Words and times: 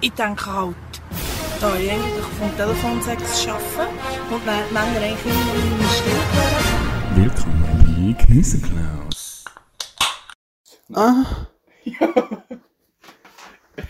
ich 0.00 0.12
denke 0.12 0.46
halt, 0.46 0.76
da 1.60 1.76
ich 1.76 1.90
eigentlich 1.90 2.24
vom 2.38 2.56
Telefonsex 2.56 3.46
arbeite 3.46 3.90
und 4.30 4.42
die 4.42 4.74
Männer 4.74 5.00
eigentlich 5.00 5.24
immer 5.24 5.54
in 5.54 5.70
meiner 5.70 6.04
hören. 6.06 7.16
Willkommen 7.16 8.16
bei 8.16 8.24
Käseklaus. 8.24 9.44
Ah. 10.94 11.24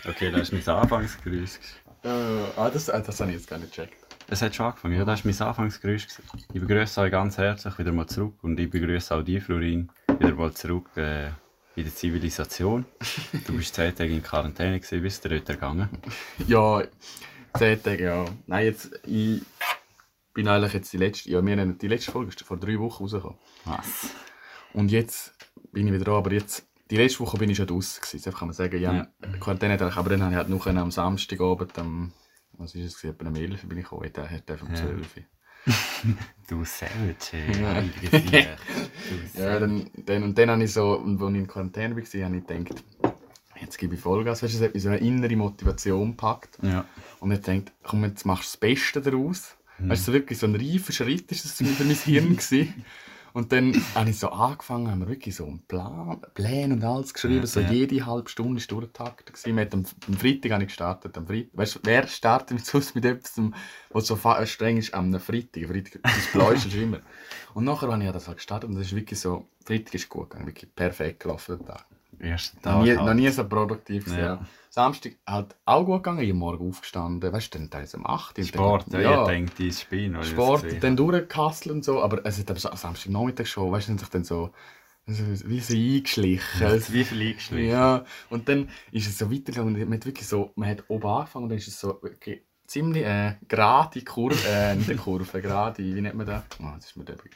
Okay, 0.08 0.30
das 0.30 0.50
ist 0.50 0.66
mein 0.66 0.76
Anfangsgeräusch. 0.76 1.58
Äh, 2.04 2.08
ah, 2.56 2.70
das, 2.70 2.88
äh, 2.88 3.02
das 3.02 3.20
habe 3.20 3.30
ich 3.30 3.38
jetzt 3.38 3.48
gar 3.48 3.58
nicht 3.58 3.74
gecheckt. 3.74 3.94
Es 4.28 4.40
hat 4.40 4.54
schon 4.54 4.66
angefangen, 4.66 4.94
ja, 4.94 5.04
das 5.04 5.24
war 5.24 5.32
mein 5.32 5.48
Anfangsgeräusch. 5.48 6.06
gewesen. 6.06 6.46
Ich 6.52 6.60
begrüße 6.60 7.00
euch 7.00 7.10
ganz 7.10 7.38
herzlich 7.38 7.78
wieder 7.78 7.92
mal 7.92 8.06
zurück 8.06 8.34
und 8.42 8.58
ich 8.60 8.70
begrüße 8.70 9.14
auch 9.14 9.22
dich, 9.22 9.42
Florin, 9.42 9.90
wieder 10.18 10.34
mal 10.34 10.52
zurück 10.52 10.88
äh, 10.96 11.30
in 11.80 11.86
der 11.86 11.94
Zivilisation. 11.94 12.84
Du 13.46 13.56
bist 13.56 13.74
zehn 13.74 13.94
Tage 13.94 14.12
in 14.12 14.22
Quarantäne, 14.22 14.78
gewesen, 14.80 15.02
bist 15.02 15.24
du 15.24 15.28
dort 15.28 15.46
gegangen? 15.46 15.88
Ja, 16.46 16.82
zehn 17.56 17.82
Tage, 17.82 18.04
ja. 18.04 18.24
Nein, 18.46 18.66
jetzt, 18.66 18.90
ich 19.06 19.42
bin 20.34 20.46
eigentlich 20.48 20.74
jetzt 20.74 20.92
die 20.92 20.98
letzte, 20.98 21.30
ja, 21.30 21.44
wir 21.44 21.56
haben 21.56 21.78
die 21.78 21.88
letzte 21.88 22.12
Folge 22.12 22.32
vor 22.44 22.56
drei 22.58 22.78
Wochen 22.78 23.04
rausgekommen. 23.04 23.38
Was? 23.64 24.10
Und 24.72 24.90
jetzt 24.90 25.34
bin 25.72 25.86
ich 25.86 25.92
wieder 25.92 26.04
dran, 26.04 26.14
aber 26.16 26.32
jetzt, 26.32 26.66
die 26.90 26.96
letzte 26.96 27.20
Woche 27.20 27.38
bin 27.38 27.50
ich 27.50 27.56
schon 27.56 27.66
draußen 27.66 28.00
gewesen, 28.02 28.22
das 28.24 28.34
kann 28.34 28.48
man 28.48 28.54
sagen. 28.54 28.80
Ja, 28.80 28.92
Ja. 28.94 29.06
Quarantäne, 29.40 29.80
aber 29.80 30.10
dann 30.10 30.22
habe 30.22 30.32
ich 30.32 30.36
halt 30.38 30.48
noch 30.48 30.66
am 30.66 30.90
Samstagabend, 30.90 31.78
am, 31.78 32.12
was 32.52 32.74
ist 32.74 32.94
es, 32.96 33.04
etwa 33.04 33.26
am 33.26 33.34
11 33.36 33.62
bin 33.66 33.78
ich 33.78 33.84
gekommen, 33.84 34.04
hat 34.04 34.50
er 34.50 34.62
um 34.62 34.68
Ja. 34.70 34.74
12 34.76 35.06
Du 36.48 36.64
Savage, 36.64 37.36
Ja. 37.60 37.82
Ja, 39.34 39.60
dann, 39.60 39.88
dann, 39.94 40.22
und 40.24 40.38
dann 40.38 40.50
habe 40.50 40.64
ich 40.64 40.72
so, 40.72 40.94
und 40.94 41.20
als 41.22 41.30
ich 41.32 41.38
in 41.38 41.46
Quarantäne 41.46 41.96
war, 41.96 42.02
habe 42.02 42.36
ich 42.36 42.46
gedacht, 42.46 42.84
jetzt 43.60 43.78
gebe 43.78 43.94
ich 43.94 44.00
Vollgas. 44.00 44.42
Weißt 44.42 44.54
du, 44.54 44.58
es 44.58 44.64
hat 44.64 44.74
mich 44.74 44.82
so 44.82 44.88
eine 44.88 44.98
innere 44.98 45.36
Motivation 45.36 46.10
gepackt. 46.10 46.58
Ja. 46.62 46.84
Und 47.20 47.32
ich 47.32 47.40
dachte, 47.40 47.66
komm, 47.82 48.04
jetzt 48.04 48.24
machst 48.26 48.48
du 48.48 48.52
das 48.52 48.56
Beste 48.56 49.00
daraus. 49.00 49.56
Mhm. 49.78 49.90
Weißt 49.90 50.02
du, 50.02 50.06
so 50.06 50.12
wirklich 50.12 50.38
so 50.38 50.46
ein 50.46 50.56
reifer 50.56 50.92
Schritt 50.92 51.30
ist 51.30 51.44
das 51.44 51.52
für 51.52 51.64
mein 51.64 51.94
Hirn 51.94 52.36
gewesen. 52.36 52.84
Und 53.32 53.52
dann 53.52 53.74
habe 53.94 54.10
ich 54.10 54.18
so 54.18 54.28
angefangen, 54.28 54.90
haben 54.90 55.00
wir 55.00 55.08
wirklich 55.08 55.36
so 55.36 55.46
einen 55.46 55.60
Plan, 55.66 56.20
Pläne 56.34 56.74
und 56.74 56.84
alles 56.84 57.14
geschrieben, 57.14 57.46
so 57.46 57.60
ja. 57.60 57.70
jede 57.70 58.06
halbe 58.06 58.28
Stunde 58.28 58.58
ist 58.58 58.70
durchgetaktet 58.70 59.30
am, 59.46 59.58
am 59.58 60.14
Freitag 60.14 60.52
habe 60.52 60.62
ich 60.62 60.68
gestartet, 60.68 61.16
am 61.16 61.26
Freitag. 61.26 61.50
Weißt 61.52 61.74
du, 61.76 61.80
wer 61.84 62.06
startet 62.06 62.52
mit 62.52 62.66
sonst 62.66 62.94
mit 62.94 63.04
etwas, 63.04 63.40
was 63.90 64.06
so 64.06 64.18
streng 64.44 64.76
ist, 64.78 64.94
am 64.94 65.12
Freitag? 65.18 65.66
Freitag, 65.66 66.00
das 66.02 66.32
Bläuste 66.32 66.68
ist 66.68 66.74
immer. 66.74 67.00
Und 67.54 67.64
nachher 67.64 67.90
habe 67.90 68.02
ich 68.02 68.10
das 68.10 68.26
halt 68.26 68.38
gestartet 68.38 68.68
und 68.68 68.76
das 68.76 68.86
ist 68.86 68.96
wirklich 68.96 69.18
so, 69.18 69.48
Freitag 69.64 69.94
ist 69.94 70.08
gut 70.08 70.30
gegangen, 70.30 70.46
wirklich 70.46 70.74
perfekt 70.74 71.20
gelaufen, 71.20 71.58
der 71.58 71.66
Tag. 71.66 71.86
Erster 72.20 72.56
Noch 72.58 72.62
Tag. 72.62 72.82
nie, 72.84 72.96
halt. 72.96 73.06
noch 73.06 73.14
nie 73.14 73.28
so 73.30 73.44
produktiv 73.48 74.04
gewesen, 74.04 74.20
Ja. 74.20 74.46
Samstag 74.68 75.12
halt 75.26 75.56
auch 75.64 75.84
gut 75.84 76.02
gegangen, 76.04 76.20
ich 76.22 76.32
morgen 76.32 76.68
aufgestanden, 76.68 77.32
weißt 77.32 77.52
du, 77.54 77.58
dann 77.58 77.70
teils 77.70 77.94
um 77.94 78.06
8 78.06 78.38
Uhr. 78.38 78.44
Sport, 78.44 78.92
ja, 78.92 79.00
ja. 79.00 79.22
ich 79.22 79.26
denke, 79.28 79.62
ich 79.64 79.86
das 80.12 80.28
Sport, 80.28 80.64
dann 80.82 80.96
durchgekasselt 80.96 81.74
und 81.74 81.84
so, 81.84 82.02
aber 82.02 82.24
es 82.24 82.38
hat 82.38 82.50
aber 82.50 82.60
so- 82.60 82.70
am 82.70 82.76
Samstagnachmittag 82.76 83.46
schon, 83.46 83.72
weißt 83.72 83.88
du, 83.88 83.92
dann 83.92 83.98
sich 83.98 84.08
dann 84.10 84.24
so, 84.24 84.50
wie 85.06 85.60
so 85.60 85.74
eingeschlichen. 85.74 86.60
habe. 86.60 86.92
Wie 86.92 87.04
viel 87.04 87.20
eingeschlichen? 87.28 87.68
Ja, 87.70 88.04
und 88.28 88.48
dann 88.48 88.68
ist 88.92 89.08
es 89.08 89.18
so 89.18 89.30
weitergegangen 89.32 89.74
und 89.74 89.80
man 89.88 89.94
hat 89.98 90.06
wirklich 90.06 90.28
so, 90.28 90.52
man 90.54 90.68
hat 90.68 90.84
oben 90.88 91.08
angefangen 91.08 91.44
und 91.44 91.48
dann 91.48 91.58
ist 91.58 91.66
es 91.68 91.80
so 91.80 92.00
ziemlich 92.66 93.04
äh, 93.04 93.34
gerade 93.48 94.02
Kurve, 94.02 94.36
äh, 94.46 94.74
nicht 94.76 94.88
eine 94.90 94.98
Kurve, 94.98 95.40
gerade, 95.42 95.78
wie 95.82 96.00
nennt 96.00 96.14
man 96.14 96.26
das? 96.26 96.44
Oh, 96.62 96.66
das 96.76 96.84
ist 96.86 96.96
mir 96.96 97.04
der 97.04 97.14
Begriff. 97.14 97.34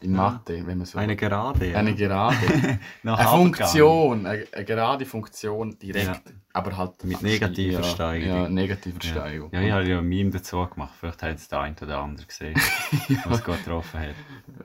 In 0.00 0.12
Mathe, 0.12 0.66
wenn 0.66 0.78
man 0.78 0.84
so... 0.86 0.98
Eine 0.98 1.14
Gerade, 1.14 1.70
ja. 1.70 1.78
Eine 1.78 1.94
Gerade. 1.94 2.36
Eine 3.04 3.16
Funktion, 3.28 4.26
eine, 4.26 4.44
eine 4.52 4.64
gerade 4.64 5.06
Funktion 5.06 5.78
direkt, 5.78 6.06
Ja. 6.06 6.20
aber 6.52 6.76
halt 6.76 7.04
Mit 7.04 7.22
negativer 7.22 7.78
ja, 7.80 7.84
Steigerung. 7.84 8.42
Ja, 8.42 8.48
negativer 8.48 8.98
Ja, 9.02 9.10
Steigerung. 9.10 9.50
ja 9.52 9.60
ich 9.62 9.70
habe 9.72 9.88
ja 9.88 9.98
ein 9.98 10.04
Meme 10.08 10.30
dazu 10.30 10.66
gemacht. 10.66 10.94
Vielleicht 10.98 11.22
hat 11.22 11.36
es 11.36 11.48
der 11.48 11.60
eine 11.60 11.76
oder 11.80 11.98
andere 11.98 12.26
gesehen, 12.26 12.54
was 13.26 13.44
Gott 13.44 13.58
getroffen 13.64 14.00
hat. 14.00 14.14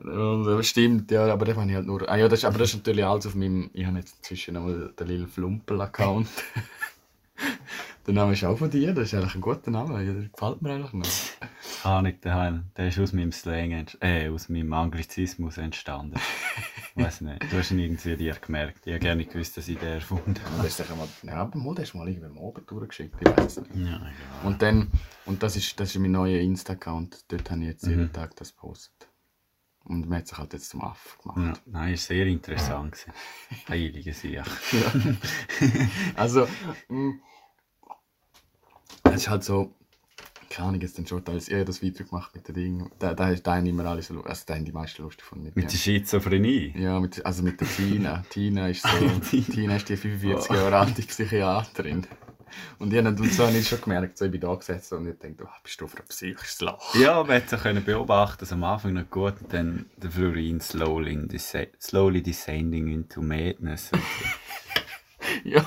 Das 0.04 0.68
stimmt, 0.68 1.12
ja, 1.12 1.32
aber 1.32 1.46
das 1.46 1.56
habe 1.56 1.70
ich 1.70 1.76
halt 1.76 1.86
nur. 1.86 2.10
Ah, 2.10 2.16
ja, 2.18 2.28
das, 2.28 2.40
ist- 2.40 2.46
aber 2.46 2.58
das 2.58 2.70
ist 2.70 2.78
natürlich 2.78 3.06
alles 3.06 3.28
auf 3.28 3.36
meinem. 3.36 3.70
Ich 3.74 3.86
habe 3.86 3.98
jetzt 4.00 4.18
inzwischen 4.18 4.56
nochmal 4.56 4.92
den 5.00 5.08
Lil 5.08 5.28
Flumpel-Account. 5.28 6.28
Der 8.06 8.14
Name 8.14 8.34
ist 8.34 8.44
auch 8.44 8.58
von 8.58 8.70
dir, 8.70 8.94
das 8.94 9.06
ist 9.06 9.14
eigentlich 9.16 9.36
ein 9.36 9.42
guter 9.42 9.72
Name, 9.72 10.04
ja, 10.04 10.14
der 10.14 10.30
gefällt 10.30 10.62
mir 10.62 10.72
eigentlich 10.74 10.94
noch. 10.94 11.08
Ah, 11.84 12.02
nicht 12.02 12.26
daheim. 12.26 12.72
Der 12.78 12.88
ist 12.88 12.98
aus 12.98 13.14
meinem 13.14 13.32
Slang, 13.32 13.86
äh, 14.00 14.30
aus 14.30 14.50
meinem 14.50 14.74
Anglizismus 14.74 15.58
entstanden. 15.60 16.16
Weiß 16.96 17.22
nicht. 17.22 17.44
Du 17.52 17.58
hast 17.60 17.70
ihn 17.72 17.78
irgendwie 17.78 18.16
dir 18.16 18.34
gemerkt. 18.34 18.88
Ich 18.88 18.94
habe 18.94 19.00
gerne 19.00 19.24
gewusst, 19.26 19.56
dass 19.58 19.68
ich 19.68 19.78
den 19.78 19.90
erfunden 19.90 20.30
Und 20.58 20.64
das 20.64 20.80
ist 20.80 20.90
mal. 20.90 21.08
Ja, 21.24 21.36
aber 21.42 21.60
mal, 21.60 21.76
das 21.76 21.90
ist 21.90 21.94
mal 21.94 22.08
irgendwie 22.08 22.26
am 22.26 22.38
Abend 22.40 22.70
durchgeschickt, 22.72 23.16
ich 23.22 23.28
weiß 23.28 23.58
nicht. 23.58 23.70
habe. 23.70 23.80
Ja, 23.82 23.96
egal. 23.98 24.08
Und 24.46 24.62
dann. 24.64 24.92
Und 25.26 25.44
das 25.44 25.56
ist, 25.58 25.80
das 25.80 25.90
ist 25.94 26.00
mein 26.02 26.12
neuer 26.12 26.40
Insta-Account, 26.40 27.26
dort 27.32 27.52
habe 27.52 27.62
ich 27.62 27.68
jetzt 27.68 27.86
jeden 27.86 28.04
Mhm. 28.04 28.14
Tag 28.14 28.36
das 28.38 28.56
gepostet. 28.56 29.08
Und 29.84 30.10
man 30.10 30.18
hat 30.20 30.28
sich 30.28 30.38
halt 30.38 30.54
jetzt 30.54 30.70
zum 30.70 30.82
Aff 30.82 31.20
Ja, 31.26 31.34
gemacht. 31.34 31.62
nein, 31.68 31.94
ist 31.94 32.08
sehr 32.08 32.26
interessant. 32.26 33.06
Heilige 33.70 34.14
Sicht. 34.14 34.42
Also, 36.16 36.48
mh, 36.90 37.14
es 39.16 39.24
ist 39.24 39.30
halt 39.30 39.44
so, 39.44 39.74
keine 40.50 40.70
Ahnung, 40.70 40.82
jetzt 40.82 40.98
dann 40.98 41.08
schon 41.08 41.24
teils 41.26 41.50
eher 41.50 41.66
das 41.66 41.82
Video 41.82 42.06
gemacht 42.06 42.32
mit 42.36 42.48
den 42.48 42.56
Dingen. 42.56 42.92
Da, 43.00 43.14
da, 43.14 43.34
da 43.34 43.56
haben 43.56 43.66
immer 43.66 43.86
alle 43.86 44.02
so, 44.02 44.14
lu- 44.14 44.22
also 44.22 44.44
da 44.46 44.56
haben 44.56 44.64
die 44.66 44.72
meisten 44.72 45.02
lustig 45.04 45.26
von 45.26 45.42
mit, 45.44 45.56
Mit 45.56 45.66
der 45.66 45.72
mir. 45.72 45.78
Schizophrenie. 45.78 46.74
Ja, 46.78 47.00
mit, 47.00 47.26
also 47.26 47.44
mit 47.44 47.60
der 47.60 47.68
Tina. 47.68 48.24
Tina 48.30 48.68
ist 48.70 48.84
so, 48.84 49.42
Tina 49.52 49.76
ist 49.78 49.90
die 49.90 49.98
45 49.98 50.52
Jahre 50.56 50.78
alte 50.78 51.02
Psychiaterin. 51.02 52.06
Und 52.80 52.94
ich 52.94 53.00
habe 53.04 53.14
dann 53.14 53.30
so 53.32 53.48
ich 53.50 53.68
schon 53.68 53.82
gemerkt, 53.82 54.18
so, 54.18 54.24
ich 54.26 54.32
bin 54.32 54.40
da 54.40 54.54
gesessen 54.56 55.00
und 55.00 55.08
ich 55.10 55.18
dachte, 55.18 55.44
oh, 55.44 55.50
bist 55.62 55.82
du 55.82 55.88
für 55.88 55.98
ein 55.98 56.08
psychisches 56.08 56.62
Loch? 56.62 56.96
Ja, 56.96 57.22
man 57.24 57.32
hätte 57.32 57.58
können 57.58 57.84
beobachten, 57.84 58.38
dass 58.40 58.54
am 58.54 58.64
Anfang 58.64 58.94
noch 58.94 59.10
gut 59.10 59.34
und 59.42 59.52
dann 59.54 59.86
der 59.98 60.10
Florin 60.12 60.62
slowly, 60.62 61.28
slowly 61.82 62.22
descending 62.22 62.88
into 62.88 63.22
madness. 63.22 63.92
Ja. 65.44 65.66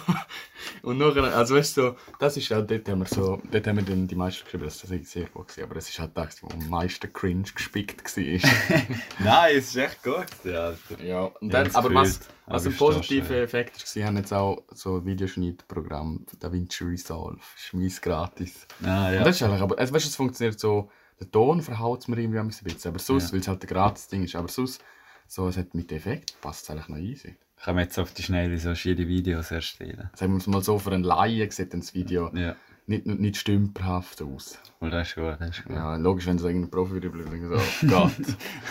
Und 0.82 0.98
nachher, 0.98 1.24
also 1.36 1.56
weißt 1.56 1.76
du, 1.76 1.82
so, 1.82 1.96
das 2.18 2.36
ist 2.36 2.50
halt, 2.50 2.70
dort 2.70 2.88
haben 2.88 3.00
wir 3.00 3.06
so, 3.06 3.40
dort 3.50 3.66
haben 3.66 3.76
wir 3.76 3.84
dann 3.84 4.06
die 4.06 4.14
meisten 4.14 4.44
geschrieben, 4.44 4.64
dass 4.64 4.80
das 4.80 4.90
sehr 5.10 5.26
gut 5.26 5.56
war, 5.56 5.64
aber 5.64 5.76
es 5.76 5.88
ist 5.88 5.98
halt 5.98 6.12
das, 6.14 6.42
wo 6.42 6.48
am 6.48 6.68
meisten 6.68 7.12
cringe 7.12 7.44
gespickt 7.54 8.16
war. 8.16 8.50
Nein, 9.18 9.56
es 9.56 9.68
ist 9.68 9.76
echt 9.76 10.02
gut, 10.02 10.26
Alter. 10.44 11.02
Ja, 11.02 11.24
und 11.24 11.52
Ja, 11.52 11.64
dann, 11.64 11.74
aber 11.74 11.94
was, 11.94 12.20
was 12.46 12.66
ein 12.66 12.76
positiver. 12.76 13.36
Effekt 13.36 13.96
war, 13.96 14.04
haben 14.04 14.16
jetzt 14.16 14.32
auch 14.32 14.62
so 14.72 14.96
ein 14.98 15.04
Videoschnittprogramm, 15.06 16.24
DaVinci 16.40 16.84
Resolve, 16.84 17.38
ist 17.56 17.74
mies 17.74 18.00
gratis. 18.00 18.66
Ah, 18.82 19.08
Und 19.08 19.14
ja. 19.14 19.24
das 19.24 19.36
ist 19.36 19.42
eigentlich, 19.42 19.60
aber, 19.62 19.78
also, 19.78 19.94
weißt 19.94 20.04
du, 20.04 20.08
es 20.08 20.16
funktioniert 20.16 20.58
so, 20.58 20.90
der 21.20 21.30
Ton 21.30 21.60
verhaut 21.62 22.00
es 22.02 22.08
mir 22.08 22.18
irgendwie 22.18 22.38
ein 22.38 22.48
bisschen, 22.48 22.90
aber 22.90 22.98
sonst, 22.98 23.26
Ja. 23.28 23.32
weil 23.32 23.40
es 23.40 23.48
halt 23.48 23.62
ein 23.62 23.66
gratis 23.66 24.06
Ding 24.08 24.22
ist, 24.24 24.34
aber 24.36 24.48
sonst, 24.48 24.82
so, 25.26 25.48
es 25.48 25.56
hat 25.56 25.74
mit 25.74 25.90
Effekt, 25.92 26.40
passt 26.40 26.64
es 26.64 26.70
eigentlich 26.70 26.88
noch 26.88 26.96
easy. 26.98 27.36
Kann 27.62 27.74
man 27.74 27.84
jetzt 27.84 27.98
auf 27.98 28.12
die 28.14 28.22
Schnelle 28.22 28.56
so 28.58 28.74
schöne 28.74 29.08
Videos 29.08 29.50
erstellen. 29.50 30.10
Sagen 30.14 30.32
wir 30.32 30.38
es 30.38 30.46
mal 30.46 30.62
so, 30.62 30.78
für 30.78 30.92
einen 30.92 31.02
Laien 31.04 31.50
sieht 31.50 31.74
das 31.74 31.92
Video 31.94 32.30
Ja, 32.34 32.56
nicht, 32.86 33.04
nicht 33.06 33.36
stümperhaft 33.36 34.22
aus. 34.22 34.58
weil 34.80 34.90
das 34.90 35.08
ist 35.08 35.14
gut, 35.16 35.36
das 35.40 35.50
ist 35.58 35.64
gut. 35.64 35.74
Ja, 35.76 35.96
logisch, 35.96 36.26
wenn 36.26 36.36
es 36.36 36.42
irgendein 36.44 36.70
Profi 36.70 37.00
drüber 37.00 37.58
so, 37.60 37.86
Gott. 37.86 38.12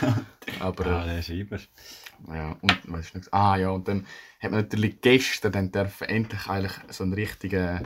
aber, 0.59 0.85
Ah, 0.85 1.05
der 1.05 1.19
ist 1.19 1.29
über. 1.29 1.57
Ja, 2.33 2.55
und 2.61 2.91
weißt 2.91 3.15
du. 3.15 3.19
Ah 3.31 3.57
ja, 3.57 3.69
und 3.69 3.87
dann 3.87 4.05
hat 4.39 4.51
man 4.51 4.61
natürlich 4.61 5.01
gestern 5.01 5.51
dann 5.51 5.71
dürfen 5.71 6.07
endlich 6.09 6.47
eigentlich 6.47 6.73
so 6.89 7.03
einen 7.03 7.13
richtigen 7.13 7.81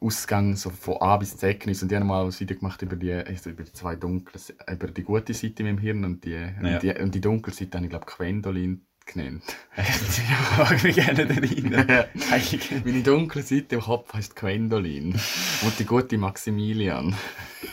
Ausgang 0.00 0.56
so 0.56 0.68
von 0.70 0.96
A 1.00 1.16
bis 1.16 1.36
Z 1.38 1.60
geniessen. 1.60 1.84
Und 1.84 1.90
die 1.92 1.96
haben 1.96 2.06
mal 2.06 2.24
ein 2.26 2.38
Video 2.38 2.56
gemacht 2.58 2.82
über 2.82 2.96
die, 2.96 3.12
also 3.12 3.48
über 3.50 3.62
die 3.62 3.72
zwei 3.72 3.96
dunklen, 3.96 4.42
über 4.70 4.88
die 4.88 5.02
gute 5.02 5.32
Seite 5.32 5.62
in 5.62 5.66
meinem 5.66 5.78
Hirn 5.78 6.04
und 6.04 6.24
die, 6.24 6.32
Ja. 6.32 6.48
und 6.74 6.82
die, 6.82 6.94
und 7.00 7.14
die 7.14 7.20
dunkle 7.22 7.52
Seite 7.54 7.78
habe 7.78 7.86
ich 7.86 7.90
glaube 7.90 8.04
Gwendolin 8.06 8.84
genannt. 9.06 9.42
Echt? 9.76 10.00
Ja, 10.30 10.64
mag 10.64 10.82
mich 10.82 10.94
gerne 10.96 11.22
erinnern. 11.28 12.04
Meine 12.84 13.02
dunkle 13.02 13.42
Seite 13.42 13.74
im 13.76 13.80
Kopf 13.82 14.12
heißt 14.14 14.34
Gwendolin 14.36 15.12
und 15.62 15.78
die 15.78 15.84
gute 15.84 16.16
Maximilian. 16.18 17.14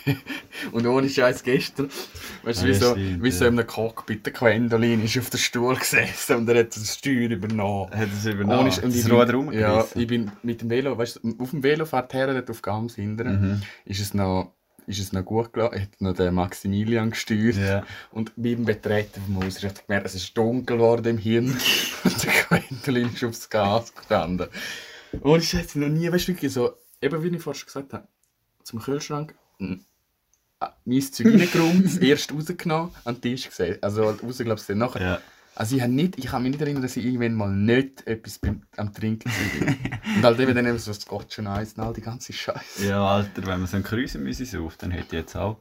und 0.71 0.85
ohne 0.87 1.09
Scheiß 1.09 1.43
gestern, 1.43 1.89
weißt 2.43 2.63
du, 2.63 2.67
wie 2.67 2.73
so, 2.73 2.95
wie 2.95 3.31
so 3.31 3.45
in 3.45 3.57
einem 3.59 3.67
Cockpit, 3.67 4.25
der 4.25 4.33
Gwendolin 4.33 5.03
ist 5.03 5.17
auf 5.17 5.29
dem 5.29 5.39
Stuhl 5.39 5.75
gesessen 5.75 6.37
und 6.37 6.49
er 6.49 6.59
hat 6.59 6.75
das 6.75 6.95
Steuer 6.97 7.29
übernommen. 7.29 7.89
Hat 7.91 8.09
es 8.11 8.25
Ohne 8.25 8.33
übernommen? 8.35 8.71
Sch- 8.71 8.81
und 8.83 8.93
das 8.93 9.05
ich 9.05 9.11
Ruder 9.11 9.25
bin, 9.37 9.53
ja, 9.53 9.85
ich 9.95 10.07
bin 10.07 10.31
mit 10.43 10.61
dem 10.61 10.69
Velo, 10.69 10.97
weißt 10.97 11.19
du, 11.23 11.35
auf 11.39 11.51
dem 11.51 11.63
Velofahrt 11.63 12.13
her, 12.13 12.27
dort 12.33 12.49
auf 12.49 12.61
Gams 12.61 12.95
hinten, 12.95 13.27
Mhm. 13.27 13.61
ist 13.85 14.01
es 14.01 14.13
noch, 14.13 14.53
ist 14.87 14.99
es 14.99 15.13
noch 15.13 15.23
gut 15.23 15.53
gelaufen, 15.53 15.81
hat 15.81 16.01
noch 16.01 16.13
den 16.13 16.33
Maximilian 16.33 17.11
gesteuert. 17.11 17.57
Ja. 17.57 17.85
Und 18.11 18.31
beim 18.35 18.65
Betreten 18.65 19.21
vom 19.21 19.43
Haus, 19.43 19.57
ich 19.57 19.65
habe 19.65 19.75
gemerkt, 19.85 20.05
es 20.05 20.15
ist 20.15 20.37
dunkel 20.37 20.77
geworden 20.77 21.07
im 21.07 21.17
Hirn 21.17 21.57
und 22.03 22.23
der 22.23 22.31
Quentin 22.31 22.95
ist 23.13 23.23
aufs 23.23 23.49
Gas 23.49 23.93
gestanden. 23.93 24.47
Und 25.21 25.43
ich 25.43 25.53
hätte 25.53 25.79
noch 25.79 25.89
nie, 25.89 26.11
weißt 26.11 26.27
du, 26.27 26.33
wirklich 26.33 26.53
so, 26.53 26.73
eben 27.01 27.23
wie 27.23 27.35
ich 27.35 27.41
vorhin 27.41 27.65
gesagt 27.65 27.93
habe, 27.93 28.07
zum 28.63 28.79
Kühlschrank, 28.79 29.35
m, 29.59 29.83
ah, 30.59 30.73
mein 30.85 31.01
Zeug 31.01 31.27
reingeräumt, 31.27 31.85
das 31.85 31.97
erste 31.97 32.33
rausgenommen, 32.33 32.91
an 33.03 33.15
den 33.15 33.21
Tisch 33.21 33.47
gesehen. 33.47 33.77
Also 33.81 34.03
raus, 34.03 34.37
glaube 34.37 34.61
ich, 34.61 34.75
nachher 34.75 35.01
Ja. 35.01 35.21
Also 35.55 35.75
ich, 35.75 35.81
hab 35.81 35.89
nicht, 35.89 36.17
ich 36.17 36.27
kann 36.27 36.43
mich 36.43 36.51
nicht 36.51 36.61
erinnern, 36.61 36.81
dass 36.81 36.95
ich 36.95 37.05
irgendwann 37.05 37.33
mal 37.33 37.51
nicht 37.53 38.07
etwas 38.07 38.39
beim, 38.39 38.61
am 38.77 38.93
Trinken 38.93 39.29
war. 39.29 39.67
und 40.15 40.23
halt 40.23 40.39
eben 40.39 40.55
dann 40.55 40.65
eben 40.65 40.77
so 40.77 40.93
Scotch 40.93 41.39
und 41.39 41.47
Eis 41.47 41.73
und 41.73 41.83
all 41.83 41.93
die 41.93 42.01
ganze 42.01 42.31
Scheiße. 42.33 42.87
Ja, 42.87 43.05
Alter, 43.05 43.45
wenn 43.45 43.59
man 43.59 43.67
so 43.67 43.75
einen 43.75 43.83
Krüsenmüsse 43.83 44.45
sucht, 44.45 44.81
dann 44.83 44.91
hätte 44.91 45.07
ich 45.07 45.11
jetzt 45.13 45.35
auch 45.35 45.57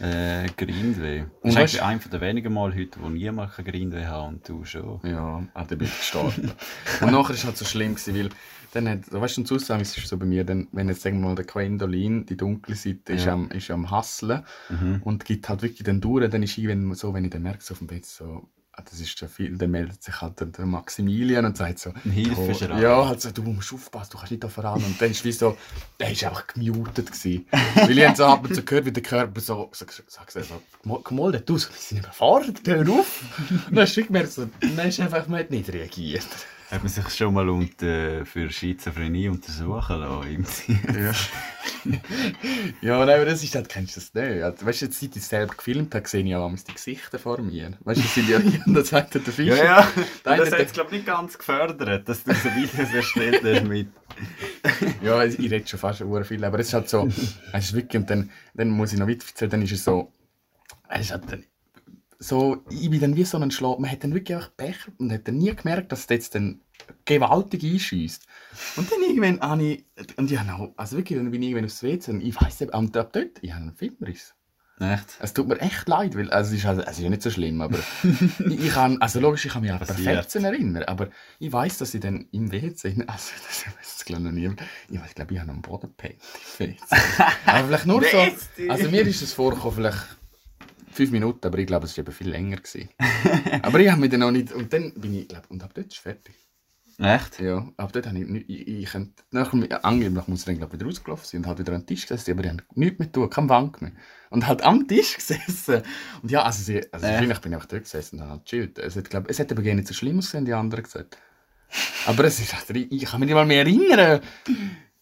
äh, 0.00 0.46
Grindweh. 0.56 1.24
Und 1.40 1.54
Das 1.56 1.74
ist 1.74 1.80
einer 1.80 1.98
der 2.00 2.20
wenigen 2.20 2.52
Mal 2.52 2.74
heute, 2.74 3.00
wo 3.00 3.08
niemand 3.08 3.52
kein 3.52 3.64
Grindweh 3.64 4.06
hat 4.06 4.28
und 4.28 4.48
du 4.48 4.64
schon. 4.64 5.00
Ja, 5.04 5.42
ah, 5.54 5.64
dann 5.64 5.78
bin 5.78 5.86
ich 5.88 5.96
gestorben. 5.98 6.50
und 7.00 7.10
nachher 7.12 7.28
war 7.28 7.30
es 7.30 7.44
halt 7.44 7.56
so 7.56 7.64
schlimm, 7.64 7.94
gewesen, 7.94 8.14
weil 8.16 8.28
dann 8.72 8.88
hat, 8.88 9.00
weißt 9.12 9.38
du, 9.38 9.42
Zusammen 9.44 9.80
ist 9.82 9.96
es 9.96 10.08
so 10.08 10.16
bei 10.18 10.26
mir, 10.26 10.44
dann, 10.44 10.68
wenn 10.72 10.88
jetzt 10.88 11.02
sagen 11.02 11.20
wir 11.20 11.28
mal 11.28 11.34
der 11.36 11.46
Quendolin, 11.46 12.26
die 12.26 12.36
dunkle 12.36 12.74
Seite, 12.74 13.12
ist, 13.14 13.24
Ja. 13.24 13.32
am, 13.34 13.50
ist 13.50 13.70
am 13.70 13.90
Hasseln 13.90 14.42
Mhm. 14.68 15.00
und 15.04 15.24
gibt 15.24 15.48
halt 15.48 15.62
wirklich 15.62 15.84
dann 15.84 16.00
durch, 16.00 16.28
dann 16.28 16.42
ist 16.42 16.58
irgendwann 16.58 16.94
so, 16.94 17.14
wenn 17.14 17.24
ich 17.24 17.30
dann 17.30 17.42
merke, 17.42 17.62
so 17.62 17.72
auf 17.72 17.78
dem 17.78 17.86
Bett 17.86 18.04
so, 18.04 18.48
das 18.84 19.00
ist 19.00 19.16
zu 19.16 19.28
viel, 19.28 19.56
dann 19.56 19.70
meldet 19.70 20.02
sich 20.02 20.20
halt 20.20 20.40
der, 20.40 20.66
Maximilian 20.66 21.44
und 21.44 21.56
sagt 21.56 21.78
so, 21.78 21.92
Hilfeschrei. 22.04 22.76
oh, 22.76 22.80
ja, 22.80 23.08
halt 23.08 23.20
so, 23.20 23.30
du 23.30 23.42
musst 23.42 23.72
aufpassen, 23.72 24.10
du 24.12 24.18
kannst 24.18 24.30
nicht 24.32 24.44
da 24.44 24.48
voran. 24.48 24.82
Und 24.82 25.00
dann 25.00 25.10
ist 25.10 25.24
wie 25.24 25.32
so, 25.32 25.56
der 25.98 26.12
ist 26.12 26.24
einfach 26.24 26.46
gemutet 26.46 27.10
gewesen. 27.10 27.46
Weil 27.74 27.98
ich 27.98 28.06
hab 28.06 28.16
so 28.16 28.24
ab 28.24 28.44
und 28.44 28.54
zu 28.54 28.62
gehört, 28.62 28.86
wie 28.86 28.92
der 28.92 29.02
Körper 29.02 29.40
so, 29.40 29.70
so, 29.72 29.86
so, 29.88 30.02
so, 30.06 30.40
so, 30.40 30.60
mal, 31.10 31.32
du, 31.32 31.54
wir 31.54 31.58
sind 31.58 31.98
überfordert, 31.98 32.60
hör 32.66 32.88
auf. 32.90 33.22
Und 33.50 33.76
dann 33.76 33.84
hast 33.84 33.96
du 33.96 34.04
gemerkt, 34.04 34.32
so, 34.32 34.48
dann 34.60 34.88
ist 34.88 35.00
einfach, 35.00 35.26
man 35.28 35.40
hat 35.40 35.50
nicht 35.50 35.72
reagiert. 35.72 36.26
Hat 36.70 36.82
man 36.82 36.92
sich 36.92 37.08
schon 37.14 37.32
mal 37.32 37.48
unter, 37.48 38.26
für 38.26 38.50
Schizophrenie 38.50 39.30
untersuchen 39.30 40.00
lassen? 40.00 40.80
Ja. 40.94 41.12
ja, 42.82 43.04
nein, 43.06 43.16
aber 43.16 43.24
das 43.24 43.42
ist 43.42 43.54
halt, 43.54 43.70
kennst 43.70 43.96
du 43.96 44.00
das 44.00 44.12
nicht? 44.12 44.42
Also, 44.42 44.66
weißt 44.66 44.82
du, 44.82 44.86
jetzt, 44.86 45.00
seit 45.00 45.16
ich 45.16 45.22
es 45.22 45.28
selber 45.30 45.54
gefilmt 45.54 45.94
habe, 45.94 46.06
sehe 46.06 46.22
ich 46.22 46.28
ja 46.28 46.46
die 46.46 46.74
Gesichter 46.74 47.18
vor 47.18 47.40
mir. 47.40 47.72
Weißt 47.80 48.00
du, 48.00 48.02
das 48.02 48.14
sind 48.14 48.28
ja, 48.28 48.38
das 48.66 48.88
sagt 48.88 49.14
der 49.14 49.22
Fischer. 49.22 49.56
Ja, 49.56 49.64
ja. 49.64 49.92
Das 50.24 50.52
hat 50.52 50.60
es, 50.60 50.72
glaube 50.72 50.90
ich, 50.90 50.96
nicht 50.98 51.06
ganz 51.06 51.38
gefördert, 51.38 52.06
dass 52.06 52.24
du 52.24 52.34
so 52.34 52.48
Videos 52.50 52.94
erstellt 52.94 53.42
hast 53.42 53.64
mit. 53.66 53.88
Ja, 55.02 55.24
ich 55.24 55.38
rede 55.38 55.66
schon 55.66 55.78
fast 55.78 55.98
sehr 56.00 56.24
viel, 56.24 56.44
aber 56.44 56.58
es 56.58 56.68
ist 56.68 56.74
halt 56.74 56.88
so, 56.88 57.06
es 57.52 57.64
ist 57.64 57.72
wirklich, 57.72 58.00
und 58.00 58.10
dann, 58.10 58.30
dann 58.54 58.68
muss 58.68 58.92
ich 58.92 58.98
noch 58.98 59.06
weiter 59.06 59.24
erzählen, 59.26 59.50
dann 59.52 59.62
ist 59.62 59.72
es 59.72 59.84
so, 59.84 60.12
es 60.88 61.02
ist 61.02 61.12
halt 61.12 61.30
dann, 61.30 61.44
so, 62.18 62.64
ich 62.70 62.90
bin 62.90 63.00
dann 63.00 63.16
wie 63.16 63.24
so 63.24 63.38
ein 63.38 63.50
Schlag, 63.50 63.78
man 63.78 63.90
hat 63.90 64.02
dann 64.02 64.14
wirklich 64.14 64.36
einfach 64.36 64.56
Pech 64.56 64.76
und 64.98 65.12
hat 65.12 65.28
dann 65.28 65.38
nie 65.38 65.54
gemerkt, 65.54 65.92
dass 65.92 66.00
es 66.00 66.06
jetzt 66.08 66.34
dann 66.34 66.60
gewaltig 67.04 67.62
einschießt. 67.62 68.26
Und 68.76 68.90
dann 68.90 69.02
irgendwann 69.02 69.40
habe 69.40 69.62
ich, 69.62 69.84
und 70.16 70.30
ich 70.30 70.38
habe 70.38 70.52
auch, 70.52 70.72
also 70.76 70.96
wirklich, 70.96 71.18
dann 71.18 71.30
bin 71.30 71.42
ich 71.42 71.50
irgendwann 71.50 71.66
aufs 71.66 71.82
WC 71.82 72.10
und 72.10 72.20
ich 72.20 72.40
weiss 72.40 72.60
eben, 72.60 72.72
und 72.72 72.96
ab 72.96 73.12
dort, 73.12 73.38
ich 73.40 73.52
habe 73.52 73.62
einen 73.62 73.74
Filmriss. 73.74 74.34
Echt? 74.80 75.06
Es 75.18 75.34
tut 75.34 75.48
mir 75.48 75.60
echt 75.60 75.88
leid, 75.88 76.16
weil 76.16 76.30
also 76.30 76.52
es 76.52 76.60
ist, 76.60 76.66
also, 76.66 76.82
es 76.82 76.98
ist 76.98 77.00
ja 77.00 77.10
nicht 77.10 77.22
so 77.22 77.30
schlimm, 77.30 77.60
aber 77.60 77.78
ich, 78.38 78.64
ich 78.66 78.70
kann, 78.70 79.00
also 79.02 79.18
logisch, 79.18 79.46
ich 79.46 79.52
kann 79.52 79.62
mich 79.62 79.72
an. 79.72 79.78
Perfektion 79.78 80.44
erinnern, 80.44 80.84
aber 80.84 81.08
ich 81.40 81.52
weiß, 81.52 81.78
dass 81.78 81.94
ich 81.94 82.00
dann 82.00 82.28
im 82.30 82.52
WC, 82.52 82.94
also 83.06 83.32
das 83.48 83.66
weiß 83.66 83.74
jetzt 83.80 84.06
glaube 84.06 84.22
ich 84.22 84.26
noch 84.26 84.32
niemand, 84.32 84.62
ich 84.88 85.00
weiß, 85.00 85.14
glaube 85.16 85.34
ich 85.34 85.40
habe 85.40 85.50
am 85.50 85.62
Boden 85.62 85.88
gepennt 85.88 86.20
im 86.58 86.66
WC. 86.66 86.76
aber 87.46 87.66
vielleicht 87.66 87.86
nur 87.86 88.04
so, 88.04 88.18
also 88.68 88.90
mir 88.90 89.02
ist 89.02 89.22
es 89.22 89.32
vorgekommen, 89.32 89.74
vielleicht 89.74 90.17
fünf 90.90 91.10
Minuten, 91.10 91.46
aber 91.46 91.58
ich 91.58 91.66
glaube, 91.66 91.86
es 91.86 91.96
war 91.96 92.02
eben 92.04 92.12
viel 92.12 92.28
länger 92.30 92.56
gewesen. 92.56 92.88
aber 93.62 93.80
ich 93.80 93.90
habe 93.90 94.00
mich 94.00 94.10
dann 94.10 94.20
noch 94.20 94.30
nicht, 94.30 94.52
und 94.52 94.72
dann 94.72 94.92
bin 94.94 95.14
ich, 95.14 95.28
glaube 95.28 95.46
und 95.48 95.62
ab 95.62 95.72
dort 95.74 95.86
ist 95.88 95.94
es 95.94 95.98
fertig. 95.98 96.34
Echt? 97.00 97.38
Ja, 97.40 97.68
ab 97.76 97.92
dort 97.92 98.08
habe 98.08 98.18
ich, 98.18 98.26
nicht- 98.26 98.50
ich, 98.50 98.66
ich, 98.66 98.94
ich 98.94 99.00
nachher, 99.30 99.84
angeblich 99.84 100.26
muss 100.26 100.40
ich 100.40 100.46
dann 100.46 100.56
glaube 100.58 100.74
ich, 100.74 100.80
wieder 100.80 100.86
rausgelaufen 100.90 101.24
sein 101.26 101.40
und 101.42 101.46
halt 101.46 101.60
wieder 101.60 101.72
an 101.74 101.82
den 101.82 101.86
Tisch 101.86 102.06
gesessen, 102.08 102.32
aber 102.32 102.42
ich 102.44 102.50
habe 102.50 102.62
nichts 102.74 102.98
mehr 102.98 103.12
tun, 103.12 103.30
keine 103.30 103.48
Wank 103.48 103.80
mehr. 103.80 103.92
Und 104.30 104.46
halt 104.48 104.62
am 104.62 104.88
Tisch 104.88 105.14
gesessen. 105.16 105.82
Und 106.22 106.30
ja, 106.32 106.42
also, 106.42 106.60
sie, 106.62 106.92
also 106.92 107.06
wahrscheinlich 107.12 107.38
bin 107.38 107.52
ich 107.52 107.56
einfach 107.56 107.68
dort 107.68 107.84
gesessen 107.84 108.16
und 108.16 108.22
habe 108.22 108.32
halt 108.32 108.44
gechillt. 108.46 108.78
Es 108.80 108.96
hat, 108.96 109.08
glaub, 109.10 109.30
es 109.30 109.38
hat 109.38 109.52
aber 109.52 109.62
gar 109.62 109.74
nicht 109.74 109.86
so 109.86 109.94
schlimm 109.94 110.18
ausgesehen, 110.18 110.44
die 110.44 110.52
anderen 110.54 110.82
gesagt. 110.82 111.18
Aber 112.06 112.24
es 112.24 112.40
ist 112.40 112.52
halt, 112.54 112.68
ich 112.76 113.04
kann 113.04 113.20
mich 113.20 113.26
nicht 113.28 113.34
mal 113.34 113.46
mehr 113.46 113.58
erinnern. 113.60 114.20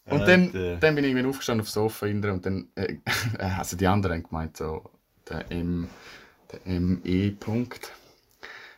Und 0.09 0.19
dann, 0.27 0.51
dann 0.79 0.95
bin 0.95 1.03
ich 1.03 1.09
irgendwann 1.11 1.29
aufgestanden 1.31 1.61
aufs 1.61 1.73
Sofa 1.73 2.05
hinten 2.05 2.29
und 2.31 2.45
dann, 2.45 2.67
äh, 2.75 2.97
also 3.39 3.75
die 3.75 3.87
anderen 3.87 4.17
haben 4.17 4.23
gemeint, 4.23 4.55
so, 4.57 4.89
der 5.29 5.51
M, 5.51 5.89
der 6.51 6.79
ME 6.79 7.31
Punkt 7.31 7.91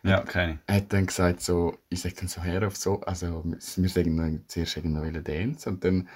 Ja, 0.04 0.22
keine. 0.22 0.60
er 0.68 0.76
hat 0.76 0.94
dann 0.94 1.06
gesagt, 1.08 1.42
so, 1.42 1.78
ich 1.90 2.02
sag 2.02 2.16
dann 2.16 2.28
so 2.28 2.42
her 2.42 2.66
auf 2.66 2.78
so, 2.78 3.02
also 3.02 3.44
wir 3.44 3.90
sagen 3.90 4.18
dann 4.18 4.44
zuerst 4.48 4.78
irgendwo 4.78 5.02
wollen 5.02 5.24
dance 5.24 5.70
und 5.70 5.84
dann 5.84 6.08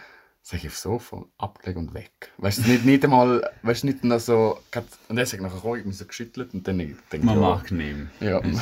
sag 0.45 0.59
ich 0.59 0.67
auf 0.67 0.77
Sofa, 0.77 1.23
abgelegt 1.37 1.77
und 1.79 1.93
weg. 1.93 2.11
Weißt 2.37 2.57
du, 2.59 2.69
nicht, 2.69 2.83
nicht 2.83 3.03
einmal, 3.05 3.49
weißt 3.61 3.83
du, 3.83 3.87
nicht 3.87 4.03
noch 4.03 4.19
so, 4.19 4.59
grad- 4.71 4.83
und 5.07 5.17
er 5.17 5.25
sagt 5.25 5.41
nachher, 5.41 5.63
oh, 5.63 5.75
ich 5.77 5.83
bin 5.83 5.93
so 5.93 6.05
geschüttelt 6.05 6.53
und 6.53 6.67
dann 6.67 6.77
denke 6.79 6.97
ich, 7.13 7.23
Man 7.23 7.35
ja, 7.35 7.41
mag 7.41 7.71
nehmen. 7.71 8.11
Ja. 8.19 8.39
Ist. 8.39 8.61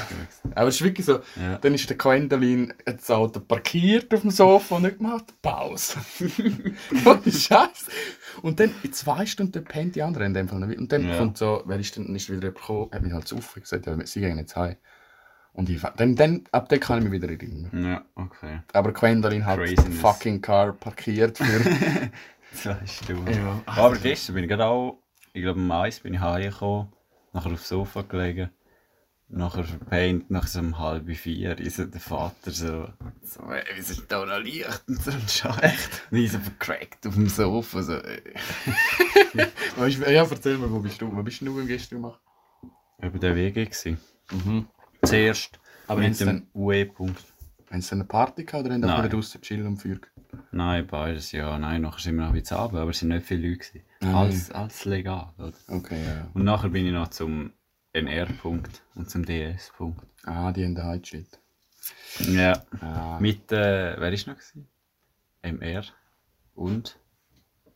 Aber 0.53 0.67
es 0.67 0.75
ist 0.75 0.83
wirklich 0.83 1.07
so, 1.07 1.21
Ja. 1.35 1.57
dann 1.57 1.73
ist 1.73 1.89
der 1.89 1.97
Gwendolin 1.97 2.71
das 2.85 3.09
Auto 3.09 3.39
parkiert 3.39 4.13
auf 4.13 4.21
dem 4.21 4.29
Sofa 4.29 4.75
und 4.75 4.83
nicht 4.83 4.99
gemacht, 4.99 5.25
Pause. 5.41 5.97
Ohne 7.05 7.31
Scheiß. 7.31 7.87
Und 8.43 8.59
dann 8.59 8.71
in 8.83 8.93
zwei 8.93 9.25
Stunden 9.25 9.63
pennt 9.63 9.95
die 9.95 10.03
andere 10.03 10.25
in 10.25 10.35
dem 10.35 10.47
Fall 10.49 10.59
noch. 10.59 10.67
Und 10.67 10.91
dann 10.91 11.07
Ja. 11.07 11.17
kommt 11.17 11.39
so, 11.39 11.63
wer 11.65 11.79
ist 11.79 11.95
denn, 11.95 12.05
dann 12.05 12.15
ist 12.15 12.29
wieder 12.29 12.51
gekommen, 12.51 12.89
hat 12.91 13.01
mich 13.01 13.11
halt 13.11 13.27
so 13.27 13.37
aufgeregt, 13.37 13.69
gesagt, 13.69 13.87
ja, 13.87 14.05
sie 14.05 14.19
gehen 14.21 14.37
jetzt 14.37 14.55
heim. 14.55 14.75
Und 15.53 15.69
ich, 15.69 15.81
dann, 15.97 16.15
dann, 16.15 16.43
ab 16.51 16.69
dann 16.69 16.79
kann 16.79 16.99
ich 16.99 17.09
mich 17.09 17.21
wieder 17.21 17.29
erinnern. 17.31 17.83
Ja, 17.83 18.05
okay. 18.15 18.61
Aber 18.73 18.93
Gwendolin 18.93 19.45
hat 19.45 19.59
Craziness. 19.59 19.99
fucking 19.99 20.41
Car 20.41 20.73
parkiert 20.73 21.37
für... 21.37 22.11
Zwei 22.53 22.85
Stunden. 22.85 23.31
Ja. 23.31 23.61
Aber 23.65 23.95
gestern 23.97 24.35
bin 24.35 24.43
ich 24.43 24.49
gerade 24.49 24.65
auch, 24.65 25.01
ich 25.33 25.41
glaube 25.41 25.59
um 25.59 25.71
eins 25.71 26.01
bin 26.01 26.13
ich 26.13 26.19
heimgekommen, 26.19 26.91
nachher 27.31 27.51
aufs 27.53 27.69
Sofa 27.69 28.01
gelegen, 28.01 28.49
nachher 29.29 29.63
verpennt, 29.63 30.29
nach 30.29 30.47
so 30.47 30.59
um 30.59 30.77
halb 30.77 31.09
vier, 31.15 31.57
ist 31.59 31.77
so 31.77 31.85
der 31.85 32.01
Vater 32.01 32.51
so, 32.51 32.89
so 33.23 33.43
ey, 33.51 33.63
wieso 33.75 33.93
ist 33.93 34.11
da 34.11 34.25
noch 34.25 34.39
Licht 34.39 34.83
und 34.87 35.01
so 35.01 35.11
ein 35.11 35.27
Scheiß. 35.27 35.89
Und 36.11 36.17
ich 36.17 36.31
so 36.31 36.39
vercrackt 36.39 37.07
auf 37.07 37.15
dem 37.15 37.29
Sofa, 37.29 37.83
so. 37.83 37.93
Weißt 39.77 39.99
ja, 39.99 40.27
erzähl 40.29 40.57
mir, 40.57 40.69
wo 40.69 40.79
bist 40.79 41.01
du? 41.01 41.15
Wo 41.15 41.23
bist 41.23 41.39
du 41.39 41.65
gestern 41.65 42.01
gemacht? 42.01 42.19
über 43.01 43.19
den 43.19 43.35
Weg 43.35 43.55
gewesen. 43.55 43.97
Mhm. 44.31 44.67
Zuerst 45.03 45.59
Aber 45.87 45.99
mit 45.99 46.07
wenn's 46.09 46.17
dem 46.19 46.47
UE-Punkt. 46.53 47.23
Haben 47.71 47.81
sie 47.81 47.91
eine 47.95 48.03
Party 48.03 48.43
gehabt 48.43 48.65
oder 48.65 48.73
haben 48.73 48.81
sie 48.81 48.87
Nein. 48.87 48.97
einfach 48.97 49.09
draußen 49.11 49.41
chillen 49.41 49.65
und 49.67 49.77
Feuer? 49.77 49.97
Nein, 50.51 50.85
beides, 50.87 51.31
ja, 51.31 51.57
nein, 51.57 51.81
nachher 51.81 52.01
sind 52.01 52.15
wir 52.15 52.23
noch 52.23 52.33
ein 52.33 52.39
bisschen 52.39 52.57
runter, 52.57 52.79
aber 52.81 52.91
es 52.91 52.99
sind 52.99 53.09
nicht 53.09 53.25
viele 53.25 53.47
Leute 53.49 53.59
gewesen. 53.59 53.81
Ah, 54.03 54.19
Alles, 54.21 54.51
alles 54.51 54.85
legal, 54.85 55.33
oder? 55.37 55.53
Okay, 55.69 56.03
ja. 56.03 56.27
Und 56.33 56.43
nachher 56.43 56.69
bin 56.69 56.85
ich 56.85 56.91
noch 56.91 57.07
zum 57.09 57.53
NR-Punkt 57.93 58.81
und 58.95 59.09
zum 59.09 59.25
DS-Punkt. 59.25 60.05
Ah, 60.25 60.51
die 60.51 60.65
haben 60.65 60.75
den 60.75 60.83
Heidschritt. 60.85 61.39
Ja. 62.19 62.61
Ah. 62.81 63.17
Mit, 63.19 63.51
äh, 63.51 63.95
wer 63.99 64.11
ist 64.11 64.27
noch 64.27 64.35
gewesen? 64.35 64.67
MR 65.41 65.83
und? 66.55 66.97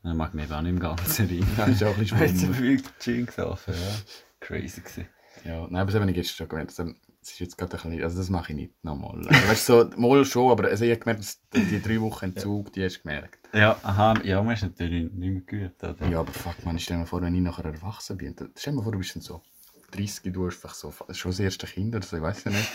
Ich 0.04 0.14
mag 0.14 0.34
mich 0.34 0.46
eben 0.46 0.54
auch 0.54 0.62
nicht 0.62 0.72
im 0.72 0.80
Ganzen 0.80 1.28
rein. 1.28 1.48
Ja, 1.58 1.66
ist 1.66 1.84
auch 1.84 1.94
ein 1.94 2.00
bisschen 2.00 2.20
Weil 2.20 2.30
so 2.36 2.54
schwummrig. 2.54 2.82
viel 2.82 2.92
Gin 3.00 3.26
gesoffen, 3.26 3.74
ja. 3.74 3.96
Crazy 4.42 4.82
gewesen. 4.82 5.08
Ja, 5.46 5.68
nein, 5.70 5.82
aber 5.82 5.92
das 5.92 6.02
habe 6.02 6.10
ich 6.10 6.16
gestern 6.16 6.36
schon 6.38 6.50
gemerkt. 6.50 6.78
Das 6.78 6.88
das 7.26 7.34
ist 7.34 7.40
jetzt 7.40 7.58
gerade 7.58 7.76
ein 7.76 7.90
bisschen, 7.90 8.04
also 8.04 8.18
das 8.20 8.30
mache 8.30 8.52
ich 8.52 8.56
nicht 8.56 8.84
nochmal. 8.84 9.18
Also, 9.18 9.30
weißt 9.50 9.70
du, 9.70 9.92
so, 9.92 10.00
mal 10.00 10.26
schon, 10.26 10.52
aber 10.52 10.68
also 10.68 10.86
ich 10.86 10.92
habe 10.92 11.00
gemerkt, 11.00 11.22
dass 11.22 11.42
die, 11.56 11.82
drei 11.82 12.00
Wochen 12.00 12.26
Entzug, 12.26 12.72
die 12.74 12.84
hast 12.84 12.98
du 12.98 13.02
gemerkt. 13.02 13.40
Ja, 13.52 13.80
aha, 13.82 14.14
ja, 14.24 14.44
man 14.44 14.54
ist 14.54 14.62
natürlich 14.62 15.12
nicht 15.12 15.18
mehr 15.18 15.42
geübt, 15.42 15.84
oder? 15.84 16.08
Ja, 16.08 16.20
aber 16.20 16.32
fuck, 16.32 16.64
man, 16.64 16.78
stell 16.78 16.98
dir 16.98 17.00
mal 17.00 17.08
vor, 17.08 17.24
wenn 17.24 17.34
ich 17.34 17.42
nachher 17.42 17.66
erwachsen 17.66 18.18
bin. 18.18 18.36
Stell 18.56 18.74
dir 18.74 18.78
mal 18.78 18.84
vor, 18.84 18.92
du 18.92 19.00
bist 19.00 19.16
dann 19.16 19.24
so 19.24 19.42
30, 19.90 20.32
du 20.32 20.46
hast 20.46 20.58
einfach 20.58 20.76
so, 20.76 20.94
das 21.08 21.18
schon 21.18 21.32
das 21.32 21.40
erste 21.40 21.66
Kind 21.66 21.96
oder 21.96 22.06
so, 22.06 22.16
ich 22.16 22.22
weiß 22.22 22.44
ja 22.44 22.52
nicht. 22.52 22.70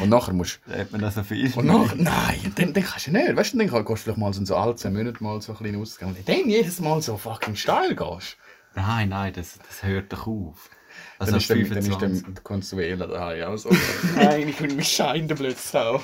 Und 0.00 0.08
nachher 0.08 0.32
musst 0.32 0.60
Da 0.66 0.78
hat 0.78 0.90
man 0.92 1.02
da 1.02 1.10
so 1.10 1.22
viel. 1.22 1.52
Und 1.54 1.66
nachher, 1.66 1.96
nein, 1.96 2.52
dann, 2.54 2.72
dann 2.72 2.84
kannst 2.84 3.08
du 3.08 3.10
nicht. 3.10 3.36
Weißt 3.36 3.52
du, 3.52 3.58
dann 3.58 3.68
gehst 3.68 3.88
du 3.88 3.96
vielleicht 3.96 4.18
mal 4.18 4.32
so, 4.32 4.42
so 4.42 4.56
alle 4.56 4.74
zwei 4.74 4.88
Monate 4.88 5.22
mal 5.22 5.42
so 5.42 5.52
ein 5.52 5.58
bisschen 5.58 5.82
ausgehen. 5.82 6.16
Und 6.16 6.26
dann 6.26 6.48
jedes 6.48 6.80
Mal 6.80 7.02
so 7.02 7.18
fucking 7.18 7.56
steil 7.56 7.94
gehst. 7.94 8.38
Nein, 8.74 9.10
nein, 9.10 9.34
das, 9.34 9.58
das 9.58 9.82
hört 9.82 10.14
doch 10.14 10.26
auf. 10.26 10.70
Dann 11.18 11.34
Also 11.34 11.36
ist 11.36 11.50
dann, 11.50 11.58
dann 11.68 11.78
ist 11.78 11.86
25. 11.88 12.22
dann 12.22 12.44
Consuela 12.44 13.06
daheim 13.06 13.44
auch 13.44 13.56
so. 13.56 13.70
Nein, 14.16 14.48
ich 14.48 14.60
will 14.60 14.74
mich 14.74 14.88
scheiden 14.88 15.28
plötzlich 15.28 15.80
auch. 15.80 16.02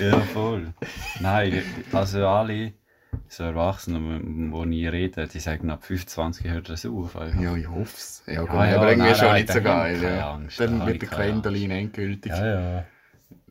Ja, 0.00 0.20
voll. 0.20 0.72
Nein, 1.20 1.62
also 1.92 2.26
alle 2.26 2.72
so 3.28 3.44
Erwachsene, 3.44 4.20
die 4.20 4.84
ich 4.84 4.92
rede, 4.92 5.28
die 5.28 5.40
sagen, 5.40 5.70
ab 5.70 5.84
25 5.84 6.46
hört 6.46 6.68
das 6.68 6.84
auf. 6.86 7.16
einfach. 7.16 7.40
Ja, 7.40 7.56
ich 7.56 7.68
hoffe 7.68 7.94
es. 7.96 8.22
Ja, 8.26 8.42
gut, 8.42 8.50
ja, 8.50 8.76
aber 8.76 8.90
irgendwie 8.90 9.08
nein, 9.08 9.16
schon 9.16 9.32
nicht 9.34 9.52
so 9.52 9.60
geil. 9.60 10.02
Ja. 10.02 10.34
Angst, 10.34 10.60
da 10.60 10.66
dann 10.66 10.86
wird 10.86 11.02
der 11.02 11.08
Gwendolin 11.08 11.70
endgültig. 11.70 12.32
Ja, 12.32 12.46
ja. 12.46 12.84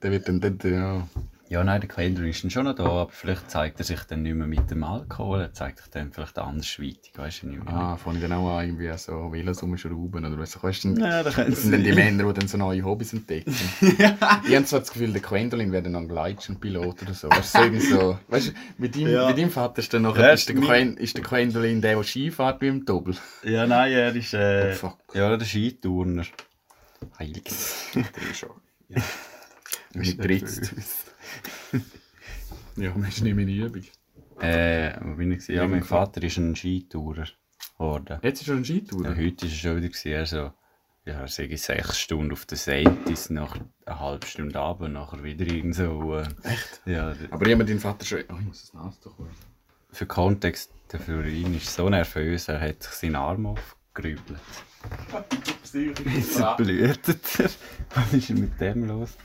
Der 0.02 0.12
wird 0.12 0.28
dann, 0.28 0.40
dann, 0.40 0.58
ja. 0.64 1.08
Ja, 1.50 1.64
nein, 1.64 1.80
der 1.80 1.88
Quendel 1.88 2.28
ist 2.28 2.44
dann 2.44 2.52
schon 2.52 2.66
noch 2.66 2.76
da, 2.76 2.84
aber 2.84 3.10
vielleicht 3.10 3.50
zeigt 3.50 3.80
er 3.80 3.86
sich 3.86 4.02
dann 4.02 4.22
nicht 4.24 4.36
mehr 4.36 4.48
mit 4.48 4.70
dem 4.70 4.84
Alkohol, 4.84 5.40
er 5.40 5.54
zeigt 5.54 5.78
sich 5.78 5.88
dann 5.88 6.12
vielleicht 6.12 6.38
andersweitig, 6.38 7.14
weißt 7.16 7.44
du 7.44 7.48
nicht 7.48 7.64
mehr. 7.64 7.74
Ah, 7.74 7.96
fange 7.96 8.18
ich 8.18 8.22
dann 8.24 8.34
auch 8.34 8.58
an, 8.58 8.66
irgendwie 8.66 8.92
so 8.98 9.32
Velos 9.32 9.64
rumschrauben 9.64 10.26
oder 10.26 10.38
was. 10.38 10.62
Weißt 10.62 10.84
du, 10.84 10.96
Ja, 11.00 11.24
das 11.24 11.36
sind 11.36 11.72
dann 11.72 11.84
die 11.86 11.94
Männer, 11.94 12.26
die 12.26 12.40
dann 12.40 12.50
so 12.50 12.58
neue 12.58 12.84
Hobbys 12.84 13.14
entdecken. 13.14 13.56
Ich 13.82 14.56
habe 14.56 14.66
zwar 14.66 14.80
das 14.82 14.92
Gefühl, 14.92 15.14
der 15.14 15.22
Gwendolin 15.22 15.72
wäre 15.72 15.84
dann 15.84 15.96
ein 15.96 16.08
Gleitschirmpilot 16.10 17.04
oder 17.04 17.14
so. 17.14 17.30
Weißt 17.30 17.56
du, 17.56 17.80
so, 17.80 18.20
weißt 18.28 18.48
du, 18.50 18.52
mit 18.78 18.96
deinem, 18.96 19.08
Ja. 19.14 19.28
mit 19.30 19.38
deinem 19.38 19.50
Vater 19.52 19.80
ist, 19.80 19.94
dann 19.94 20.02
noch, 20.02 20.18
Ja, 20.18 20.32
ist, 20.32 20.50
der 20.50 20.56
Gwen, 20.56 20.98
ist 20.98 21.16
der 21.16 21.24
Gwendolin 21.24 21.82
der, 21.82 21.96
der 21.96 22.04
Ski 22.04 22.30
fährt 22.30 22.60
beim 22.60 22.84
Doppel. 22.84 23.16
Ja, 23.44 23.66
nein, 23.66 23.92
er 23.94 24.14
ist 24.14 24.34
äh, 24.34 24.76
Oh, 24.84 24.92
ja, 25.14 25.38
der 25.38 25.46
Skiturner. 25.46 26.24
Heilig. 27.20 27.44
Der 27.94 28.04
ist 28.32 28.40
schon. 28.40 28.50
Mit 29.94 30.24
Dritzt. 30.24 30.74
Ja, 32.76 32.92
man 32.92 33.10
ist 33.10 33.22
nicht 33.24 33.36
mehr 33.36 33.48
in 33.48 33.56
Übung. 33.66 33.84
Äh, 34.40 34.94
wo 35.02 35.16
bin 35.16 35.32
ich? 35.32 35.48
Ja, 35.48 35.68
mein 35.68 35.84
Vater 35.84 36.22
ist 36.22 36.38
ein 36.38 36.56
Skitourer 36.56 37.26
geworden. 37.78 38.20
Jetzt 38.22 38.42
ist 38.42 38.46
schon 38.48 38.58
ein 38.58 38.66
Skitour. 38.66 39.04
Ja, 39.04 39.16
heute 39.16 39.42
war 39.46 39.52
es 39.52 39.58
schon 39.58 39.78
wieder, 39.78 39.88
gewesen, 39.88 40.12
er 40.12 40.26
so, 40.28 40.52
ja, 41.06 41.28
sage 41.28 41.56
ich, 41.56 41.62
sechs 41.64 42.00
Stunden 42.00 42.32
auf 42.32 42.46
der 42.46 42.58
Seite, 42.60 42.94
nach 43.34 43.58
eine 43.86 44.00
halbe 44.00 44.28
Stunde 44.28 44.60
runter, 44.60 44.90
nachher 44.90 45.24
wieder 45.24 45.48
irgend 45.48 45.74
so. 45.74 46.18
Äh, 46.18 46.28
Echt? 46.44 46.82
ja, 46.86 47.16
Aber 47.32 47.48
jemand 47.48 47.68
deinen 47.70 47.80
Vater 47.80 48.06
schon. 48.06 48.20
Oh, 48.30 48.36
ich 48.40 48.46
muss 48.46 48.62
das 48.62 48.74
Nasentuch 48.76 49.18
holen. 49.18 49.32
für 49.92 50.06
Kontext, 50.06 50.72
der 50.92 51.00
für 51.00 51.28
ihn 51.28 51.56
ist 51.56 51.74
so 51.74 51.90
nervös, 51.90 52.48
er 52.48 52.62
hat 52.62 52.84
sich 52.84 52.94
seinen 52.94 53.16
Arm 53.16 53.48
aufgerübelt. 53.48 54.40
Jetzt 55.74 56.58
blutet 56.58 57.40
er. 57.40 57.50
Was 57.96 58.14
ist 58.14 58.30
denn 58.30 58.40
mit 58.42 58.62
dem 58.62 58.86
los? 58.88 59.18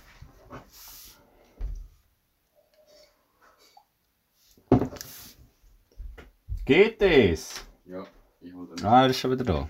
Geht 6.64 7.02
es? 7.02 7.64
Ja, 7.86 8.06
ich 8.40 8.54
hole 8.54 8.68
den 8.68 8.86
Ah, 8.86 9.02
er 9.02 9.10
ist 9.10 9.18
schon 9.18 9.32
wieder 9.32 9.44
da. 9.44 9.68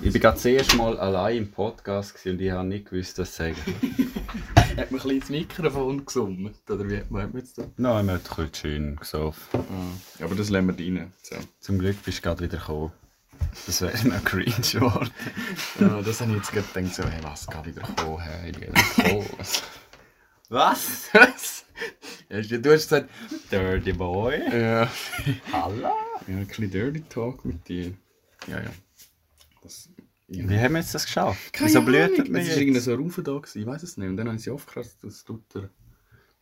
Ich 0.00 0.14
war 0.14 0.20
gerade 0.20 0.36
das 0.36 0.44
erste 0.44 0.76
Mal 0.76 0.96
allein 1.00 1.38
im 1.38 1.50
Podcast 1.50 2.24
und 2.26 2.40
ich 2.40 2.50
habe 2.52 2.68
nicht 2.68 2.88
gewusst, 2.88 3.18
was 3.18 3.34
sagen. 3.34 3.56
Hat 4.54 4.76
man 4.76 4.76
ein 4.76 4.88
bisschen 4.90 5.10
ins 5.10 5.28
Mikrofon 5.28 6.04
gesummt? 6.04 6.70
Oder 6.70 6.88
wie 6.88 6.98
hat 6.98 7.10
man 7.10 7.32
jetzt 7.34 7.58
da? 7.58 7.64
Nein, 7.76 8.06
wir 8.06 8.12
haben 8.12 8.20
ein 8.20 8.20
bisschen 8.20 8.54
schön 8.54 8.96
gesoffen. 8.96 9.60
Ah, 9.68 10.24
aber 10.24 10.34
das 10.36 10.50
lassen 10.50 10.78
wir 10.78 10.78
rein. 10.78 11.12
So. 11.22 11.36
Zum 11.58 11.78
Glück 11.80 12.00
bist 12.04 12.18
du 12.18 12.22
gerade 12.22 12.44
wieder 12.44 12.58
gekommen. 12.58 12.92
Das 13.64 13.80
wäre 13.80 14.08
noch 14.08 14.22
cringe 14.24 14.44
geworden. 14.44 15.10
Ja, 15.80 16.02
das 16.02 16.20
habe 16.20 16.30
ich 16.32 16.36
jetzt 16.36 16.52
gerade 16.52 16.66
gedacht, 16.72 16.94
so, 16.94 17.02
hey, 17.02 17.20
was, 17.22 17.46
geht 17.48 17.66
wieder 17.66 17.82
kommen, 17.82 18.20
hey, 18.20 18.50
ich 18.50 18.60
will 18.60 18.72
kommen. 18.96 19.26
Was? 20.50 21.08
Was? 21.12 21.55
Ja, 22.28 22.40
du 22.40 22.72
hast 22.72 22.82
gesagt, 22.88 23.08
Dirty 23.52 23.92
Boy? 23.92 24.40
ja, 24.52 24.90
Hallo? 25.52 25.80
ja, 25.80 25.92
ein 26.26 26.46
bisschen 26.46 26.70
Dirty 26.70 27.02
Talk 27.08 27.44
mit 27.44 27.66
dir. 27.68 27.92
Ja, 28.48 28.60
ja. 28.60 28.70
Das, 29.62 29.88
ja. 30.28 30.48
Wie 30.48 30.58
haben 30.58 30.72
wir 30.74 30.80
jetzt 30.80 30.94
das 30.94 31.04
geschafft? 31.06 31.52
Keine 31.52 31.68
Wieso 31.68 31.78
Ahnung, 31.80 31.92
blutet 31.92 32.28
mir 32.28 32.40
Es 32.40 32.46
war 32.46 32.52
jetzt? 32.52 32.60
irgendwie 32.60 32.80
so 32.80 32.92
ein 32.92 32.98
Raufen 33.00 33.24
da, 33.24 33.32
gewesen, 33.32 33.60
ich 33.60 33.66
weiß 33.66 33.82
es 33.84 33.96
nicht. 33.96 34.08
Und 34.08 34.16
dann 34.16 34.26
habe 34.26 34.36
ich 34.36 34.42
sie 34.42 34.50
aufgekratzt, 34.50 34.98
das 35.04 35.24
tut 35.24 35.42
er. 35.54 35.70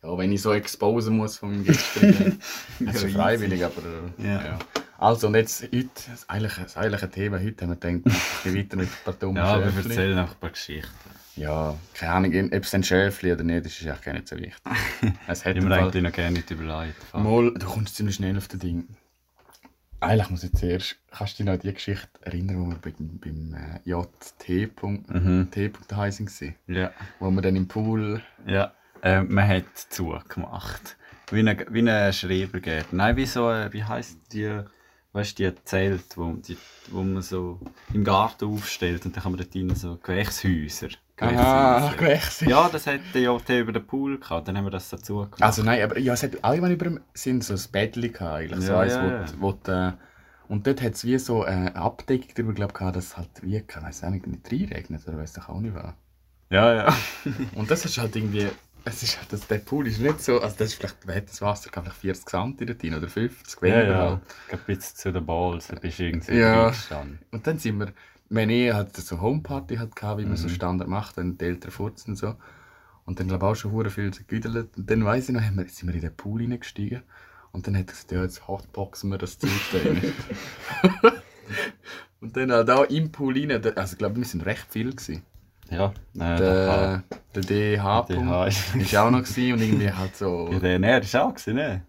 Ja, 0.03 0.17
wenn 0.17 0.31
ich 0.31 0.41
so 0.41 0.53
exposen 0.53 1.17
muss 1.17 1.37
von 1.37 1.51
meinem 1.51 1.65
gestrigen. 1.65 2.39
also 2.87 3.05
easy. 3.05 3.15
freiwillig, 3.15 3.63
aber. 3.63 3.81
äh, 4.19 4.23
Ja. 4.27 4.43
Ja. 4.45 4.59
Also, 4.97 5.27
und 5.27 5.35
jetzt, 5.35 5.61
heute, 5.61 5.87
das 6.09 6.27
eigentliche, 6.29 6.61
das 6.63 6.77
eigentliche 6.77 7.09
Thema, 7.11 7.39
heute 7.39 7.65
haben 7.67 7.79
wir 7.79 7.99
gedacht, 7.99 8.15
ich 8.37 8.43
gehe 8.43 8.55
weiter 8.63 8.77
mit 8.77 8.87
ein 8.87 8.97
paar 9.03 9.13
dummen 9.13 9.35
Ja, 9.37 9.43
aber 9.55 9.65
Schäfchen. 9.65 9.91
erzähl 9.91 10.15
noch 10.15 10.31
ein 10.31 10.39
paar 10.39 10.49
Geschichten. 10.51 10.89
Ja, 11.35 11.75
keine 11.93 12.11
Ahnung, 12.13 12.53
ob 12.53 12.63
es 12.63 12.73
ein 12.73 12.83
Schäfli 12.83 13.33
oder 13.33 13.43
nicht, 13.43 13.65
das 13.65 13.73
ist 13.73 13.87
eigentlich 13.87 14.01
gar 14.01 14.13
nicht 14.13 14.27
so 14.27 14.37
wichtig. 14.37 14.61
Es 15.27 15.45
im 15.45 15.67
mir 15.67 15.75
eigentlich 15.75 16.03
noch 16.03 16.11
gerne 16.11 16.37
nicht 16.37 16.49
überlegt. 16.49 16.95
Mal, 17.13 17.53
du 17.53 17.65
kommst 17.65 17.95
ziemlich 17.95 18.15
schnell 18.15 18.37
auf 18.37 18.47
das 18.47 18.59
Ding. 18.59 18.87
Eigentlich 19.99 20.29
muss 20.29 20.43
ich 20.43 20.53
zuerst, 20.53 20.97
kannst 21.11 21.33
du 21.33 21.37
dich 21.37 21.45
noch 21.45 21.53
an 21.53 21.59
die 21.59 21.73
Geschichte 21.73 22.07
erinnern, 22.21 22.59
wo 22.59 22.69
wir 22.69 22.75
beim, 22.75 23.19
beim 23.19 23.53
äh, 23.53 23.79
JT. 23.89 24.71
Mhm. 24.83 25.47
T. 25.51 25.71
Heising 25.93 26.29
waren? 26.29 26.55
Ja. 26.67 26.91
Wo 27.19 27.31
wir 27.31 27.41
dann 27.41 27.55
im 27.55 27.67
Pool. 27.67 28.21
Ja. 28.45 28.73
Äh, 29.01 29.21
man 29.21 29.47
hat 29.47 29.65
zugemacht. 29.75 30.97
Wie 31.31 31.39
ein 31.39 31.65
wie 31.69 31.79
eine 31.79 32.13
Schrebergärten. 32.13 32.97
Nein, 32.97 33.17
wie 33.17 33.25
so, 33.25 33.49
äh, 33.49 33.73
wie 33.73 33.83
heisst 33.83 34.31
die, 34.31 34.61
weißt 35.13 35.39
du, 35.39 35.51
die 35.51 35.63
Zelt, 35.63 36.17
wo, 36.17 36.33
die, 36.33 36.57
wo 36.91 37.01
man 37.01 37.21
so 37.21 37.59
im 37.93 38.03
Garten 38.03 38.45
aufstellt 38.45 39.05
und 39.05 39.15
dann 39.15 39.23
kann 39.23 39.31
man 39.31 39.41
dort 39.41 39.55
rein 39.55 39.75
so 39.75 39.97
Gewächshäuser. 39.97 40.89
Gewechselt. 41.17 42.49
Ja, 42.49 42.67
das 42.69 42.87
hat 42.87 42.99
der 43.13 43.21
JT 43.21 43.49
über 43.49 43.71
den 43.71 43.85
Pool 43.87 44.19
gehabt, 44.19 44.47
dann 44.47 44.57
haben 44.57 44.65
wir 44.65 44.71
das 44.71 44.89
dazu 44.89 45.15
gemacht. 45.29 45.41
Also 45.41 45.63
nein, 45.63 45.81
aber 45.81 45.97
ja, 45.97 46.13
es 46.13 46.23
hat 46.23 46.43
allgemein 46.43 46.71
über 46.73 46.85
dem 46.85 46.99
sind 47.13 47.43
so 47.43 47.53
ein 47.53 47.71
Bettchen 47.71 48.11
gehabt, 48.13 48.33
eigentlich. 48.33 48.65
So 48.65 48.73
Ja, 48.73 48.79
eins, 48.81 48.93
ja, 48.93 49.03
wo, 49.03 49.07
ja. 49.07 49.25
wo 49.39 49.51
die, 49.53 49.93
und 50.47 50.67
dort 50.67 50.81
hat 50.81 50.93
es 50.93 51.05
wie 51.05 51.17
so 51.17 51.43
eine 51.43 51.75
Abdeckung 51.75 52.53
glaube 52.53 52.71
ich, 52.73 52.77
gehabt, 52.77 52.95
dass 52.95 53.05
es 53.05 53.17
halt 53.17 53.29
wie, 53.41 53.57
ich 53.57 53.75
weiß 53.81 54.03
auch 54.03 54.09
nicht, 54.09 54.27
nicht 54.27 54.51
reinregnet, 54.51 55.07
oder 55.07 55.17
weiß 55.17 55.33
doch 55.33 55.49
auch 55.49 55.59
nicht 55.61 55.73
was. 55.73 55.93
ja, 56.49 56.73
ja. 56.73 56.95
Und 57.55 57.71
das 57.71 57.85
ist 57.85 57.97
halt 57.97 58.15
irgendwie, 58.15 58.49
es 58.83 59.03
ist 59.03 59.17
halt, 59.17 59.31
das, 59.33 59.47
der 59.47 59.59
Pool 59.59 59.87
ist 59.87 59.99
nicht 59.99 60.21
so, 60.21 60.39
also 60.41 60.55
das 60.57 60.69
ist 60.69 60.75
vielleicht, 60.75 60.97
wer 61.07 61.15
hat 61.15 61.29
das 61.29 61.41
Wasser, 61.41 61.69
gehabt, 61.71 61.87
vielleicht 61.87 62.21
40 62.23 62.29
Cent 62.59 62.81
drin 62.83 62.93
oder 62.95 63.07
50, 63.07 63.61
ja, 63.61 63.61
weniger 63.61 63.91
ja. 63.91 63.97
halt. 63.97 64.21
Ein 64.51 64.59
bisschen 64.67 64.95
zu 64.97 65.11
den 65.13 65.25
Balls, 65.25 65.67
da 65.67 65.75
bist 65.75 65.99
du 65.99 66.03
irgendwie 66.03 66.33
Ja. 66.33 66.63
reingestanden. 66.63 67.19
Und 67.31 67.47
dann 67.47 67.57
sind 67.57 67.79
wir, 67.79 67.93
wenn 68.29 68.49
ich 68.49 68.73
halt 68.73 68.95
so 68.97 69.21
Homeparty 69.21 69.75
halt 69.77 69.95
gehabt, 69.95 70.19
wie 70.19 70.23
man 70.25 70.33
Mhm. 70.33 70.37
so 70.37 70.49
Standard 70.49 70.87
macht, 70.87 71.17
wenn 71.17 71.37
die 71.37 71.45
Eltern 71.45 71.71
furzen 71.71 72.11
und 72.11 72.15
so. 72.17 72.35
Und 73.05 73.19
dann 73.19 73.27
glaube 73.27 73.45
ich 73.45 73.51
auch 73.51 73.55
schon 73.55 73.71
hure 73.71 73.89
viel 73.91 74.09
gegüdelt. 74.11 74.75
Und 74.77 74.89
dann 74.89 75.05
weiss 75.05 75.29
ich 75.29 75.35
noch, 75.35 75.41
haben 75.41 75.57
wir, 75.57 75.67
sind 75.67 75.87
wir 75.89 75.95
in 75.95 76.01
den 76.01 76.15
Pool 76.15 76.41
reingestiegen. 76.41 77.03
Und 77.51 77.67
dann 77.67 77.75
hat 77.77 77.83
er 77.87 77.93
gesagt, 77.93 78.11
ja, 78.11 78.21
jetzt 78.23 78.47
hotboxen 78.47 79.09
wir 79.11 79.17
das 79.17 79.37
Zeug 79.37 79.51
da 79.71 79.77
rein. 79.77 81.13
und 82.21 82.35
dann 82.35 82.51
halt 82.51 82.69
auch 82.69 82.85
im 82.85 83.11
Pool 83.11 83.37
rein, 83.37 83.51
also 83.75 83.93
ich 83.93 83.97
glaube, 83.97 84.15
wir 84.17 84.25
sind 84.25 84.45
recht 84.45 84.65
viel 84.69 84.91
gewesen. 84.91 85.21
Ja, 85.69 85.93
äh, 86.15 86.37
Der, 86.37 87.03
der 87.33 87.41
DH, 87.43 88.01
DH 88.07 88.47
ist- 88.47 88.95
auch 88.97 89.09
noch 89.11 89.23
gewesen 89.23 89.53
und 89.53 89.61
irgendwie 89.61 89.91
halt 89.91 90.15
so, 90.15 90.49
ja, 90.51 90.59
der 90.59 90.79
Näher 90.79 91.01
ist 91.01 91.15
auch 91.15 91.33
gewesen, 91.33 91.55
ne? 91.55 91.81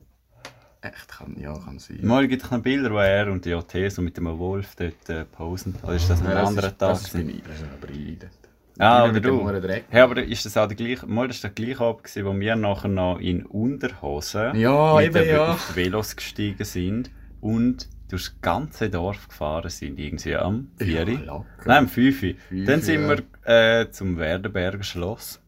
Echt 0.93 1.09
kann, 1.09 1.37
ja, 1.39 1.53
kann 1.59 1.79
sein. 1.79 1.99
Mal 2.03 2.27
gibt 2.29 2.43
es 2.45 2.51
noch 2.51 2.59
Bilder, 2.61 2.91
wo 2.91 2.99
er 2.99 3.31
und 3.31 3.45
die 3.45 3.51
JT 3.51 3.91
so 3.93 4.03
mit 4.03 4.17
dem 4.17 4.27
Wolf 4.39 4.75
dort 4.77 5.09
äh, 5.09 5.25
posen. 5.25 5.75
Oder 5.83 5.95
ist 5.95 6.09
das 6.11 6.21
noch 6.21 6.31
ein 6.31 6.37
Ja, 6.37 6.45
anderer 6.45 6.69
Tag? 6.69 6.79
Das 6.79 7.03
ist 7.03 7.13
bin 7.13 7.29
ich, 7.31 7.43
das 7.43 7.57
ist 7.57 7.65
aber 7.65 7.87
dort. 7.93 8.31
Ah, 8.79 9.05
oder 9.05 9.21
dem 9.21 9.23
du. 9.23 9.83
Hey, 9.89 10.01
aber 10.03 10.23
ist 10.23 10.45
das 10.45 10.57
auch 10.57 10.67
der 10.67 10.77
gleiche, 10.77 11.07
mal 11.07 11.29
das 11.29 11.41
der 11.41 11.51
gleiche 11.51 11.81
Abend, 11.81 12.05
gewesen, 12.05 12.27
wo 12.27 12.39
wir 12.39 12.57
nachher 12.57 12.89
noch 12.89 13.19
in 13.21 13.47
Unterhosen 13.47 14.55
Ja, 14.55 14.97
mit 14.97 15.17
eben, 15.17 15.29
ja. 15.29 15.53
auf 15.53 15.69
die 15.71 15.77
Velos 15.77 16.15
gestiegen 16.15 16.65
sind 16.65 17.11
und 17.41 17.89
durch 18.09 18.25
das 18.29 18.41
ganze 18.41 18.91
Dorf 18.91 19.29
gefahren 19.29 19.71
sind, 19.71 19.99
irgendwie 19.99 20.37
am 20.37 20.69
4 20.77 21.09
Ja. 21.09 21.45
Nein, 21.65 21.79
am 21.79 21.89
5 21.89 22.23
Uhr. 22.23 22.35
Fünf 22.49 22.67
Dann 22.67 22.83
sind 22.83 23.03
ja. 23.09 23.17
wir 23.45 23.81
äh, 23.83 23.91
zum 23.91 24.19
Werdenberger 24.19 24.83
Schloss 24.83 25.41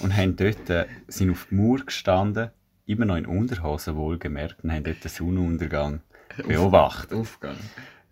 und 0.00 0.16
haben 0.16 0.34
dort, 0.36 0.68
äh, 0.70 0.86
sind 1.08 1.30
auf 1.30 1.46
der 1.50 1.58
Mauer 1.58 1.78
gestanden, 1.84 2.50
immer 2.86 3.04
noch 3.04 3.16
in 3.16 3.26
Unterhosen 3.26 3.96
wohlgemerkt, 3.96 4.62
und 4.64 4.72
haben 4.72 4.84
dort 4.84 5.02
den 5.04 5.08
Sonnenuntergang 5.10 6.00
beobachtet. 6.46 7.12
Aufgang. 7.18 7.56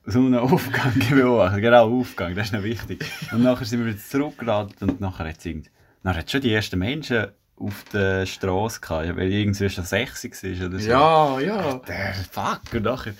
Sonnenaufgang 0.06 0.92
beobachtet, 1.10 1.60
genau, 1.60 1.98
Aufgang, 2.00 2.34
das 2.34 2.46
ist 2.48 2.52
noch 2.52 2.62
wichtig. 2.62 3.04
Und 3.32 3.42
nachher 3.42 3.64
sind 3.64 3.80
wir 3.80 3.86
wieder 3.92 3.98
zurückgeladen 3.98 4.74
und 4.80 5.00
nachher 5.00 5.28
hat 5.28 5.44
es 5.44 6.30
schon 6.32 6.40
die 6.40 6.52
ersten 6.52 6.78
Menschen 6.78 7.28
auf 7.56 7.84
der 7.92 8.24
Straße 8.24 8.80
gehabt, 8.80 9.16
weil 9.16 9.30
irgendwie 9.30 9.68
schon 9.68 9.84
60 9.84 10.32
war 10.60 10.66
oder 10.68 10.78
so. 10.78 10.90
Ja, 10.90 11.40
ja. 11.40 11.74
Der 11.86 12.14
Fuck, 12.30 12.60
und 12.72 12.82
nachher... 12.84 13.14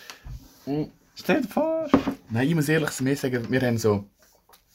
Und- 0.65 0.91
Stell 1.15 1.43
dir 1.43 1.49
vor! 1.49 1.87
Nein, 2.31 2.49
ich 2.49 2.55
muss 2.55 2.69
ehrlich 2.71 2.91
sagen, 2.91 3.51
wir 3.51 3.61
haben 3.61 3.77
so, 3.77 4.07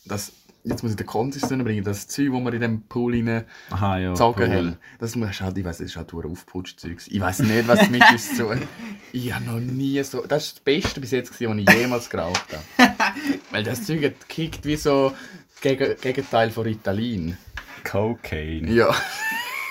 das, 0.06 0.32
jetzt 0.66 0.84
muss 0.84 0.92
ich 0.92 0.98
den 0.98 1.06
Kontext 1.06 1.50
bringen, 1.50 1.84
das 1.84 2.08
Zeug, 2.08 2.32
das 2.32 2.44
wir 2.44 2.54
in 2.54 2.62
dem 2.62 2.82
Pool 2.84 3.14
rein 3.14 3.46
Aha, 3.70 3.98
ja. 4.00 4.10
gezogen 4.10 4.52
haben, 4.52 4.78
das 5.00 5.16
muss 5.16 5.40
halt, 5.42 5.58
ich 5.58 5.66
weiss, 5.66 5.78
das 5.78 5.88
ist 5.88 5.98
halt 5.98 6.14
ein 6.14 6.32
Aufputschzeug. 6.32 6.98
Ich 7.08 7.20
weiss 7.20 7.40
nicht, 7.40 7.68
was 7.68 7.90
mit 7.90 8.04
uns 8.12 8.38
so. 8.38 8.52
Ich 9.12 9.34
habe 9.34 9.46
noch 9.46 9.60
nie 9.60 10.04
so, 10.04 10.26
das 10.26 10.48
ist 10.48 10.56
das 10.56 10.60
Beste 10.62 11.00
bis 11.00 11.12
jetzt, 11.12 11.32
gewesen, 11.32 11.66
was 11.66 11.74
ich 11.74 11.80
jemals 11.80 12.10
geraucht 12.10 12.46
habe. 12.78 12.94
Weil 13.52 13.64
das 13.64 13.86
Zeug 13.86 14.04
hat 14.04 14.28
gekickt 14.28 14.66
wie 14.66 14.76
so 14.76 15.14
Gegen 15.62 15.96
Gegenteil 16.02 16.52
von 16.52 16.64
Ritalin. 16.64 17.38
Cocaine. 17.84 18.70
Ja. 18.72 18.94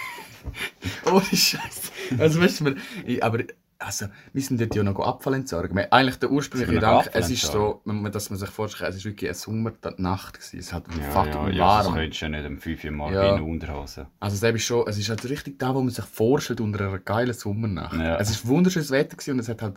Ohne 1.05 1.25
Scheiß. 1.25 1.93
Also 2.19 2.41
weißt 2.41 2.61
du, 2.61 2.75
aber 3.21 3.45
also, 3.85 4.07
wir 4.33 4.43
sind 4.43 4.61
dort 4.61 4.75
ja 4.75 4.83
noch 4.83 4.99
Abfall 5.01 5.35
entsorgen. 5.35 5.77
Wir- 5.77 5.93
Eigentlich 5.93 6.17
der 6.19 6.31
ursprüngliche 6.31 6.73
Gedanke, 6.75 7.11
es 7.13 7.31
ist 7.31 7.43
so, 7.51 7.83
dass 7.85 8.31
man 8.31 8.39
sich 8.39 8.49
vorstellt, 8.51 8.91
es 8.91 8.97
ist 8.97 9.05
wirklich 9.05 9.31
eine 9.31 9.35
Sommernacht 9.35 10.35
gewesen. 10.35 10.59
Es 10.59 10.73
hat 10.73 10.85
Ja, 10.89 11.11
fucking 11.11 11.33
ja, 11.33 11.49
ja, 11.51 11.77
das 11.79 11.87
warm. 11.87 11.95
könntest 11.97 12.21
du 12.21 12.25
ja 12.27 12.29
nicht 12.31 12.47
am 12.47 12.59
5 12.59 12.85
Uhr 12.85 12.91
morgens 12.91 13.17
Ja. 13.17 13.37
in 13.37 13.43
Unterhosen. 13.43 14.07
Also 14.21 14.47
es 14.47 14.55
ist 14.55 14.63
schon, 14.65 14.85
es 14.89 14.99
ist 14.99 15.09
halt 15.09 15.25
richtig 15.29 15.59
da, 15.59 15.75
wo 15.75 15.81
man 15.81 15.91
sich 15.91 16.05
vorstellt 16.05 16.61
unter 16.61 16.81
einer 16.89 16.99
geilen 16.99 17.35
Sommernacht. 17.35 17.97
Ja. 17.99 18.17
Es 18.19 18.31
ist 18.31 18.47
wunderschönes 18.47 18.91
Wetter 18.91 19.17
gewesen 19.17 19.33
und 19.33 19.39
es 19.41 19.49
hat 19.49 19.63
halt 19.63 19.77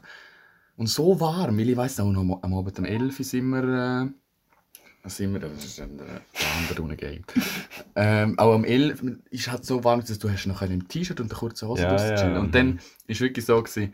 und 0.76 0.88
so 0.88 1.20
warm, 1.20 1.58
weil 1.58 1.70
ich 1.70 1.76
weiss 1.78 2.00
auch 2.00 2.12
noch 2.12 2.22
am- 2.22 2.40
am 2.42 2.54
Abend 2.54 2.78
um 2.80 2.86
11 2.86 3.20
Uhr 3.20 3.26
sind 3.26 3.50
wir, 3.50 3.64
äh, 4.06 4.08
was 5.04 5.18
sind 5.18 5.34
wir, 5.34 5.40
das 5.40 5.64
ist 5.64 5.80
ein 5.80 6.00
andere 6.70 6.96
Game. 6.96 7.24
ähm, 7.96 8.38
auch 8.38 8.54
am 8.54 8.66
11 8.66 9.04
Uhr 9.04 9.18
ist 9.30 9.50
halt 9.52 9.66
so 9.66 9.84
warm, 9.84 10.02
dass 10.06 10.20
du 10.20 10.30
hast 10.30 10.46
noch 10.48 10.62
ein 10.62 10.88
T-Shirt 10.88 11.20
und 11.20 11.32
eine 11.32 11.40
kurze 11.40 11.68
Hose 11.68 11.84
Ja, 11.84 11.90
draussen 11.90 12.10
ja, 12.10 12.16
chillen. 12.16 12.38
Und 12.38 12.56
dann 12.56 12.80
ist 13.08 13.22
wirklich 13.22 13.46
so 13.46 13.62
gewesen, 13.62 13.94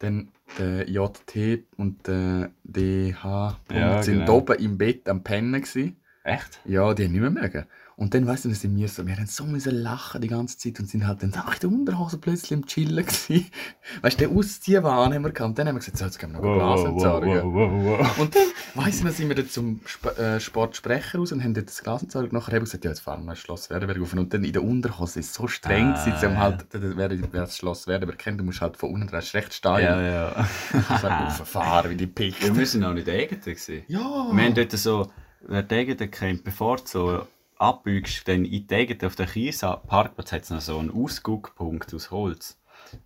dann 0.00 0.28
der 0.58 0.88
JT 0.88 1.64
und 1.76 2.06
der 2.06 2.50
DH 2.64 3.58
Ja, 3.72 4.02
sind 4.02 4.20
genau. 4.20 4.36
oben 4.38 4.58
im 4.58 4.78
Bett 4.78 5.08
am 5.08 5.22
Pennen 5.22 5.52
gewesen. 5.60 5.96
Echt? 6.22 6.60
Ja, 6.64 6.92
die 6.94 7.04
haben 7.04 7.12
nicht 7.12 7.20
mehr 7.20 7.30
mögen. 7.30 7.64
Und 7.96 8.14
dann, 8.14 8.26
weißt 8.26 8.46
du, 8.46 8.48
dann 8.48 8.56
sind 8.56 8.74
wir 8.76 8.88
so, 8.88 9.06
wir 9.06 9.14
haben 9.14 9.26
so 9.26 9.44
müssen 9.44 9.74
lachen 9.74 10.22
die 10.22 10.28
ganze 10.28 10.56
Zeit 10.56 10.80
und 10.80 10.88
sind 10.88 11.06
halt 11.06 11.22
dann 11.22 11.34
ach, 11.36 11.52
in 11.54 11.60
der 11.60 11.68
Unterhose 11.70 12.16
plötzlich 12.16 12.52
im 12.52 12.64
Chillen 12.64 13.04
gewesen. 13.04 13.50
Weißt 14.00 14.18
du, 14.18 14.26
den 14.26 14.38
Ausziehwahn 14.38 15.12
haben 15.12 15.22
wir 15.22 15.32
gehabt. 15.32 15.50
Und 15.50 15.58
dann 15.58 15.68
haben 15.68 15.74
wir 15.74 15.80
gesagt, 15.80 15.98
so, 15.98 16.06
jetzt 16.06 16.18
gehen 16.18 16.32
wir 16.32 16.40
noch 16.40 16.54
Glas 16.54 16.82
entsorgen. 16.84 17.42
wow. 17.52 18.18
Und 18.18 18.34
dann, 18.34 18.42
ich 18.88 19.02
noch, 19.04 19.10
sind 19.12 19.28
wir 19.28 19.36
dann 19.36 19.50
zum 19.50 19.80
Sp 19.84 20.16
äh, 20.16 20.40
Sportsprecher 20.40 21.18
raus 21.18 21.32
und 21.32 21.44
haben 21.44 21.52
dort 21.52 21.68
das 21.68 21.82
Glas 21.82 22.02
entsorgt. 22.02 22.32
Nachher 22.32 22.52
haben 22.52 22.52
wir 22.54 22.60
gesagt, 22.60 22.84
ja, 22.86 22.90
jetzt 22.90 23.00
fahren 23.00 23.22
wir 23.26 23.32
ins 23.32 23.40
Schloss 23.40 23.68
Werdenberg 23.68 24.00
auf. 24.00 24.14
Und 24.14 24.32
dann 24.32 24.44
in 24.44 24.52
der 24.54 24.64
Unterhose 24.64 25.20
ist 25.20 25.26
es 25.26 25.34
so 25.34 25.46
streng 25.46 25.92
Ah, 25.92 26.02
gewesen, 26.04 26.32
ja. 26.32 26.38
halt, 26.38 26.66
wer, 26.72 27.10
wer 27.10 27.40
das 27.42 27.56
Schloss 27.58 27.86
Werdenberg 27.86 28.18
kennt, 28.18 28.40
du 28.40 28.44
musst 28.44 28.62
halt 28.62 28.78
von 28.78 28.94
unten, 28.94 29.08
das 29.12 29.26
ist 29.26 29.34
recht 29.34 29.52
steil. 29.52 29.84
Ja, 29.84 30.00
ja. 30.00 30.48
Du 30.72 31.24
musst 31.24 31.42
fahren 31.52 31.90
wie 31.90 31.96
die. 31.96 32.34
Ja, 32.40 32.56
wir 32.56 32.64
sind 32.66 32.82
auch 32.82 32.94
nicht 32.94 33.08
Egeten 33.08 33.40
gewesen. 33.42 33.82
Ja. 33.88 34.00
Wir 34.32 34.42
haben 34.42 34.54
dort 34.54 34.72
so, 34.72 35.10
wer 35.42 35.62
die 35.62 35.74
Egeten 35.74 36.10
kennt, 36.10 36.44
bevor 36.44 36.76
du 36.76 36.82
so 36.86 37.26
abbiegst, 37.58 38.26
dann 38.26 38.44
in 38.44 38.66
die 38.66 38.98
auf 39.04 39.16
der 39.16 39.26
Kies-Parkplatz 39.26 40.32
hat 40.32 40.42
es 40.42 40.50
noch 40.50 40.60
so 40.60 40.78
einen 40.78 40.90
Ausguckpunkt 40.90 41.92
aus 41.94 42.10
Holz. 42.10 42.56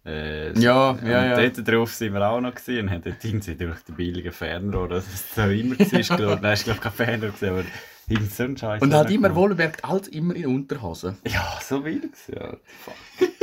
Äh, 0.05 0.59
Ja, 0.59 0.93
ja, 0.93 0.93
und 0.93 1.05
ja. 1.05 1.50
dort 1.50 1.69
drauf 1.69 1.93
sind 1.93 2.14
wir 2.14 2.26
auch 2.29 2.41
noch 2.41 2.55
gewesen 2.55 2.85
und 2.87 2.91
haben 2.91 3.03
dort 3.03 3.25
irgendwie 3.25 3.55
durch 3.55 3.81
die 3.83 3.93
billigen 3.93 4.33
Fernrohre, 4.33 4.88
das 4.88 5.07
ist 5.12 5.35
so 5.35 5.43
immer 5.43 5.75
gewesen, 5.75 5.99
geschaut. 5.99 6.43
Nein, 6.43 6.55
ich 6.55 6.64
glaube 6.64 6.81
kein 6.81 6.93
Fernrohr 6.93 7.31
gesehen, 7.31 7.50
aber 7.50 7.64
irgend 8.09 8.33
so 8.33 8.45
ein 8.45 8.57
Scheiß. 8.57 8.83
Und 8.83 8.95
halt 8.95 9.11
immer 9.11 9.35
wohlbemerkt, 9.35 9.85
alles 9.85 10.09
immer 10.09 10.35
in 10.37 10.47
Unterhose. 10.47 11.17
Ja, 11.26 11.59
so 11.61 11.85
wild 11.85 12.12
ja. 12.29 12.57
Fuck. 12.81 12.95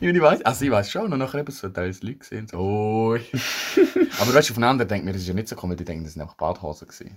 Ja, 0.00 0.10
ich 0.10 0.20
weiß, 0.20 0.42
also 0.42 0.64
ich 0.64 0.70
weiß 0.72 0.90
schon, 0.90 1.12
und 1.12 1.18
nachher 1.20 1.38
eben 1.38 1.52
so 1.52 1.68
teils 1.68 2.02
Leute 2.02 2.16
gesehen, 2.16 2.48
so, 2.48 2.58
oi. 2.58 3.20
Aber 4.18 4.34
weißt 4.34 4.48
du, 4.48 4.52
aufeinander 4.54 4.84
denkt 4.84 5.04
mir, 5.04 5.12
das 5.12 5.22
ist 5.22 5.28
ja 5.28 5.34
nicht 5.34 5.46
so 5.46 5.54
komisch, 5.54 5.76
die 5.76 5.84
denken, 5.84 6.02
das 6.02 6.14
sind 6.14 6.22
einfach 6.22 6.34
Badhosen 6.34 6.88
gewesen. 6.88 7.16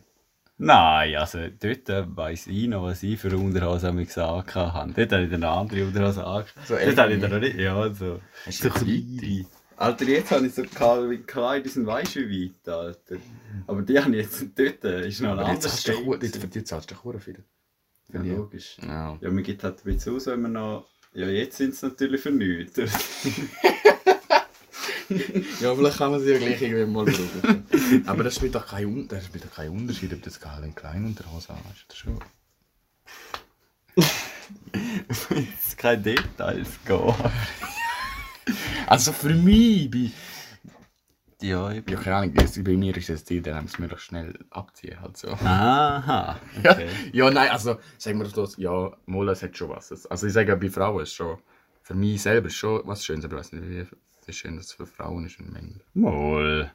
Nein, 0.57 1.15
also 1.17 1.39
dort 1.59 1.89
äh, 1.89 2.05
weiss 2.15 2.47
ich 2.47 2.67
noch, 2.67 2.83
was 2.83 3.03
ich 3.03 3.19
für 3.19 3.35
Unterhose 3.35 3.89
am 3.89 3.97
gesagt 3.97 4.55
habe. 4.55 4.93
Dort 4.93 5.11
habe 5.11 5.23
ich 5.23 5.29
dann 5.29 5.43
eine 5.43 5.49
andere 5.49 5.85
Unterhose 5.85 6.23
angehabt. 6.25 6.53
So 6.65 6.75
dort 6.75 6.97
habe 6.97 7.13
ich 7.13 7.21
dann 7.21 7.31
noch 7.31 7.39
nicht, 7.39 7.57
ja, 7.57 7.93
so. 7.93 8.21
Hast 8.45 8.61
So 8.61 8.69
kleine. 8.69 9.45
Alter, 9.77 10.05
jetzt 10.05 10.31
habe 10.31 10.47
ich 10.47 10.53
so 10.53 10.63
wie 10.63 11.17
klein, 11.17 11.61
die 11.61 11.67
sind 11.69 11.85
weisst 11.85 12.15
wie 12.15 12.49
weit, 12.65 12.73
Alter. 12.73 13.17
Aber 13.67 13.81
die 13.81 13.99
habe 13.99 14.15
ich 14.15 14.23
jetzt 14.23 14.45
dort, 14.57 14.85
äh, 14.85 15.07
ist 15.09 15.19
noch 15.19 15.31
ein 15.33 15.39
anderes 15.39 15.85
hu- 15.87 16.13
jetzt, 16.13 16.21
gewesen. 16.21 16.41
für 16.41 16.47
die 16.47 16.63
zahlst 16.63 16.89
du 16.91 16.95
doch 16.95 17.19
viel. 17.21 17.43
Ja, 18.13 18.21
logisch. 18.21 18.77
Ja. 18.81 19.17
Ja, 19.19 19.29
man 19.31 19.43
gibt 19.43 19.61
halt 19.63 19.79
ein 19.85 19.93
bisschen 19.93 20.15
aus, 20.15 20.27
wenn 20.27 20.41
man 20.43 20.53
noch... 20.53 20.87
Ja, 21.13 21.27
jetzt 21.27 21.57
sind 21.57 21.73
es 21.73 21.81
natürlich 21.81 22.21
für 22.21 22.31
nichts. 22.31 22.79
ja, 25.61 25.75
vielleicht 25.75 25.97
kann 25.97 26.11
man 26.11 26.19
sie 26.21 26.31
ja 26.31 26.37
gleich 26.37 26.61
irgendwie 26.61 26.85
mal 26.85 27.05
brauchen. 27.05 27.65
Aber 28.07 28.23
das 28.23 28.35
spielt 28.35 28.55
doch 28.55 28.67
keinen 28.67 29.07
keinen 29.07 29.77
Unterschied, 29.77 30.13
ob 30.13 30.19
du 30.21 30.29
das 30.29 30.39
Gehalt 30.39 30.65
in 30.65 30.75
kleinen 30.75 31.05
Unterhose 31.05 31.49
hast. 31.49 31.85
Das 31.87 31.97
schon. 31.97 32.19
Jetzt 35.29 35.77
keine 35.77 36.01
Details 36.01 36.79
gehen. 36.85 37.13
Also 38.87 39.11
für 39.13 39.33
mich, 39.33 39.89
bei, 39.89 40.11
Ja, 41.41 41.69
ich 41.71 41.83
ja, 41.89 41.97
keine 41.97 42.15
Ahnung, 42.15 42.33
bei 42.35 42.77
mir 42.77 42.95
ist 42.97 43.09
das 43.09 43.25
Ziel, 43.25 43.41
dann 43.41 43.63
müssen 43.63 43.81
wir 43.81 43.89
doch 43.89 43.99
schnell 43.99 44.33
abziehen. 44.51 44.99
Halt 45.01 45.17
so. 45.17 45.29
Aha. 45.29 46.39
Ja, 46.63 46.71
Okay. 46.71 46.89
ja, 47.11 47.29
nein, 47.29 47.49
also 47.51 47.77
sagen 47.97 48.19
wir 48.19 48.27
das, 48.27 48.57
ja, 48.57 48.95
Mola 49.05 49.33
es 49.33 49.43
hat 49.43 49.57
schon 49.57 49.69
was. 49.69 50.05
Also 50.07 50.27
ich 50.27 50.33
sage, 50.33 50.55
bei 50.55 50.69
Frauen 50.69 51.03
ist 51.03 51.13
schon, 51.13 51.37
für 51.83 51.93
mich 51.93 52.21
selber 52.21 52.47
ist 52.47 52.55
schon 52.55 52.81
was 52.85 53.03
Schönes, 53.05 53.25
aber 53.25 53.35
ich 53.35 53.39
weiß 53.41 53.51
nicht, 53.53 53.69
wie 53.69 53.87
wie 54.27 54.33
schön 54.33 54.57
das 54.57 54.71
für 54.71 54.85
Frauen 54.85 55.25
ist 55.25 55.39
und 55.39 55.51
Männer. 55.51 55.79
Mal. 55.93 56.71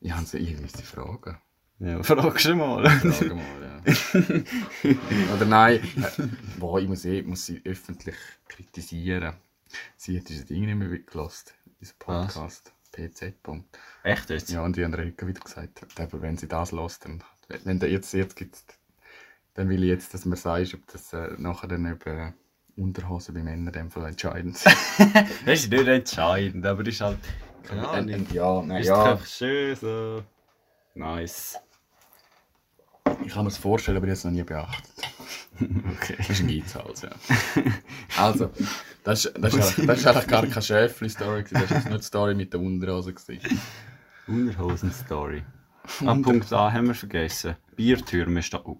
Ich 0.00 0.12
habe 0.12 0.26
sie 0.26 0.38
irgendwie 0.38 0.76
die 0.76 0.82
Fragen. 0.82 1.38
Ja, 1.78 2.02
fragst 2.02 2.46
du 2.46 2.54
mal. 2.54 2.88
Frage 2.88 3.34
mal, 3.34 3.82
ja. 3.84 5.34
Oder 5.34 5.44
nein, 5.44 5.80
äh, 5.96 6.22
boah, 6.58 6.80
ich 6.80 6.88
muss, 6.88 7.04
eh, 7.04 7.22
muss 7.22 7.46
sie 7.46 7.60
öffentlich 7.64 8.16
kritisieren. 8.48 9.34
Sie 9.96 10.18
hat 10.18 10.28
dieses 10.28 10.46
Ding 10.46 10.64
nicht 10.64 10.76
mehr 10.76 10.98
gelassen, 10.98 11.50
diesen 11.80 11.98
Podcast. 11.98 12.72
PZ. 12.94 13.42
Punkt. 13.42 13.76
Echt 14.04 14.30
jetzt? 14.30 14.50
Ja, 14.50 14.62
und 14.62 14.76
die 14.76 14.84
haben 14.84 14.94
Rika 14.94 15.26
wieder 15.26 15.40
gesagt, 15.40 15.84
aber 15.98 16.22
wenn 16.22 16.36
sie 16.36 16.46
das 16.46 16.70
lässt, 16.70 17.04
dann, 17.04 17.22
wenn 17.64 17.80
der 17.80 17.90
jetzt, 17.90 18.12
jetzt 18.12 18.36
gibt's, 18.36 18.64
dann 19.54 19.68
will 19.68 19.82
ich 19.82 19.88
jetzt, 19.88 20.14
dass 20.14 20.24
man 20.24 20.38
sagt, 20.38 20.74
ob 20.74 20.86
das 20.86 21.12
äh, 21.12 21.34
nachher 21.38 21.68
dann 21.68 21.86
eben 21.86 22.34
Unterhose 22.76 23.32
bei 23.32 23.42
Männern 23.42 23.68
in 23.68 23.72
dem 23.72 23.90
Fall 23.90 24.06
entscheidend. 24.08 24.58
Das 25.46 25.60
ist 25.60 25.70
nicht 25.70 25.86
entscheidend, 25.86 26.64
aber 26.66 26.82
das 26.82 26.94
ist 26.94 27.00
halt. 27.00 27.18
Keine 27.62 27.88
Ahnung. 27.88 28.08
äh, 28.30 28.34
ja, 28.34 28.62
nein, 28.62 28.80
Ist 28.82 28.88
ja. 28.88 29.04
einfach 29.12 29.26
schön 29.26 29.74
so. 29.76 30.22
Nice. 30.94 31.58
Ich 33.24 33.32
kann 33.32 33.44
mir 33.44 33.50
das 33.50 33.58
vorstellen, 33.58 33.96
aber 33.96 34.06
ich 34.06 34.10
habe 34.10 34.18
es 34.18 34.24
noch 34.24 34.32
nie 34.32 34.42
beachtet. 34.42 34.90
Okay. 35.60 36.14
Das 36.18 36.30
ist 36.30 36.40
ein 36.40 36.48
Geizhals, 36.48 37.02
ja. 37.02 37.10
Also, 38.18 38.50
das 39.04 39.24
ist, 39.24 39.34
das 39.38 39.54
ist, 39.54 39.60
eigentlich- 39.78 39.86
das 39.86 39.98
ist 40.00 40.06
eigentlich 40.08 40.26
gar 40.26 40.46
keine 40.46 40.62
Schäfli-Story, 40.62 41.44
gewesen, 41.44 41.60
das 41.62 41.70
ist 41.70 41.76
jetzt 41.76 41.88
nur 41.90 41.98
die 41.98 42.04
Story 42.04 42.34
mit 42.34 42.52
der 42.52 42.60
Unterhose. 42.60 43.14
gewesen. 43.14 43.60
Unterhosen-Story. 44.26 45.44
An 46.06 46.22
Punkt 46.22 46.52
A 46.52 46.72
haben 46.72 46.86
wir 46.88 46.94
vergessen. 46.94 47.56
Biertürme 47.76 48.42
steht. 48.42 48.64
Oh. 48.64 48.78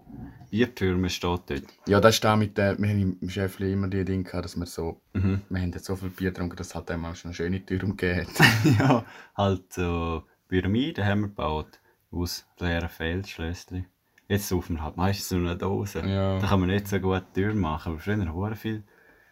Biertürme 0.50 1.10
steht 1.10 1.24
dort. 1.24 1.62
Ja, 1.86 2.00
das 2.00 2.14
ist 2.16 2.24
da 2.24 2.36
mit 2.36 2.56
der, 2.56 2.78
wir 2.78 2.88
haben 2.88 3.18
im 3.20 3.28
Schäfli 3.30 3.72
immer 3.72 3.88
die 3.88 4.04
Dinge 4.04 4.22
gehabt, 4.24 4.44
dass 4.44 4.56
wir 4.56 4.66
so, 4.66 5.00
Mhm. 5.12 5.42
wir 5.48 5.60
haben 5.60 5.72
jetzt 5.72 5.84
so 5.86 5.96
viel 5.96 6.10
Bier 6.10 6.30
getrunken, 6.30 6.56
dass 6.56 6.68
es 6.68 6.74
halt 6.74 6.90
einmal 6.90 7.14
schon 7.16 7.30
eine 7.30 7.34
schöne 7.34 7.64
Türme 7.64 7.94
gegeben 7.96 8.26
hat. 8.28 8.64
ja, 8.78 9.04
halt 9.36 9.72
so 9.72 10.22
Pyramiden 10.48 11.04
haben 11.04 11.20
wir 11.22 11.28
gebaut. 11.28 11.80
Aus 12.10 12.46
leeren 12.60 12.88
Feldschlösschen. 12.88 13.86
Jetzt 14.28 14.48
saufen 14.48 14.76
wir 14.76 14.82
halt 14.84 14.96
meistens 14.96 15.32
nur 15.32 15.50
eine 15.50 15.58
Dose. 15.58 16.00
Ja. 16.06 16.38
Da 16.38 16.46
kann 16.46 16.60
man 16.60 16.68
nicht 16.70 16.86
so 16.86 16.98
gut 17.00 17.24
Türen 17.34 17.58
machen. 17.58 17.92
Aber 17.92 18.00
früher 18.00 18.16
haben 18.24 18.40
wir 18.40 18.54
viel, 18.56 18.84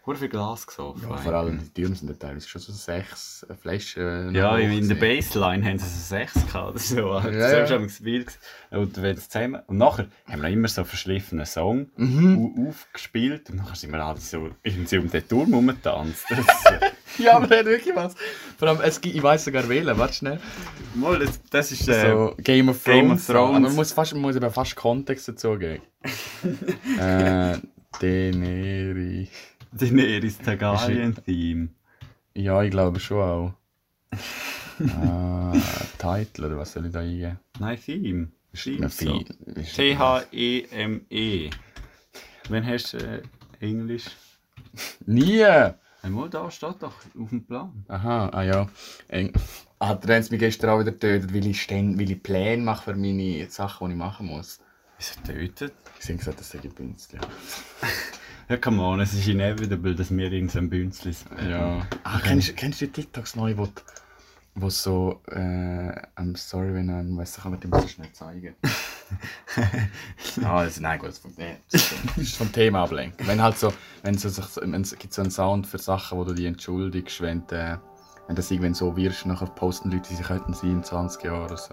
hure 0.05 0.17
viel 0.17 0.29
Glas 0.29 0.67
gesoffen. 0.67 1.03
Ja, 1.09 1.17
vor 1.17 1.33
allem 1.33 1.59
die 1.61 1.71
Türme 1.71 1.95
sind 1.95 2.09
ja 2.09 2.15
teilweise 2.17 2.49
schon 2.49 2.61
so 2.61 2.73
sechs 2.73 3.47
äh, 3.49 3.55
Flaschen. 3.55 4.35
Ja, 4.35 4.53
noch 4.53 4.59
in 4.59 4.73
in 4.73 4.89
der. 4.89 4.97
Baseline 4.97 5.65
haben 5.65 5.79
sie 5.79 5.87
so 5.87 6.01
sechs 6.17 6.35
gehabt. 6.35 6.79
so. 6.81 6.97
Ja, 7.15 7.21
das 7.21 7.35
ja. 7.35 7.59
ist 7.65 7.71
ja. 7.71 7.77
Gewesen. 7.79 8.27
Und, 8.71 9.01
wenn's 9.03 9.29
zusammen, 9.29 9.63
und 9.67 9.79
nachher 9.79 10.07
haben 10.29 10.43
wir 10.43 10.49
immer 10.49 10.69
so 10.69 10.83
verschliffenen 10.85 11.47
Song 11.47 11.87
Mhm. 11.97 12.53
au- 12.57 12.69
aufgespielt. 12.69 13.51
Und 13.51 13.57
nachher 13.57 13.77
sind 13.77 13.93
wir 13.93 14.05
alle 14.05 14.19
so 14.19 14.51
irgendwie 14.63 14.99
um 14.99 15.09
den 15.11 15.29
Turm 15.29 15.55
rumgetanzt. 15.55 16.25
Das, 16.31 16.73
äh, 16.73 16.91
Ja, 17.19 17.37
aber 17.37 17.51
er 17.51 17.59
hat 17.59 17.67
wirklich 17.67 17.95
was. 17.95 18.15
Vor 18.57 18.69
allem, 18.69 18.81
es 18.81 18.99
gibt, 19.01 19.15
ich 19.15 19.23
weiß 19.23 19.45
sogar 19.45 19.69
wählen, 19.69 19.99
warte 19.99 20.15
schnell. 20.15 20.41
mal, 20.95 21.19
das, 21.19 21.41
das 21.51 21.71
ist. 21.71 21.87
Äh, 21.87 22.11
so 22.11 22.35
Game 22.39 22.71
of 22.71 22.83
Thrones. 22.83 22.97
Game 23.01 23.11
of 23.13 23.27
Thrones. 23.27 23.61
Man 23.61 23.75
muss, 23.75 23.93
fast, 23.93 24.15
man 24.15 24.23
muss 24.23 24.35
eben 24.37 24.51
fast 24.51 24.75
Kontext 24.77 25.29
dazu 25.29 25.59
geben. 25.59 25.83
äh, 26.99 27.59
Daenerys. 29.73 30.39
Daenerys 30.39 30.39
Targaryen-Theme. 30.39 31.69
Ja, 32.35 32.63
ich 32.63 32.71
glaube 32.71 33.01
schon 33.01 33.21
auch. 33.21 33.55
äh, 34.81 35.61
Title, 35.99 36.47
oder 36.47 36.59
was 36.59 36.73
soll 36.73 36.87
ich 36.87 36.93
da 36.93 37.01
eingeben? 37.01 37.39
Nein, 37.59 37.79
Theme. 37.81 38.29
Schreib 38.55 38.81
Na, 38.81 38.89
so. 38.89 39.05
viel- 39.07 39.27
ist- 39.57 39.75
T-H-E-M-E. 39.77 41.51
Wenn 42.49 42.67
hast 42.67 42.93
du 42.93 42.99
äh, 42.99 43.23
Englisch? 43.61 44.05
Nie! 45.07 45.47
Einmal 46.03 46.29
da 46.29 46.51
steht 46.51 46.83
doch 46.83 46.95
auf 47.17 47.29
dem 47.31 47.45
Plan. 47.47 47.85
Aha, 47.89 48.29
ah 48.31 48.43
ja. 48.43 48.69
Eng. 49.09 49.33
Ah, 49.79 49.89
hat 49.91 50.07
mich 50.07 50.41
gestern 50.41 50.71
auch 50.71 50.81
wieder 50.81 50.91
getötet, 50.93 51.33
weil 51.33 51.47
ich, 51.47 51.71
weil 51.71 52.11
ich 52.11 52.23
Pläne 52.23 52.63
mache 52.63 52.93
für 52.93 52.99
meine 52.99 53.49
Sachen, 53.49 53.89
die 53.89 53.93
ich 53.95 53.99
machen 53.99 54.27
muss. 54.27 54.59
Wieso 54.99 55.21
tötet? 55.23 55.75
Sie 56.01 56.13
haben 56.13 56.19
gesagt, 56.19 56.41
das 56.41 56.51
sei 56.51 56.59
Bünzli. 56.59 57.19
Ja, 58.53 58.59
come 58.59 58.83
on, 58.83 59.01
es 59.01 59.15
ist 59.15 59.27
inevitable, 59.29 59.95
dass 59.95 60.15
wir 60.15 60.31
irgendein 60.31 60.69
Bünzli 60.69 61.15
sind. 61.15 61.31
Ja. 61.49 61.87
Ah, 62.05 62.21
kennst, 62.23 62.55
kennst 62.55 62.83
du 62.83 62.87
die 62.87 62.93
TikToks 62.93 63.35
neu, 63.35 63.57
wo, 63.57 63.65
die- 63.65 63.73
wo 64.57 64.69
so, 64.69 65.23
äh, 65.31 65.39
I'm 66.19 66.37
sorry, 66.37 66.75
wenn 66.75 66.91
ich 67.13 67.17
weiss, 67.17 67.41
kann 67.41 67.53
man 67.53 67.61
dir 67.61 67.69
das 67.69 67.91
schnell 67.93 68.13
zeigen. 68.13 68.55
ah, 70.45 70.59
also, 70.59 70.83
nein, 70.83 70.99
gut, 70.99 71.09
das, 71.09 71.19
von- 71.21 71.33
nee, 71.39 71.57
das 71.71 71.91
ist 72.19 72.37
vom 72.37 72.53
Thema 72.53 72.83
ablenken. 72.83 73.27
Wenn 73.27 73.41
halt 73.41 73.57
so, 73.57 73.73
wenn 74.03 74.19
so, 74.19 74.29
sich- 74.29 74.45
wenn 74.61 74.83
es 74.83 74.99
gibt 74.99 75.15
so 75.15 75.23
einen 75.23 75.31
Sound 75.31 75.67
für 75.67 75.79
Sachen, 75.79 76.19
wo 76.19 76.25
du 76.25 76.35
dich 76.35 76.45
entschuldigst, 76.45 77.23
wenn 77.23 77.47
du, 77.47 77.81
wenn 78.27 78.37
das 78.37 78.51
irgendwann 78.51 78.75
so 78.75 78.95
wirst, 78.99 79.25
nachher 79.25 79.47
posten 79.47 79.91
Leute, 79.91 80.15
sie 80.15 80.23
könnten 80.23 80.53
sein 80.53 80.73
in 80.73 80.85
20 80.85 81.25
Jahren 81.25 81.45
oder 81.47 81.57
so. 81.57 81.73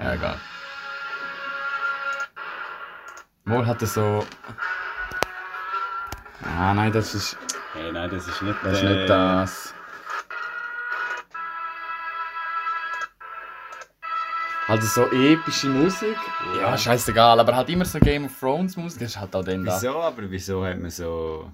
Ja, 0.00 0.14
egal. 0.14 0.40
Wohl 3.44 3.64
hat 3.64 3.80
er 3.80 3.86
so. 3.86 4.24
Ah, 6.46 6.74
nein, 6.74 6.92
das 6.92 7.14
ist, 7.14 7.36
Hey, 7.72 7.90
nein, 7.92 8.10
das 8.10 8.26
ist 8.28 8.42
nicht 8.42 8.56
das 8.62 8.78
ist 8.78 8.84
äh, 8.84 8.94
nicht 8.94 9.08
das. 9.10 9.74
Also 14.66 14.86
so 14.86 15.12
epische 15.12 15.68
Musik. 15.68 16.16
Ja, 16.58 16.76
scheißegal, 16.78 17.38
aber 17.38 17.54
halt 17.54 17.68
immer 17.68 17.84
so 17.84 17.98
Game 17.98 18.24
of 18.24 18.38
Thrones 18.40 18.76
Musik, 18.76 19.00
das 19.00 19.10
ist 19.10 19.20
halt 19.20 19.34
auch 19.36 19.44
dann 19.44 19.64
da. 19.64 19.76
Wieso, 19.76 20.00
aber 20.00 20.30
wieso 20.30 20.64
hat 20.64 20.78
man 20.80 20.90
so... 20.90 21.50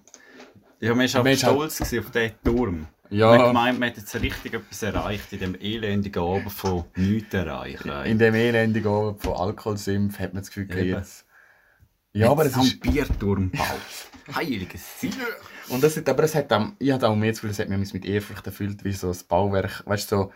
Ja, 0.78 0.94
man 0.94 1.12
war 1.12 1.22
Man 1.22 1.32
auch 1.32 1.34
ist 1.34 1.44
halt- 1.44 1.54
stolz 1.56 1.78
gewesen 1.78 1.98
auf 2.04 2.10
diesen 2.12 2.32
Turm. 2.44 2.86
Ja. 3.10 3.26
Man 3.30 3.38
hat 3.40 3.46
gemeint, 3.48 3.80
man 3.80 3.88
hat 3.90 3.96
jetzt 3.96 4.14
richtig 4.14 4.54
etwas 4.54 4.82
erreicht 4.84 5.32
in 5.32 5.40
dem 5.40 5.54
elendigen 5.60 6.22
Oben 6.22 6.48
von 6.48 6.84
nichts 6.94 7.34
erreichen. 7.34 7.90
In 8.04 8.18
dem 8.20 8.34
elendigen 8.36 8.86
Oben 8.88 9.18
von 9.18 9.34
Alkoholsimpf 9.34 10.20
hat 10.20 10.32
man 10.32 10.42
das 10.42 10.50
Gefühl, 10.50 10.70
Eben. 10.78 10.90
jetzt, 10.98 11.26
Ja, 12.12 12.30
aber 12.30 12.46
es 12.46 12.56
ist... 12.56 12.80
Bierturmbau. 12.80 13.64
Heiliges 14.34 15.00
Sieg. 15.00 15.14
Und 15.68 15.82
das 15.82 15.96
hat, 15.96 16.08
aber 16.08 16.24
es 16.24 16.34
hat 16.34 16.52
auch, 16.52 16.68
ich 16.78 16.90
hatte 16.92 17.08
auch 17.08 17.16
mehr 17.16 17.30
das 17.30 17.38
Gefühl, 17.38 17.50
es 17.50 17.58
hat 17.58 17.68
mich 17.68 17.94
mit 17.94 18.04
Ehrfurcht 18.04 18.46
erfüllt, 18.46 18.84
wie 18.84 18.92
so 18.92 19.08
das 19.08 19.24
Bauwerk, 19.24 19.82
weißt 19.86 20.10
du, 20.12 20.16
so, 20.16 20.32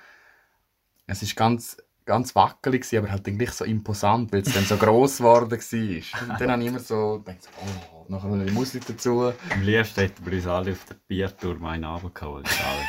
es 1.06 1.22
ist 1.22 1.36
ganz, 1.36 1.76
ganz 2.04 2.34
wackelig 2.34 2.86
aber 2.96 3.10
halt 3.10 3.26
dann 3.26 3.38
gleich 3.38 3.52
so 3.52 3.64
imposant, 3.64 4.32
weil 4.32 4.42
es 4.42 4.52
dann 4.52 4.64
so 4.64 4.76
gross 4.76 5.18
geworden 5.18 5.50
war. 5.50 5.58
Und 6.30 6.40
dann 6.40 6.50
habe 6.50 6.62
ich 6.62 6.68
immer 6.68 6.80
so 6.80 7.18
gedacht, 7.24 7.42
so, 7.42 7.50
oh, 7.60 8.06
nachher 8.08 8.28
noch 8.28 8.44
die 8.44 8.52
Musik 8.52 8.86
dazu. 8.86 9.32
Am 9.50 9.62
liebsten 9.62 10.00
hätten 10.00 10.26
wir 10.26 10.32
uns 10.32 10.46
alle 10.46 10.72
auf 10.72 10.84
den 10.84 10.96
Bierturm 11.06 11.64
einen 11.64 11.84
runtergeholt. 11.84 12.46
alle. 12.46 12.84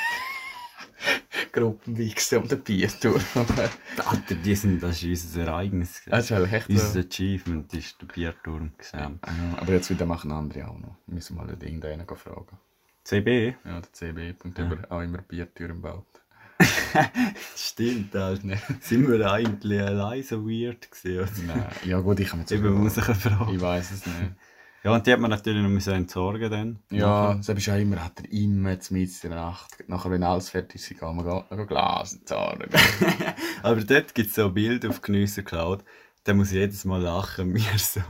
Gruppenwichse 1.56 2.40
um 2.40 2.48
den 2.48 2.62
Bierturm. 2.62 3.22
Alter, 4.06 4.36
die 4.36 4.56
sind, 4.56 4.84
das 4.84 5.02
ist 5.02 5.26
unser 5.26 5.48
Ereignis. 5.48 6.02
das 6.06 6.30
ist 6.30 6.52
echt 6.52 6.70
Unser. 6.70 7.00
Achievement 7.00 7.74
ist 7.74 8.02
der 8.02 8.08
Bierturm. 8.08 8.72
Ja, 8.94 9.12
aber 9.58 9.74
jetzt 9.74 9.90
wieder 9.90 10.06
machen 10.06 10.32
andere 10.32 10.68
auch 10.68 10.78
noch. 10.78 10.98
Müssen 11.08 11.38
wir 11.38 11.46
mal 11.46 11.52
irgendeinen 11.52 12.06
fragen. 12.06 12.58
CB? 13.06 13.56
Ja, 13.64 13.80
der 13.80 13.94
CB 13.94 14.34
Punkt 14.34 14.60
über 14.60 14.92
auch 14.92 15.02
immer 15.02 15.20
Biertüren 15.20 15.82
baut. 15.82 16.06
Stimmt, 17.56 18.16
Alter. 18.16 18.58
Sind 18.82 19.08
wir 19.08 19.32
eigentlich 19.32 19.82
allein 19.82 20.24
so 20.24 20.46
weird 20.46 20.90
gewesen? 20.92 21.48
Nein, 21.48 21.68
ja 21.86 22.00
gut, 22.00 22.20
ich 22.20 22.30
kann 22.30 22.40
mir 22.40 22.52
Eben 22.52 22.74
muss 22.74 22.98
ich 22.98 23.06
eine 23.06 23.16
Frage. 23.16 23.54
Ich 23.54 23.62
weiß 23.62 23.92
es 23.92 24.06
nicht. 24.06 24.18
Ja, 24.86 24.94
und 24.94 25.08
die 25.08 25.12
hat 25.12 25.20
man 25.20 25.32
natürlich 25.32 25.64
noch 25.64 25.70
müssen 25.70 25.94
entsorgen 25.96 26.52
dann. 26.52 26.80
Ja, 26.92 27.34
das 27.34 27.50
ist 27.50 27.70
auch 27.70 27.76
immer, 27.76 28.06
hat 28.06 28.20
er 28.22 28.32
immer 28.32 28.80
zu 28.80 28.94
in 29.24 29.32
der 29.32 29.40
Nacht. 29.40 29.74
Nachher, 29.88 30.12
wenn 30.12 30.22
alles 30.22 30.52
fertig 30.52 30.76
ist, 30.80 30.92
wir 31.18 31.24
go- 31.24 31.44
go 31.50 31.66
Glas 31.66 32.14
entsorgen. 32.14 32.70
Aber 33.64 33.82
dort 33.84 34.14
gibt 34.14 34.30
es 34.30 34.36
so 34.36 34.46
ein 34.46 34.54
Bild 34.54 34.86
auf 34.86 35.02
Geniesser 35.02 35.42
Cloud, 35.42 35.84
da 36.24 36.36
muss 36.36 36.50
ich 36.52 36.58
jedes 36.60 36.86
Mal 36.86 37.02
lachen. 37.02 37.56
Wir, 37.56 37.64
so, 37.80 38.02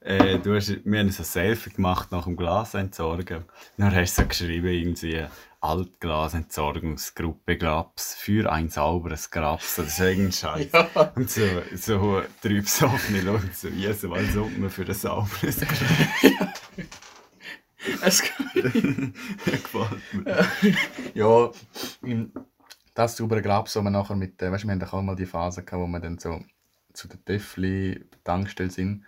äh, 0.00 0.38
du 0.38 0.54
hast, 0.54 0.84
wir 0.84 1.00
haben 1.00 1.10
so 1.10 1.22
ein 1.22 1.26
Selfie 1.26 1.70
gemacht 1.70 2.12
nach 2.12 2.24
dem 2.24 2.36
Glas 2.36 2.74
entsorgen. 2.74 3.44
Dann 3.78 3.94
hast 3.94 4.18
du 4.18 4.22
so 4.22 4.28
geschrieben, 4.28 4.66
irgendwie 4.66 5.24
Altglasentsorgungsgruppe 5.60 7.56
Graps 7.56 8.14
für 8.14 8.50
ein 8.50 8.68
sauberes 8.68 9.30
Graps. 9.30 9.76
Das 9.76 9.88
ist 9.88 10.00
irgendein 10.00 10.32
Scheiß. 10.32 10.72
Ja. 10.72 11.12
Und 11.14 11.30
so, 11.30 11.42
so 11.74 12.22
drei 12.42 12.60
besoffene 12.60 13.22
Leute, 13.22 13.50
so, 13.52 13.68
Jesus, 13.68 14.12
als 14.12 14.36
ob 14.36 14.56
man 14.56 14.70
für 14.70 14.86
ein 14.86 14.94
sauberes 14.94 15.60
Graps 15.60 16.62
Es 18.02 18.22
gefällt 18.22 19.14
mir. 20.12 20.46
ja, 21.14 21.50
das 22.94 23.16
saubere 23.16 23.42
Grab, 23.42 23.68
so 23.68 23.82
wir 23.82 23.90
nachher 23.90 24.16
mit, 24.16 24.40
äh, 24.42 24.50
weißt 24.50 24.64
du, 24.64 24.68
wir 24.68 24.72
haben 24.72 24.80
doch 24.80 24.92
auch 24.92 25.02
mal 25.02 25.16
die 25.16 25.26
Phase 25.26 25.62
gehabt, 25.64 25.82
wo 25.82 25.86
wir 25.86 26.00
dann 26.00 26.18
so 26.18 26.40
zu 26.92 27.08
der 27.08 27.24
Töffli 27.24 28.04
Tankstelle 28.24 28.70
sind 28.70 29.04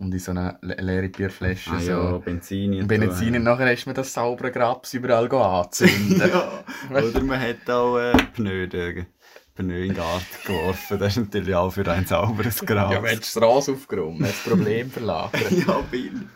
und 0.00 0.12
in 0.12 0.18
so 0.18 0.30
eine 0.30 0.58
le 0.62 0.74
leere 0.76 1.08
Bierflasche 1.08 1.70
Ah 1.70 1.78
ja, 1.78 2.10
so 2.10 2.18
Benzin 2.20 2.80
und 2.80 2.88
Benzin 2.88 3.36
und 3.36 3.44
nachher 3.44 3.70
hast 3.70 3.84
du 3.84 3.90
mir 3.90 3.94
das 3.94 4.12
saubere 4.12 4.50
Grabs 4.50 4.94
überall 4.94 5.30
anzünden. 5.30 6.18
ja, 6.32 6.64
oder 6.90 7.22
man 7.22 7.38
hat 7.38 7.68
auch 7.68 7.98
äh, 7.98 8.12
Pneu, 8.34 8.64
äh, 8.64 9.04
Pneu 9.54 9.82
in 9.82 9.88
den 9.88 9.94
Garten 9.94 10.24
geworfen. 10.46 10.98
Das 10.98 11.16
ist 11.16 11.24
natürlich 11.24 11.54
auch 11.54 11.70
für 11.70 11.86
ein 11.90 12.06
sauberes 12.06 12.64
Gras. 12.64 12.90
Ja, 12.92 13.02
wenn 13.02 13.14
du 13.14 13.20
das 13.20 13.40
Ras 13.40 13.68
aufgeräumt 13.68 14.22
das 14.22 14.42
Problem 14.42 14.90
verlagert. 14.90 15.50
ja, 15.50 15.80
Bill. 15.90 16.28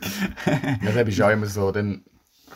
Ja, 0.83 0.93
das 0.93 1.09
ist 1.09 1.23
auch 1.23 1.31
immer 1.31 1.47
so, 1.47 1.73
dann, 1.73 2.05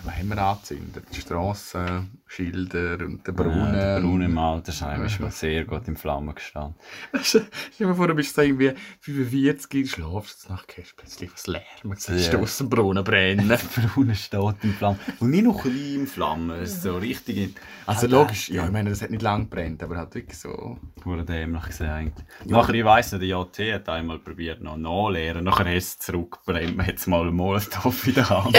was 0.04 0.14
haben 0.14 0.28
wir 0.28 0.38
angezündet? 0.38 1.04
Die 1.14 1.20
Strassen, 1.22 2.17
Schilder 2.30 3.04
und 3.04 3.26
der 3.26 3.32
Brunnen. 3.32 3.74
Ja, 3.74 3.94
der 3.96 4.00
Brunnen 4.00 4.30
im 4.30 4.38
Altersheim 4.38 5.04
ist 5.04 5.18
mal 5.18 5.30
sehr 5.30 5.64
gut 5.64 5.88
in 5.88 5.96
Flammen 5.96 6.34
gestanden. 6.34 6.74
Stell 7.22 7.46
dir 7.78 7.94
vor, 7.94 8.06
du 8.06 8.14
bist 8.14 8.34
so 8.34 8.42
irgendwie 8.42 8.72
45, 9.00 9.90
schlafst 9.90 10.40
jetzt 10.40 10.50
Nacht, 10.50 10.76
hörst 10.76 10.96
plötzlich 10.96 11.32
was 11.32 11.46
Lärm, 11.46 11.64
siehst 11.96 12.32
du 12.32 12.36
Ja. 12.36 12.42
aus 12.42 12.58
dem 12.58 12.68
Brunnen 12.68 13.02
brennen. 13.02 13.48
Der 13.48 13.56
Brunnen 13.56 14.14
steht 14.14 14.54
in 14.62 14.72
Flammen. 14.74 14.98
Und 15.20 15.30
nicht 15.30 15.44
noch 15.44 15.62
klein 15.62 15.94
in 16.00 16.06
Flammen. 16.06 16.60
Ist 16.62 16.82
so 16.82 16.96
richtig. 16.98 17.36
in- 17.38 17.54
Also 17.86 18.06
Ah, 18.06 18.10
logisch, 18.10 18.48
ja, 18.50 18.66
ich 18.66 18.72
meine, 18.72 18.90
das 18.90 19.00
hat 19.02 19.10
nicht 19.10 19.22
lang 19.22 19.48
gebrannt, 19.48 19.82
aber 19.82 19.96
halt 19.96 20.14
wirklich 20.14 20.38
so. 20.38 20.78
Wurde 21.04 21.24
dämlich 21.24 21.64
gesehen 21.66 21.88
eigentlich. 21.90 22.26
Nachher, 22.44 22.74
ich 22.74 22.84
weiss 22.84 23.10
nicht, 23.12 23.22
der 23.22 23.28
JT 23.28 23.72
hat 23.74 23.88
einmal 23.88 24.18
probiert 24.18 24.60
noch 24.60 24.76
nachleeren. 24.76 25.44
Nachher 25.44 25.64
hast 25.74 25.74
du 25.74 25.76
es 25.78 25.98
zurückgebrannt. 25.98 26.76
Man 26.76 26.86
hat 26.86 26.92
jetzt 26.92 27.06
mal 27.06 27.22
einen 27.22 27.34
Molotow 27.36 28.06
in 28.06 28.14
der 28.14 28.28
Hand. 28.30 28.58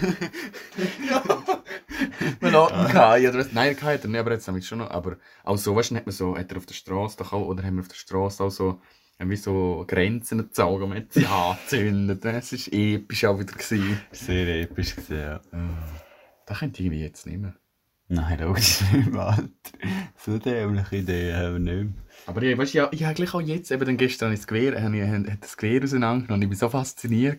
Man 2.40 2.54
hat 2.54 2.72
einen 2.72 2.88
Kai, 2.88 3.28
oder 3.28 3.38
was? 3.38 3.52
Nein, 3.52 3.76
Kai 3.76 3.94
hat 3.94 4.04
er 4.04 4.10
nicht, 4.10 4.20
aber 4.20 4.32
jetzt 4.32 4.46
haben 4.48 4.54
wir 4.54 4.62
schon 4.62 4.78
noch. 4.78 4.90
Aber 4.90 5.16
auch 5.44 5.56
so, 5.56 5.74
weißt 5.76 5.90
du, 5.90 5.96
hat 5.96 6.06
man 6.06 6.12
so, 6.12 6.36
hat 6.36 6.50
er 6.50 6.58
auf 6.58 6.66
der 6.66 6.74
Straße 6.74 7.22
auch, 7.22 7.46
oder 7.46 7.62
haben 7.62 7.76
wir 7.76 7.80
auf 7.80 7.88
der 7.88 7.96
Straße 7.96 8.44
auch 8.44 8.50
so, 8.50 8.80
haben 9.18 9.30
wir 9.30 9.36
so 9.36 9.84
Grenzen 9.86 10.38
gezogen, 10.38 10.88
man 10.88 10.98
hat 10.98 11.12
sie 11.12 11.26
angezündet. 11.26 12.24
Das 12.24 12.52
war 12.52 12.72
episch 12.72 13.24
auch 13.24 13.38
wieder. 13.38 13.52
Gewesen. 13.52 14.00
Sehr 14.12 14.62
episch 14.62 14.96
gesehen, 14.96 15.18
ja. 15.18 15.40
Das 16.46 16.58
könnte 16.58 16.80
ich 16.80 16.86
irgendwie 16.86 17.02
jetzt 17.02 17.26
nicht 17.26 17.38
mehr. 17.38 17.54
Nein, 18.12 18.40
logisch 18.40 18.80
nicht 18.92 19.14
Alter. 19.14 19.46
So 20.16 20.36
dämliche 20.36 20.96
Ideen 20.96 21.36
haben 21.36 21.64
wir 21.64 21.74
nicht 21.74 21.94
mehr. 21.94 22.04
Aber 22.26 22.42
ja, 22.42 22.58
weißt 22.58 22.74
ja, 22.74 22.88
ich 22.90 23.04
habe 23.04 23.14
gleich 23.14 23.34
auch 23.34 23.40
jetzt, 23.40 23.70
eben 23.70 23.84
dann 23.84 23.96
gestern 23.96 24.26
habe 24.26 24.34
ich 24.34 24.40
das 24.40 24.48
Gewehr, 24.48 24.82
habe 24.82 24.96
ich, 24.96 25.06
habe 25.06 25.38
das 25.40 25.56
Gewehr 25.56 25.84
auseinandergenommen 25.84 26.40
und 26.40 26.42
ich 26.42 26.48
bin 26.48 26.58
so 26.58 26.68
fasziniert. 26.68 27.38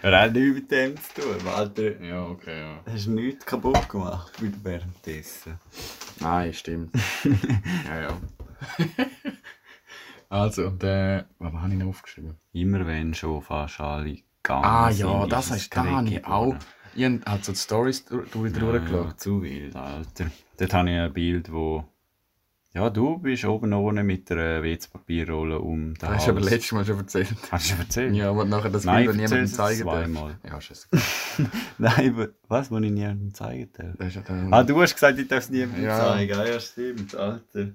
Er 0.00 0.20
hat 0.22 0.32
nichts 0.32 0.54
mit 0.54 0.70
dem 0.70 0.96
zu 0.96 1.20
tun, 1.20 1.46
Alter. 1.46 2.02
ja, 2.02 2.24
okay, 2.24 2.58
ja. 2.58 2.80
Du 2.86 2.90
hast 2.90 3.06
nichts 3.06 3.44
kaputt 3.44 3.86
gemacht 3.90 4.32
währenddessen. 4.62 5.58
Nein, 6.20 6.54
stimmt. 6.54 6.94
ja, 7.86 8.00
ja. 8.00 8.18
also, 10.30 10.68
und 10.68 10.82
äh, 10.84 11.24
was 11.38 11.52
habe 11.52 11.70
ich 11.70 11.78
noch 11.78 11.88
aufgeschrieben? 11.88 12.38
Immer 12.54 12.86
wenn 12.86 13.12
schon 13.12 13.42
fast 13.42 13.78
alle 13.78 14.16
gegangen 14.42 14.64
Ah 14.64 14.88
ja, 14.88 15.26
das 15.26 15.50
heißt, 15.50 15.64
ich 15.64 15.70
dreckig 15.70 16.24
auch. 16.26 16.56
Ich 16.94 17.04
habe 17.04 17.20
halt 17.26 17.44
so 17.44 17.52
die 17.52 17.58
durch, 17.68 18.04
durch, 18.30 18.52
Ja, 18.54 18.60
durchgeschaut. 18.60 19.06
ja, 19.06 19.16
zu 19.16 19.42
wild, 19.42 19.76
Alter. 19.76 20.26
Dort 20.58 20.74
habe 20.74 20.90
ich 20.90 20.96
ein 20.96 21.12
Bild, 21.12 21.52
wo... 21.52 21.84
Ja, 22.74 22.88
du 22.88 23.18
bist 23.18 23.44
oben 23.44 23.72
ohne 23.74 24.02
mit 24.02 24.30
einer 24.32 24.62
WC-Papierrolle 24.62 25.58
um 25.58 25.92
den 25.92 26.08
hast 26.08 26.26
du 26.26 26.30
aber 26.30 26.40
letztes 26.40 26.72
Mal 26.72 26.86
schon 26.86 26.98
erzählt. 26.98 27.34
Hast 27.50 27.66
du 27.66 27.70
schon 27.72 27.80
erzählt? 27.80 28.14
Ja, 28.14 28.30
aber 28.30 28.46
nachher 28.46 28.70
das 28.70 28.84
Nein, 28.84 29.04
Bild, 29.04 29.08
das 29.08 29.30
niemandem 29.30 29.46
zeigen 29.54 29.82
zweimal. 29.82 30.38
Ja, 30.42 30.58
scheiße. 30.58 30.88
Nein, 31.78 32.14
aber 32.14 32.28
was, 32.52 32.70
was 32.70 32.82
ich 32.82 32.90
niemandem 32.90 33.34
zeigen 33.34 33.68
darf? 33.98 34.16
Ah, 34.52 34.62
du 34.62 34.80
hast 34.80 34.94
gesagt, 34.94 35.18
ich 35.18 35.26
darf 35.26 35.40
es 35.44 35.50
niemandem 35.50 35.84
Ja. 35.84 35.98
zeigen. 35.98 36.34
Ah, 36.38 36.46
ja, 36.46 36.60
stimmt, 36.60 37.14
Alter. 37.16 37.68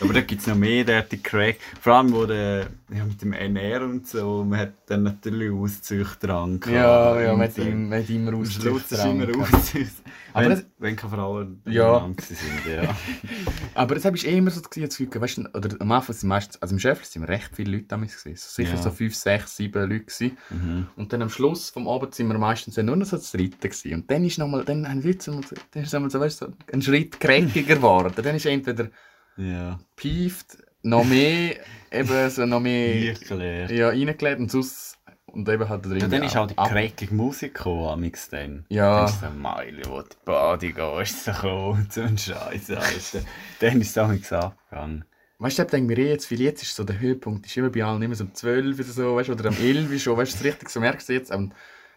Aber 0.00 0.12
da 0.12 0.20
gibt 0.20 0.40
es 0.42 0.46
noch 0.46 0.56
mehr, 0.56 0.84
der 0.84 0.98
hat 0.98 1.12
die 1.12 1.18
Crack. 1.22 1.56
Vor 1.80 1.94
allem, 1.94 2.12
wo 2.12 2.26
der, 2.26 2.66
ja, 2.94 3.04
mit 3.04 3.22
dem 3.22 3.32
NR 3.32 3.82
und 3.82 4.06
so, 4.06 4.44
man 4.44 4.58
hat 4.60 4.72
dann 4.86 5.04
natürlich 5.04 5.50
Auszüchterang 5.50 6.62
ja, 6.70 7.20
ja, 7.20 7.32
ihm, 7.32 7.88
mit 7.88 8.08
ihm 8.10 8.28
Am 8.28 8.34
raus. 8.34 8.52
Schluss 8.52 8.90
ist 8.92 9.04
immer 9.04 9.26
Auszüchter. 9.40 10.02
Aber 10.32 10.42
Wenn, 10.44 10.50
das- 10.50 10.64
wenn 10.78 10.96
keine 10.96 11.12
Frauen 11.14 11.62
Ja. 11.66 11.92
beieinander 11.98 12.22
sind, 12.22 12.66
ja. 12.66 12.94
Aber 13.74 13.94
das 13.94 14.04
habe 14.04 14.16
ich 14.16 14.26
eh 14.26 14.36
immer 14.36 14.50
so 14.50 14.60
gesehen, 14.60 14.90
weißt 15.14 15.38
du, 15.38 15.42
oder 15.54 15.76
am 15.80 15.92
Anfang 15.92 16.14
sind 16.14 16.28
meistens, 16.28 16.60
also 16.60 16.74
im 16.74 16.78
Schäfler 16.78 17.06
sind 17.06 17.24
recht 17.24 17.50
viele 17.54 17.72
Leute 17.72 17.84
damals 17.88 18.14
gesehen. 18.16 18.36
So 18.36 18.48
sicher 18.50 18.74
Ja. 18.76 18.82
so 18.82 18.90
fünf, 18.90 19.14
sechs, 19.14 19.56
sieben 19.56 19.80
Leute 19.88 20.00
gewesen. 20.04 20.36
Mhm. 20.50 20.86
Und 20.96 21.12
dann 21.12 21.22
am 21.22 21.30
Schluss 21.30 21.70
vom 21.70 21.88
Abend 21.88 22.14
sind 22.14 22.28
wir 22.28 22.38
meistens 22.38 22.76
nur 22.76 22.96
noch 22.96 23.06
so 23.06 23.16
das 23.16 23.30
dritte 23.32 23.68
gewesen. 23.68 23.94
Und 23.94 24.10
dann 24.16 24.24
ist 24.24 24.38
nochmal, 24.38 24.64
dann 24.64 24.88
haben 24.88 25.04
wir 25.04 25.14
dann 25.16 25.82
ist 25.82 25.94
einmal 25.94 26.10
so, 26.10 26.18
weißt 26.20 26.40
du, 26.42 26.46
ein 26.72 26.80
Schritt 26.80 27.20
kräftiger 27.20 27.76
geworden. 27.76 28.14
Dann 28.16 28.36
ist 28.36 28.46
entweder 28.46 28.88
Ja. 29.36 29.78
pieft, 29.94 30.56
noch 30.82 31.04
mehr, 31.04 31.56
eben 31.92 32.30
so 32.30 32.46
noch 32.46 32.60
mehr, 32.60 33.10
Erklärt. 33.10 33.70
ja, 33.70 33.88
reingeklebt 33.88 34.40
und 34.40 34.50
sonst, 34.50 34.96
und 35.26 35.46
eben 35.50 35.68
halt 35.68 35.84
drin. 35.84 35.98
Ja, 35.98 36.08
dann 36.08 36.22
ist 36.22 36.34
auch 36.36 36.46
die 36.46 36.54
crackige 36.54 37.14
Musik 37.14 37.54
gekommen, 37.54 37.88
amix 37.88 38.30
dann. 38.30 38.64
Ja. 38.70 39.00
Dann 39.00 39.04
ist 39.06 39.20
so, 39.20 39.30
Meile, 39.38 39.82
wo 39.86 40.00
die 40.00 40.16
Body 40.24 40.72
gehst, 40.72 41.24
so 41.24 41.74
und 41.76 41.92
so 41.92 42.00
ein 42.00 42.16
Scheiß, 42.16 42.70
Alter. 42.70 43.20
dann 43.60 43.80
ist 43.82 43.96
es 43.96 44.08
nichts 44.08 44.32
abgegangen. 44.32 45.04
Weißt 45.38 45.58
du, 45.58 45.62
ich 45.64 45.68
denke 45.68 45.94
mir 45.94 45.98
eh 46.02 46.08
jetzt, 46.12 46.30
weil 46.30 46.40
jetzt 46.40 46.62
ist 46.62 46.74
so 46.74 46.84
der 46.84 46.98
Höhepunkt, 46.98 47.44
ist 47.44 47.54
immer 47.58 47.68
bei 47.68 47.84
allen 47.84 48.00
immer 48.00 48.14
so 48.14 48.24
um 48.24 48.32
12 48.32 48.78
oder 48.78 48.88
so, 48.88 49.16
weißt 49.16 49.28
du, 49.28 49.32
oder 49.34 49.50
um 49.50 49.56
11 49.58 50.02
schon, 50.02 50.16
weißt 50.16 50.40
du, 50.40 50.44
richtig 50.44 50.70
so 50.70 50.80
merkst 50.80 51.10
du 51.10 51.12
jetzt. 51.12 51.30
Und 51.30 51.52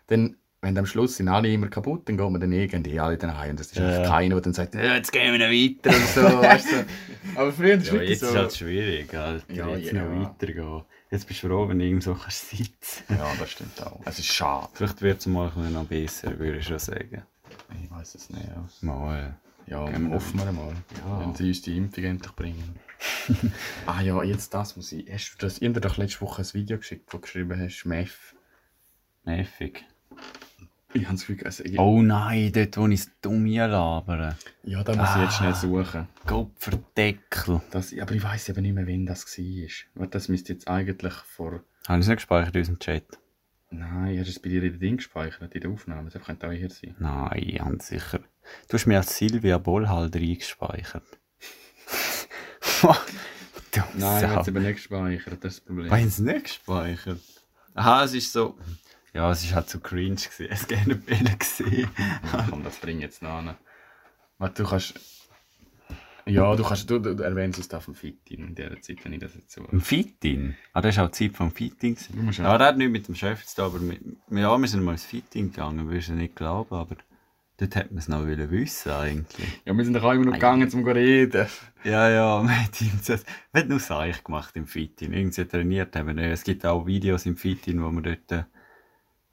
dann, 0.08 0.36
wenn 0.62 0.78
am 0.78 0.86
Schluss 0.86 1.16
sind 1.18 1.28
alle 1.30 1.52
immer 1.52 1.68
kaputt, 1.70 2.08
dann 2.10 2.18
geht 2.18 2.30
man 2.30 2.42
dann 2.42 2.52
irgendwie 2.52 3.00
alle 3.00 3.18
dann 3.18 3.38
heim. 3.38 3.52
Und 3.52 3.60
das 3.60 3.68
ist 3.68 3.78
Ja. 3.78 3.88
einfach 3.88 4.10
keiner, 4.12 4.36
der 4.36 4.42
dann 4.42 4.54
sagt, 4.54 4.76
ja, 4.76 4.96
jetzt 4.96 5.12
gehen 5.12 5.32
wir 5.32 5.40
noch 5.40 5.54
weiter 5.54 5.96
und 5.96 6.08
so, 6.08 6.22
weißt 6.42 6.72
du. 6.72 6.86
Aber 7.40 7.52
früher 7.54 7.76
ist 7.76 7.84
es 7.84 7.88
Ja, 7.88 7.94
wirklich 7.94 8.10
jetzt 8.10 8.20
so. 8.22 8.28
ist 8.28 8.36
halt 8.36 8.54
schwierig, 8.56 9.14
Alter. 9.16 9.54
Ja, 9.54 9.76
jetzt 9.76 9.94
ja. 9.94 10.04
noch 10.04 10.22
weitergehen. 10.30 10.82
Jetzt 11.12 11.28
bist 11.28 11.42
du 11.44 11.48
froh, 11.48 11.68
wenn 11.68 11.80
du 11.80 11.86
irgendwo 11.86 12.14
kannst 12.14 12.50
sitzen 12.50 13.04
Ja, 13.10 13.32
das 13.40 13.52
stimmt 13.52 13.82
auch. 13.82 14.00
Es 14.06 14.20
ist 14.20 14.28
schade. 14.28 14.68
Vielleicht 14.74 15.02
wird 15.02 15.20
es 15.20 15.26
mal 15.26 15.52
noch 15.72 15.86
besser, 15.86 16.38
würde 16.38 16.58
ich 16.60 16.66
schon 16.68 16.78
sagen. 16.80 17.24
Ich 17.84 17.90
weiß 17.90 18.16
es 18.16 18.30
nicht. 18.30 18.44
Ja, 18.48 18.68
mal. 18.82 19.38
Ja, 19.66 19.86
Gehen 19.90 20.08
wir 20.10 20.16
hoffen 20.16 20.40
wir 20.40 20.52
mal, 20.52 20.74
Ja. 21.06 21.20
wenn 21.22 21.36
sie 21.36 21.48
uns 21.48 21.62
die 21.62 21.78
Impfung 21.78 22.04
endlich 22.04 22.32
bringen. 22.34 22.76
ah 23.86 24.02
ja, 24.02 24.22
jetzt 24.24 24.54
das 24.54 24.76
muss 24.76 24.92
ich. 24.92 25.10
Hast 25.12 25.34
du 25.34 25.38
das, 25.46 25.60
dir 25.60 25.72
doch 25.72 25.98
letzte 25.98 26.22
Woche 26.22 26.42
ein 26.42 26.54
Video 26.54 26.78
geschickt, 26.78 27.06
wo 27.14 27.18
du 27.18 27.22
geschrieben 27.22 27.60
hast, 27.60 27.86
Meth. 27.86 28.36
Nervig. 29.26 29.86
Ich 30.94 31.04
habe 31.06 31.14
das 31.16 31.28
Gefühl, 31.28 31.46
also, 31.46 31.64
ich, 31.64 31.78
Oh 31.78 32.02
nein, 32.02 32.52
dort 32.52 32.76
wo 32.78 32.88
ich 32.88 33.02
es 33.02 33.12
dumm 33.22 33.46
labere. 33.46 34.36
ja, 34.64 34.84
da 34.84 34.96
muss 34.96 35.10
ich 35.16 35.22
jetzt 35.22 35.36
schnell 35.38 35.52
Ah. 35.52 35.56
suchen. 35.56 36.08
Kopferdeckel. 36.26 37.62
Das, 37.70 37.94
aber 37.98 38.12
ich 38.14 38.24
weiß 38.24 38.50
eben 38.50 38.62
nicht 38.64 38.74
mehr, 38.74 38.88
wann 38.88 39.06
das 39.06 39.26
war. 39.38 40.08
Das 40.08 40.30
müsste 40.30 40.54
jetzt 40.54 40.68
eigentlich 40.68 41.14
vor. 41.14 41.64
Haben 41.88 42.02
Sie 42.02 42.06
es 42.06 42.08
nicht 42.08 42.18
gespeichert 42.18 42.56
in 42.56 42.62
unserem 42.62 42.80
Chat? 42.80 43.06
Nein, 43.72 44.18
hast 44.18 44.26
du 44.28 44.32
es 44.32 44.40
bei 44.40 44.50
dir 44.50 44.64
in 44.64 44.72
den 44.72 44.80
Ding 44.80 44.98
gespeichert, 44.98 45.54
in 45.54 45.62
der 45.62 45.70
Aufnahme? 45.70 46.10
Das 46.10 46.24
könnte 46.24 46.48
auch 46.48 46.52
hier 46.52 46.72
sein. 46.72 46.96
Nein, 46.98 47.54
ganz 47.58 47.88
sicher. 47.90 48.20
Du 48.68 48.74
hast 48.74 48.88
mir 48.88 48.98
als 48.98 49.16
Silvia 49.16 49.60
Bollhall 49.60 50.10
reingespeichert. 50.12 51.04
du 52.82 52.88
Nein, 53.96 54.24
ich 54.24 54.30
habe 54.30 54.42
es 54.42 54.48
eben 54.48 54.64
nicht 54.64 54.76
gespeichert, 54.76 55.38
das 55.44 55.54
ist 55.54 55.60
das 55.60 55.66
Problem. 55.68 55.92
Haben 55.92 56.10
sie 56.10 56.24
nicht 56.24 56.44
gespeichert? 56.46 57.20
Aha, 57.76 58.04
es 58.06 58.14
ist 58.16 58.34
so. 58.34 58.58
Ja, 59.14 59.32
es 59.32 59.44
ist 59.44 59.54
halt 59.54 59.70
so 59.70 59.80
cringe 59.80 60.16
gewesen. 60.16 60.48
Es 60.50 60.68
gerne 60.68 60.96
Bilder 60.96 61.36
gesehen. 61.36 61.90
Komm, 62.50 62.64
das 62.64 62.78
bringe 62.78 63.00
ich 63.00 63.06
jetzt 63.06 63.22
noch 63.22 63.32
an. 63.32 63.56
Warte, 64.38 64.64
du 64.64 64.70
kannst... 64.70 65.00
Ja, 66.26 66.56
du 66.56 66.64
kannst... 66.64 66.90
Du, 66.90 67.00
du, 67.00 67.22
erwähnst 67.24 67.60
es 67.60 67.68
da 67.68 67.80
vom 67.80 67.96
Fitting 67.96 68.48
in 68.50 68.56
dieser 68.56 68.80
Zeit, 68.82 69.04
wenn 69.04 69.14
ich 69.14 69.20
das 69.20 69.34
jetzt 69.34 69.52
so... 69.52 69.64
Im 69.72 69.82
Fitting? 69.82 70.56
Ah, 70.74 70.82
das 70.82 70.98
war 70.98 71.06
auch 71.06 71.12
die 71.12 71.30
Zeit 71.30 71.38
vom 71.38 71.52
Fitting. 71.52 71.98
ja- 72.38 72.58
das 72.58 72.68
hat 72.68 72.78
nichts 72.78 72.92
mit 72.92 73.08
dem 73.08 73.16
Chef 73.16 73.46
zu 73.46 73.56
tun, 73.56 73.66
aber 73.66 73.82
wir, 73.82 74.40
ja, 74.42 74.58
wir 74.58 74.68
sind 74.68 74.84
mal 74.84 74.92
ins 74.94 75.06
Fitting 75.06 75.52
gegangen, 75.52 75.88
würdest 75.90 76.10
du 76.10 76.14
nicht 76.14 76.36
glauben, 76.36 76.76
aber 76.76 76.96
dort 77.58 77.76
hätte 77.76 77.90
man 77.94 77.98
es 77.98 78.08
noch 78.08 78.20
wollen 78.20 78.52
wissen 78.52 78.92
eigentlich. 78.92 79.62
Ja, 79.66 79.74
wir 79.74 79.84
sind 79.84 79.96
doch 79.96 80.04
auch 80.04 80.14
immer 80.14 80.26
noch 80.26 80.34
gegangen, 80.34 80.64
um 80.64 80.70
zu 80.70 80.80
reden. 80.80 81.48
Ja, 81.84 82.10
ja, 82.10 82.42
man 82.44 82.56
hat 82.56 83.68
nur 83.68 83.80
Seich 83.80 84.24
gemacht 84.24 84.56
im 84.56 84.68
Fitting. 84.68 85.14
Irgendwie 85.14 85.46
trainiert 85.46 85.96
haben 85.96 86.08
wir 86.08 86.14
nicht. 86.14 86.28
Es 86.32 86.44
gibt 86.44 86.66
auch 86.66 86.86
Videos 86.86 87.26
im 87.26 87.38
Fitting, 87.38 87.82
wo 87.82 87.92
wir 87.92 88.02
dort, 88.02 88.46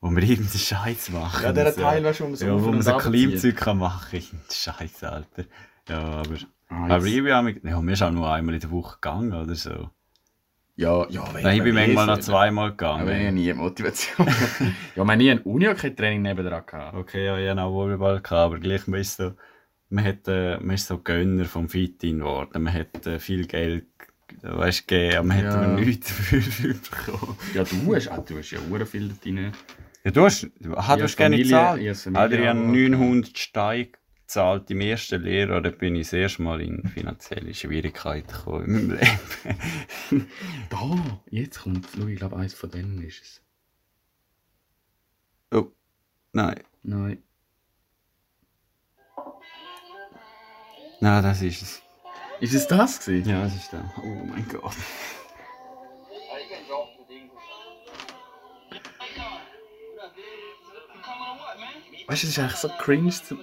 wo 0.01 0.11
wir 0.11 0.23
irgendeinen 0.23 0.59
Scheiß 0.59 1.11
machen. 1.11 1.43
Ja, 1.45 1.53
der 1.53 1.73
So. 1.73 1.81
Teil, 1.81 2.03
wo 2.05 2.25
man 2.25 2.35
so 2.37 2.47
Ja, 2.47 2.63
wo 2.63 2.71
man 2.71 2.83
so. 2.83 2.97
Klimmzeug 2.99 3.57
kann 3.57 3.79
machen 3.79 4.21
kann. 4.21 4.41
Scheiß, 4.53 5.05
Alter. 5.05 5.45
Ja, 5.89 5.99
aber, 6.01 6.37
Ah, 6.69 6.87
aber 6.97 7.05
ich 7.07 7.23
bin 7.23 7.33
auch, 7.33 7.43
mit- 7.43 7.63
ja, 7.63 7.81
wir 7.81 7.97
sind 7.97 8.07
auch 8.09 8.11
nur 8.13 8.33
einmal 8.33 8.55
in 8.55 8.61
der 8.61 8.71
Woche 8.73 8.97
gegangen 9.01 9.33
oder 9.33 9.55
so. 9.55 9.91
Ja, 10.75 11.07
ja, 11.09 11.23
wenn 11.33 11.43
Nein, 11.45 11.57
ich 11.59 11.63
bin 11.63 11.75
man 11.75 11.85
manchmal 11.87 12.07
noch 12.07 12.19
zweimal 12.19 12.71
Aber 12.71 12.75
ich 12.83 12.89
habe 12.99 13.11
gegangen. 13.13 13.35
nie 13.35 13.53
Motivation. 13.55 14.27
ja, 14.97 15.05
man 15.05 15.17
nie 15.19 15.31
ein 15.31 15.39
Unihockey-Training 15.41 16.23
nebendran 16.23 16.67
gehabt. 16.67 16.95
Okay, 16.97 17.25
ja, 17.25 17.39
ich 17.39 17.49
hatte 17.49 17.63
auch 17.63 17.73
Volleyball, 17.73 18.17
gehabt, 18.21 18.33
aber 18.33 18.59
gleich 18.59 18.87
man 18.89 19.01
ist 19.01 19.17
so, 19.17 19.33
man, 19.89 20.05
hat, 20.05 20.27
äh, 20.29 20.59
man 20.59 20.75
ist 20.75 20.89
so 20.89 20.99
Gönner 20.99 21.45
vom 21.47 21.69
Fitting 21.69 22.19
geworden. 22.19 22.63
Man 22.65 22.75
hat 22.75 23.07
äh, 23.07 23.19
viel 23.21 23.47
Geld 23.47 23.87
weißt, 24.43 24.87
gegeben, 24.87 25.17
aber 25.19 25.27
man 25.29 25.45
Ja. 25.45 25.53
hat 25.53 25.65
aber 25.65 25.81
nichts 25.81 26.09
dafür 26.31 26.75
bekommen. 26.75 27.37
Ja, 27.55 27.63
du 27.65 27.95
hast, 27.95 28.11
du 28.29 28.39
hast 28.39 28.51
ja 28.51 28.59
hure 28.69 28.85
viel 28.87 29.15
drin. 29.23 29.53
Ja, 30.07 30.13
du 30.13 30.23
hast, 30.23 30.49
du 30.61 30.77
hast 30.77 31.17
gerne 31.17 31.37
gezahlt. 31.37 31.83
ich 31.83 31.89
habe 31.89 31.97
Familie 31.97 32.21
Alter, 32.21 32.39
ich 32.39 32.47
habe 32.47 32.61
auch 32.61 32.65
900 32.65 33.37
Steine 33.37 33.89
gezahlt 34.21 34.71
im 34.71 34.81
ersten 34.81 35.21
Lehrjahr, 35.21 35.61
da 35.61 35.71
bin 35.71 35.97
ich 35.97 36.07
das 36.07 36.13
erste 36.13 36.43
Mal 36.43 36.61
in 36.61 36.87
finanzielle 36.87 37.53
Schwierigkeiten 37.53 38.29
gekommen 38.29 38.65
in 38.67 38.73
meinem 38.73 38.99
Leben. 40.11 40.31
Da, 40.71 41.19
jetzt 41.29 41.59
kommt, 41.59 41.89
schau, 41.93 42.07
ich 42.07 42.21
glaube, 42.21 42.37
eins 42.37 42.55
von 42.55 42.71
denen 42.71 43.03
ist 43.03 43.21
es. 43.21 43.43
oh, 45.51 45.73
nein. 46.33 46.61
Nein. 46.85 47.19
Nein, 51.01 51.23
das 51.25 51.43
ist 51.43 51.63
es. 51.63 51.83
Ist 52.39 52.55
es 52.55 52.69
das 52.69 53.05
gewesen? 53.05 53.29
Ja, 53.29 53.43
das 53.43 53.57
ist 53.57 53.73
der. 53.73 53.93
Oh 54.05 54.25
mein 54.25 54.47
Gott. 54.49 54.77
Weißt 62.09 62.23
du, 62.23 62.27
es 62.29 62.33
ist 62.33 62.39
eigentlich 62.39 62.57
so 62.57 62.69
cringe. 62.79 63.11
Zu... 63.11 63.37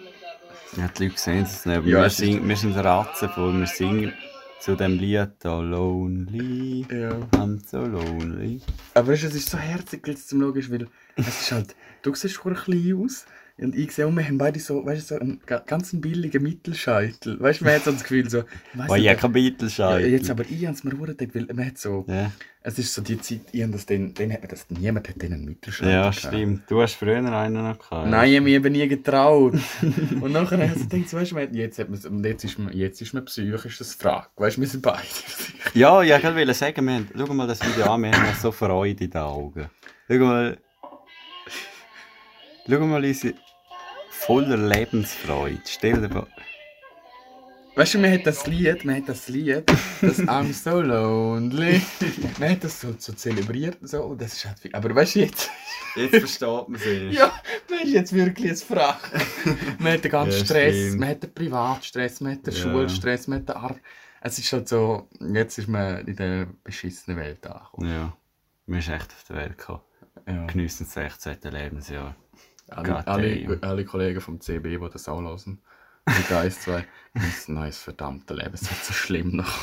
Ja, 0.77 0.87
die 0.87 1.07
Leute 1.07 1.19
sehen 1.19 1.43
es 1.43 1.65
nicht, 1.65 1.77
aber 1.77 1.87
Ja, 1.87 1.99
wir, 1.99 2.05
es 2.05 2.17
singen, 2.17 2.47
wir 2.47 2.55
sind 2.55 2.75
ratzenvoll. 2.75 3.59
Wir 3.59 3.67
singen 3.67 4.13
zu 4.59 4.75
dem 4.75 4.97
Lied 4.97 5.31
da 5.39 5.59
Lonely. 5.59 6.85
Ja. 6.89 7.09
I'm 7.37 7.59
so 7.65 7.79
lonely. 7.79 8.61
Aber 8.93 9.09
weißt, 9.09 9.23
du, 9.23 9.27
es 9.27 9.35
ist 9.35 9.49
so 9.49 9.57
herzig, 9.57 10.07
weil 10.07 10.13
es 10.13 10.27
zum 10.27 10.55
ist, 10.55 10.71
weil 10.71 10.87
es 11.17 11.27
ist 11.27 11.51
halt, 11.51 11.75
du 12.03 12.15
siehst 12.15 12.35
schon 12.35 12.55
klein 12.55 13.03
aus 13.03 13.25
und 13.59 13.75
ich 13.75 13.91
sehe, 13.91 14.07
und 14.07 14.17
wir 14.17 14.23
haben 14.25 14.37
beide 14.39 14.59
so, 14.59 14.83
weißt 14.85 15.11
du, 15.11 15.15
so 15.15 15.21
einen 15.21 15.39
ga- 15.45 15.63
ganz 15.65 15.91
billigen 15.93 16.41
Mittelscheitel. 16.41 17.39
Weißt 17.39 17.61
du, 17.61 17.65
man 17.65 17.75
hat 17.75 17.83
so 17.83 17.91
das 17.91 18.01
Gefühl, 18.01 18.29
so, 18.29 18.39
ich 18.73 18.79
weiss 18.79 18.89
Oh, 18.89 18.95
nicht, 18.95 19.05
ja, 19.05 19.99
jetzt 19.99 20.29
aber 20.31 20.43
ich 20.49 20.65
habe 20.65 20.75
es 20.75 20.83
mir 20.83 20.91
gedacht, 20.91 21.35
weil 21.35 21.45
man 21.53 21.67
hat 21.67 21.77
so, 21.77 22.03
Ja. 22.07 22.31
es 22.63 22.79
ist 22.79 22.93
so 22.93 23.01
die 23.03 23.19
Zeit, 23.21 23.41
ich 23.51 23.61
habe 23.61 23.71
das 23.73 23.85
dann, 23.85 24.13
dann 24.15 24.31
hat 24.33 24.41
man 24.41 24.49
das, 24.49 24.65
niemand 24.69 25.07
hat 25.07 25.21
den 25.21 25.33
einen 25.33 25.45
Mittelscheitel 25.45 25.91
ja, 25.93 26.11
stimmt. 26.11 26.63
Du 26.69 26.81
hast 26.81 26.95
früher 26.95 27.17
einen 27.17 27.53
noch 27.53 27.77
gehabt. 27.77 28.09
Nein, 28.09 28.29
ich 28.29 28.35
habe 28.37 28.43
mich 28.43 28.53
eben 28.55 28.71
nie 28.73 28.87
getraut. 28.87 29.53
und 30.21 30.31
nachher 30.31 30.57
habe 30.57 30.71
ich 30.75 30.89
gedacht, 30.89 31.13
weißt 31.13 31.31
du, 31.31 31.35
man- 31.35 31.53
jetzt, 31.53 31.77
hat 31.79 31.89
und 31.89 32.25
jetzt, 32.25 32.43
ist 32.43 32.57
man, 32.57 32.73
jetzt 32.73 33.01
ist 33.01 33.13
man 33.13 33.25
psychisch 33.25 33.77
das 33.77 33.93
Frage. 33.93 34.27
Weißt 34.35 34.57
du, 34.57 34.61
wir 34.61 34.67
sind 34.67 34.81
beide. 34.81 34.97
Ja, 35.75 36.03
ja, 36.03 36.17
ich 36.17 36.23
wollte 36.23 36.53
sagen, 36.53 36.85
wir 36.85 36.93
haben, 36.93 37.07
schau 37.17 37.33
mal 37.33 37.47
das 37.47 37.59
Video 37.61 37.85
an, 37.91 38.03
wir 38.03 38.11
haben 38.11 38.35
so 38.39 38.51
Freude 38.51 39.05
in 39.05 39.09
den 39.09 39.21
Augen. 39.21 39.65
Schau 40.07 40.17
mal. 40.17 40.57
Schau 42.67 42.79
mal 42.79 43.03
unsere 43.03 43.33
voller 44.09 44.57
Lebensfreude. 44.57 45.59
Stell 45.65 46.01
dir 46.01 46.09
vor. 46.09 46.27
Weißt 47.75 47.95
du, 47.95 47.97
man 47.99 48.11
hat 48.11 48.27
das 48.27 48.45
Lied, 48.45 48.85
man 48.85 48.97
hat 48.97 49.09
das 49.09 49.27
Lied, 49.29 49.63
das 49.99 50.19
I'm 50.19 50.53
so 50.53 50.79
lonely. 50.79 51.81
man 52.39 52.51
hat 52.51 52.63
das 52.63 52.79
so, 52.79 52.93
so 52.99 53.13
zelebriert 53.13 53.81
und 53.81 53.87
so, 53.87 54.03
und 54.03 54.21
das 54.21 54.33
ist 54.33 54.45
halt 54.45 54.59
viel. 54.59 54.75
Aber 54.75 54.93
weißt 54.93 55.15
du, 55.15 55.19
jetzt, 55.21 55.49
Jetzt 55.95 56.15
versteht 56.17 56.69
man 56.69 56.75
es. 56.75 56.83
ja, 57.17 57.33
man 57.71 57.79
ist 57.79 57.91
jetzt 57.93 58.13
wirklich 58.13 58.51
ein 58.51 58.57
Frach. 58.57 58.99
man 59.79 59.93
hat 59.93 60.03
den 60.03 60.11
ganzen 60.11 60.39
Ja, 60.39 60.45
Stress, 60.45 60.75
stimmt. 60.75 60.99
man 60.99 61.09
hat 61.09 61.23
den 61.23 61.33
Privatstress, 61.33 62.21
man 62.21 62.33
hat 62.33 62.45
den 62.45 62.53
Ja. 62.53 62.59
Schulstress, 62.61 63.27
man 63.27 63.39
hat 63.39 63.49
den 63.49 63.55
Arbeit. 63.55 63.81
Es 64.21 64.37
ist 64.37 64.53
halt 64.53 64.69
so, 64.69 65.09
jetzt 65.33 65.57
ist 65.57 65.67
man 65.67 66.05
in 66.07 66.15
der 66.15 66.47
beschissenen 66.63 67.17
Welt 67.17 67.45
angekommen. 67.47 67.89
Ja. 67.89 68.15
Wir 68.67 68.81
sind 68.83 68.93
echt 68.93 69.11
auf 69.11 69.23
der 69.27 69.35
Welt 69.35 69.57
gekommen. 69.57 69.81
Ja. 70.27 70.45
Geniessen 70.45 70.85
das 70.85 70.93
16. 70.93 71.51
Lebensjahr. 71.51 72.15
Alle, 72.69 73.05
alle, 73.07 73.59
alle 73.61 73.85
Kollegen 73.85 74.21
vom 74.21 74.39
CB, 74.39 74.77
die 74.77 74.89
das 74.91 75.07
auch 75.07 75.21
hören. 75.21 75.59
Mit 76.07 76.31
1, 76.31 76.61
2. 76.61 76.85
Das 77.13 77.27
ist 77.27 77.47
ein 77.49 77.53
neues 77.55 77.77
verdammte 77.77 78.33
Leben. 78.33 78.53
Es 78.55 78.63
wird 78.69 78.83
so 78.83 78.91
schlimm 78.93 79.35
noch. 79.35 79.59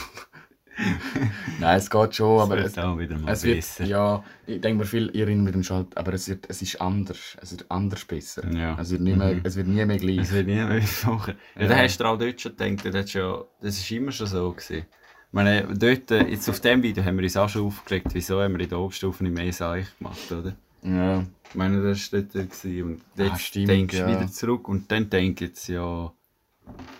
Nein, 1.58 1.76
es 1.78 1.90
geht 1.90 2.14
schon, 2.14 2.40
aber 2.40 2.58
es 2.58 2.66
es, 2.70 2.76
wird 2.76 2.86
auch 2.86 2.98
wieder 2.98 3.18
mal 3.18 3.32
es 3.32 3.42
wird, 3.42 3.56
besser. 3.56 3.84
ja, 3.84 4.24
ich 4.46 4.60
denke 4.60 4.78
mir 4.78 4.86
viel, 4.86 5.10
ihr 5.12 5.26
mit 5.26 5.54
dem 5.54 5.62
Schalt, 5.62 5.94
aber 5.96 6.14
es, 6.14 6.28
wird, 6.28 6.46
es 6.48 6.62
ist 6.62 6.80
anders. 6.80 7.36
Es 7.42 7.50
wird 7.50 7.66
anders 7.70 8.04
besser. 8.04 8.48
Ja. 8.52 8.78
Es, 8.80 8.90
wird 8.90 9.02
nicht 9.02 9.16
mehr, 9.18 9.34
Mhm. 9.34 9.40
es 9.44 9.56
wird 9.56 9.66
nie 9.66 9.84
mehr 9.84 9.98
gleich. 9.98 10.18
Es 10.18 10.32
wird 10.32 10.46
nie 10.46 10.54
mehr 10.54 10.80
machen. 11.06 11.34
Ja, 11.56 11.62
Ja. 11.62 11.68
da 11.68 11.76
hast 11.78 11.98
du 11.98 12.04
auch 12.04 12.16
dort 12.18 12.40
schon 12.40 12.56
gedacht, 12.56 12.94
das, 12.94 13.10
schon, 13.10 13.44
das 13.60 13.78
ist 13.78 13.90
immer 13.90 14.12
schon 14.12 14.26
so 14.28 14.52
gewesen. 14.52 14.76
Ich 14.78 15.32
meine, 15.32 15.66
dort, 15.74 16.10
äh, 16.12 16.26
jetzt 16.28 16.48
auf 16.48 16.60
dem 16.60 16.82
Video 16.82 17.04
haben 17.04 17.16
wir 17.18 17.24
uns 17.24 17.36
auch 17.36 17.48
schon 17.48 17.66
aufgeregt, 17.66 18.06
wieso 18.12 18.40
haben 18.40 18.54
wir 18.54 18.60
in 18.60 18.68
der 18.68 18.78
Oberstufe 18.78 19.22
nicht 19.22 19.36
mehr 19.36 19.52
Seich 19.52 19.86
gemacht, 19.98 20.32
oder? 20.32 20.54
Ja. 20.83 21.25
Ich 21.49 21.55
meine, 21.57 21.83
das 21.83 22.12
war 22.12 22.21
dort 22.23 22.35
und 22.64 23.01
jetzt 23.16 23.33
Ah, 23.33 23.38
stimmt, 23.38 23.69
denkst 23.69 23.97
du 23.97 24.03
ja. 24.03 24.09
wieder 24.09 24.31
zurück 24.31 24.69
und 24.69 24.90
dann 24.90 25.11
denke 25.11 25.45
ich 25.45 25.51
jetzt 25.51 25.69
ja, 25.69 26.12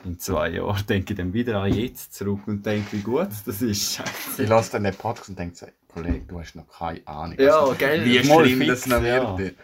in 0.05 0.19
zwei 0.19 0.51
Jahren 0.51 0.85
denke 0.87 1.13
ich 1.13 1.17
dann 1.19 1.33
wieder 1.33 1.63
an 1.63 1.73
jetzt 1.73 2.15
zurück 2.15 2.41
und 2.47 2.67
denke, 2.67 2.97
wie 2.97 3.03
gut 3.03 3.29
das 3.47 3.63
ist. 3.63 3.95
Scheiße. 3.95 4.43
Ich 4.43 4.49
lasse 4.49 4.73
dann 4.73 4.85
den 4.85 4.95
Podcast 4.95 5.29
und 5.31 5.39
denke 5.39 5.55
so, 5.57 5.67
Kollege, 5.89 6.25
du 6.27 6.41
hast 6.41 6.55
noch 6.57 6.67
keine 6.69 7.07
Ahnung. 7.07 7.37
Ja, 7.39 7.63
was- 7.69 7.79
gell, 7.79 8.05
Wie 8.05 8.23
schlimm 8.25 8.67
das 8.67 8.87
noch 8.87 9.03
ja. 9.03 9.39
wird. 9.39 9.57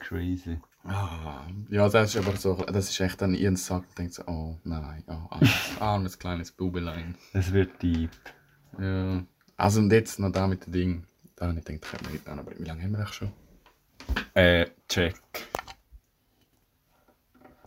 Crazy. 0.00 0.58
Ah, 0.84 1.40
ja, 1.68 1.88
das 1.88 2.14
ist 2.14 2.24
aber 2.24 2.36
so, 2.36 2.54
das 2.54 2.90
ist 2.90 3.00
echt 3.00 3.20
dann, 3.20 3.34
ihr 3.34 3.56
sagt 3.56 3.88
und 3.88 3.98
denkt 3.98 4.14
so, 4.14 4.22
oh 4.26 4.56
nein, 4.62 5.02
oh, 5.08 5.14
armes, 5.30 5.50
armes 5.80 6.18
kleines 6.20 6.52
Bubelein. 6.52 7.16
Es 7.32 7.52
wird 7.52 7.82
deep. 7.82 8.10
Ja. 8.78 9.24
Also 9.56 9.80
und 9.80 9.90
jetzt 9.90 10.20
noch 10.20 10.30
da 10.30 10.46
mit 10.46 10.66
dem 10.66 10.72
Ding. 10.72 11.04
Da 11.34 11.48
habe 11.48 11.58
ich 11.58 11.64
gedacht, 11.64 11.82
können 11.90 12.04
wir 12.06 12.12
nicht 12.12 12.28
an, 12.28 12.38
aber 12.38 12.52
wie 12.56 12.62
lange 12.64 12.82
haben 12.82 12.92
wir 12.92 12.98
das 12.98 13.14
schon? 13.14 13.32
Äh, 14.34 14.66
check. 14.88 15.16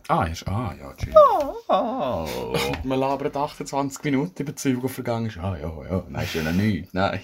Ah, 0.08 0.24
ist, 0.24 0.46
ah, 0.48 0.74
ja, 0.78 0.92
chill. 0.94 1.14
Oh. 1.68 2.54
Wir 2.82 2.96
labern 2.96 3.36
28 3.36 4.02
Minuten 4.02 4.42
über 4.42 4.52
die 4.52 4.88
vergangen 4.88 5.26
ist. 5.26 5.38
Ah, 5.38 5.56
ja, 5.56 5.72
ja, 5.88 6.04
nein, 6.08 6.24
ist 6.24 6.34
ja 6.34 6.42
noch 6.42 6.52
nichts, 6.52 6.92
nein. 6.92 7.20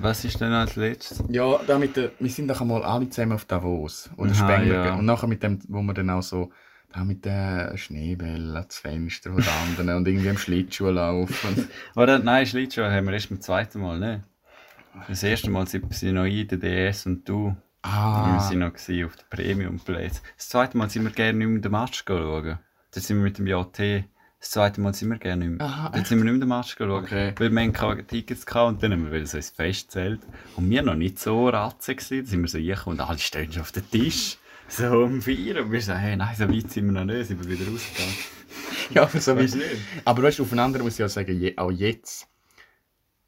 Was 0.00 0.24
ist 0.24 0.40
denn 0.40 0.52
als 0.52 0.76
letztes? 0.76 1.22
Ja, 1.28 1.60
da 1.66 1.78
mit 1.78 1.96
der, 1.96 2.12
wir 2.18 2.30
sind 2.30 2.48
doch 2.48 2.60
einmal 2.60 2.82
alle 2.82 3.10
zusammen 3.10 3.32
auf 3.32 3.44
Davos. 3.44 4.10
Oder 4.16 4.32
Aha, 4.32 4.48
Spengler. 4.54 4.86
ja. 4.86 4.94
Und 4.94 5.04
nachher 5.04 5.26
mit 5.26 5.42
dem, 5.42 5.58
wo 5.68 5.82
wir 5.82 5.92
dann 5.94 6.10
auch 6.10 6.22
so, 6.22 6.50
da 6.92 7.04
mit 7.04 7.24
den 7.24 7.76
Schneebällen 7.76 8.56
ans 8.56 8.78
Fenster 8.78 9.30
und 9.30 9.46
anderen 9.46 9.96
und 9.96 10.08
irgendwie 10.08 10.30
am 10.30 10.38
Schlittschuh 10.38 10.90
laufen. 10.90 11.68
Oder, 11.96 12.20
nein, 12.20 12.46
Schlittschuh 12.46 12.82
haben 12.82 13.06
wir 13.06 13.12
erst 13.12 13.30
beim 13.30 13.40
zweiten 13.40 13.80
Mal, 13.80 13.98
ne? 13.98 14.24
Das 15.08 15.22
erste 15.22 15.50
Mal 15.50 15.66
sind 15.66 15.92
sie 15.92 16.12
noch 16.12 16.24
ich, 16.24 16.46
der 16.46 16.58
DS 16.58 17.06
und 17.06 17.28
du. 17.28 17.56
Ah. 17.82 18.26
Wir 18.26 18.38
waren 18.38 18.58
noch 18.60 18.74
auf 18.74 19.16
den 19.16 19.28
Premium-Plätzen. 19.30 20.22
Das 20.36 20.48
zweite 20.48 20.76
Mal 20.78 20.88
sind 20.88 21.04
wir 21.04 21.10
gerne 21.10 21.38
nicht 21.38 21.48
mehr 21.48 21.60
den 21.60 21.72
Match 21.72 22.04
schauen. 22.06 22.58
Da 22.92 23.00
sind 23.00 23.16
wir 23.18 23.24
mit 23.24 23.38
dem 23.38 23.46
JT. 23.46 24.04
Das 24.40 24.50
zweite 24.50 24.80
Mal 24.80 24.94
sind 24.94 25.10
wir 25.10 25.18
gerne 25.18 25.48
nicht 25.48 25.58
mehr. 25.58 25.66
Aha, 25.66 25.88
Dann 25.90 26.04
sind 26.04 26.18
wir 26.18 26.24
nicht 26.24 26.32
mehr 26.32 26.40
den 26.40 26.48
Match 26.48 26.76
schauen. 26.78 26.90
Okay. 26.90 27.34
Weil 27.36 27.50
wir 27.50 27.60
hatten 27.60 27.72
keine 27.72 28.06
Tickets 28.06 28.46
gehabt 28.46 28.68
und 28.68 28.82
dann 28.82 28.92
haben 28.92 29.10
wir 29.10 29.26
so 29.26 29.36
ins 29.36 29.50
Festzelt. 29.50 30.20
Und 30.56 30.70
wir 30.70 30.82
noch 30.82 30.94
nicht 30.94 31.18
so 31.18 31.46
gewesen. 31.46 31.84
Dann 31.86 32.26
sind 32.26 32.42
wir 32.42 32.48
so 32.48 32.58
reingekommen 32.58 33.00
und 33.00 33.06
alle 33.06 33.18
stehen 33.18 33.52
schon 33.52 33.62
auf 33.62 33.72
den 33.72 33.90
Tisch. 33.90 34.38
So 34.68 35.02
um 35.02 35.20
vier. 35.20 35.62
Und 35.62 35.72
wir 35.72 35.80
so, 35.82 35.94
hey, 35.94 36.16
nein, 36.16 36.34
so 36.36 36.48
weit 36.48 36.70
sind 36.70 36.86
wir 36.86 36.92
noch 36.92 37.04
nicht. 37.04 37.26
Sind 37.26 37.42
wir 37.42 37.58
wieder 37.58 37.70
rausgegangen. 37.70 38.14
Ja, 38.90 39.02
aber 39.02 39.20
so 39.20 39.34
du 39.34 39.42
nicht? 39.42 39.58
Aber 40.04 40.22
weißt 40.22 40.40
aufeinander 40.40 40.82
muss 40.82 40.94
ich 40.94 40.98
ja 41.00 41.08
sagen, 41.08 41.38
je, 41.38 41.56
auch 41.56 41.70
jetzt. 41.70 42.28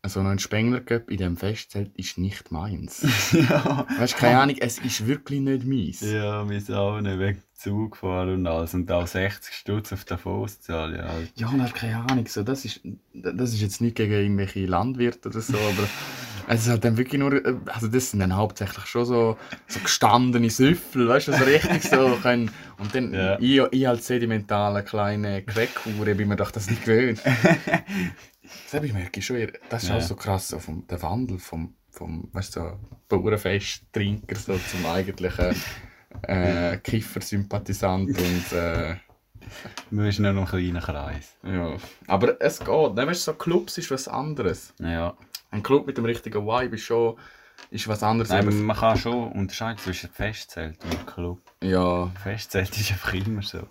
So 0.09 0.23
noch 0.23 0.31
ein 0.31 0.39
Spengler 0.39 0.81
Cup 0.81 1.11
in 1.11 1.19
diesem 1.19 1.37
Festzelt 1.37 1.91
ist 1.97 2.19
nicht 2.19 2.51
meins. 2.53 3.07
ja. 3.33 3.87
Weißt 3.99 4.15
du, 4.15 4.19
keine 4.19 4.41
Ahnung, 4.41 4.57
es 4.61 4.79
ist 4.79 5.07
wirklich 5.07 5.41
nicht 5.41 5.65
meins. 5.65 6.01
Ja, 6.01 6.49
wir 6.49 6.61
sind 6.61 6.75
auch 6.75 7.01
nicht 7.01 7.19
wegen 7.19 7.43
Zug 7.55 7.93
gefahren 7.93 8.35
und 8.35 8.47
alles. 8.47 8.75
Und 8.75 8.91
auch 8.93 9.07
60 9.07 9.55
Stutz 9.55 9.93
auf 9.93 10.05
Fuß 10.21 10.61
zahlen. 10.61 10.97
Ja, 10.97 11.09
halt. 11.09 11.33
Ja, 11.37 11.49
und 11.49 11.63
hast 11.63 11.75
keine 11.75 11.97
Ahnung, 11.97 12.27
so, 12.27 12.43
das, 12.43 12.65
ist, 12.65 12.81
das 13.15 13.53
ist 13.53 13.61
jetzt 13.61 13.81
nicht 13.81 13.97
gegen 13.97 14.13
irgendwelche 14.13 14.67
Landwirte 14.67 15.29
oder 15.31 15.41
so, 15.41 15.57
aber 15.57 15.89
es 16.49 16.63
ist 16.63 16.69
halt 16.69 16.85
dann 16.85 16.97
wirklich 16.97 17.19
nur, 17.19 17.41
also 17.67 17.89
das 17.89 18.11
sind 18.11 18.21
dann 18.21 18.37
hauptsächlich 18.37 18.85
schon 18.87 19.05
so, 19.07 19.37
so 19.67 19.81
gestandene 19.81 20.51
Süffel, 20.51 21.09
weißt 21.09 21.29
du, 21.29 21.33
so 21.33 21.45
richtig 21.45 21.83
so 21.83 22.19
können, 22.23 22.51
und 22.79 22.95
dann 22.95 23.15
Ja. 23.15 23.39
ich, 23.41 23.61
ich 23.71 23.89
als 23.89 24.07
sedimentale 24.07 24.83
kleine 24.83 25.43
Crackhure 25.43 26.15
bin 26.15 26.29
mir 26.29 26.37
doch 26.37 26.51
das 26.51 26.69
nicht 26.71 26.85
gewöhnt. 26.85 27.21
Das 28.71 28.83
ich 28.83 28.93
merke 28.93 29.23
schon, 29.23 29.37
eher- 29.37 29.53
das 29.69 29.83
ist 29.85 29.89
Ja. 29.91 29.97
auch 29.99 30.03
so 30.03 30.17
krass, 30.17 30.49
so 30.49 30.59
vom, 30.59 30.87
der 30.87 31.03
Wandel 31.03 31.39
vom, 31.39 31.75
vom 31.91 32.29
weißt 32.33 32.57
du, 32.57 32.61
so 32.61 32.79
Bauernfest-Trinker 33.09 34.37
so 34.37 34.57
zum 34.59 34.87
eigentlichen 34.87 35.55
äh, 36.23 36.77
Kiffer-Sympathisant 36.83 38.09
und 38.09 38.53
äh, 38.53 38.97
Wir 39.91 40.13
sind 40.13 40.23
nur 40.25 40.33
noch 40.33 40.53
ein 40.53 40.59
kleiner 40.61 40.81
Kreis. 40.81 41.37
ja, 41.45 41.77
aber 42.07 42.41
es 42.41 42.59
geht. 42.59 42.69
Ne? 42.95 43.07
Weißt 43.07 43.27
du, 43.27 43.33
so 43.33 43.35
Clubs 43.35 43.79
ist 43.79 43.91
was 43.91 44.09
anderes. 44.09 44.75
Ja. 44.81 45.17
Ein 45.51 45.63
Club 45.63 45.87
mit 45.87 45.97
dem 45.99 46.05
richtigen 46.05 46.45
Vibe 46.47 46.75
ist 46.77 46.83
schon 46.83 47.17
ist 47.71 47.89
was 47.89 48.03
anderes. 48.03 48.29
Nein, 48.31 48.47
aber- 48.47 48.55
man 48.57 48.77
kann 48.77 48.97
schon 48.99 49.33
unterscheiden 49.33 49.79
zwischen 49.79 50.11
Festzelt 50.11 50.79
und 50.85 51.07
Club. 51.07 51.41
ja, 51.63 52.09
Festzelt 52.23 52.77
ist 52.77 52.91
einfach 52.93 53.15
immer 53.15 53.43
so. 53.43 53.67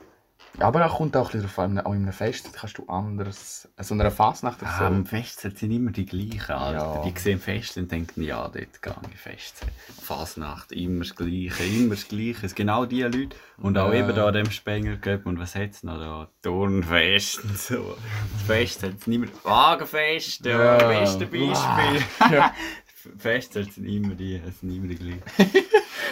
Aber 0.59 0.85
auch 0.85 0.97
kommt 0.97 1.15
auch 1.17 1.33
ein 1.33 1.41
bisschen 1.41 1.77
an, 1.77 1.79
auch 1.85 1.91
in 1.93 2.03
einem 2.03 2.13
Fest 2.13 2.49
kannst 2.53 2.77
du 2.77 2.85
anders, 2.87 3.67
so 3.79 3.93
einer 3.93 4.11
Fasnacht 4.11 4.61
oder 4.61 4.71
so. 4.77 4.83
Ah, 4.85 4.87
im 4.87 5.05
Festzelt 5.05 5.57
sind 5.57 5.71
immer 5.71 5.91
die 5.91 6.05
gleichen, 6.05 6.51
Alter. 6.51 7.01
Ja. 7.03 7.09
Die 7.11 7.19
sehen 7.19 7.39
Fest 7.39 7.77
und 7.77 7.91
denken, 7.91 8.21
ja, 8.21 8.43
dort 8.47 8.53
gehe 8.81 8.95
ich 9.13 9.19
Festzelt. 9.19 9.71
Fasnacht, 10.01 10.71
immer 10.71 10.99
das 11.03 11.15
Gleiche, 11.15 11.63
immer 11.63 11.95
das 11.95 12.07
Gleiche. 12.07 12.31
Es 12.33 12.39
sind 12.51 12.55
genau 12.55 12.85
die 12.85 13.01
Leute. 13.03 13.29
Und 13.57 13.77
auch 13.77 13.91
Ja. 13.93 13.99
eben 13.99 14.15
da 14.15 14.27
an 14.27 14.33
dem 14.33 14.51
Spengel 14.51 14.97
gegeben. 14.99 15.23
Und 15.25 15.39
was 15.39 15.55
hat 15.55 15.71
es 15.71 15.83
noch 15.83 15.97
da? 15.97 16.27
Turnfest 16.41 17.43
und 17.43 17.57
so. 17.57 17.95
Das 18.33 18.41
Festzelt 18.47 19.03
sind 19.03 19.13
immer 19.13 19.27
Wagenfest, 19.43 20.45
ja, 20.45 20.77
Ja. 20.77 20.87
beste 20.87 21.25
Beispiel. 21.25 22.03
Ja. 22.31 22.53
Festzelt 23.17 23.73
sind 23.73 23.85
immer 23.85 24.15
die, 24.15 24.41
es 24.45 24.59
sind 24.59 24.71
immer 24.71 24.87
die 24.87 24.95
gleichen. 24.95 25.23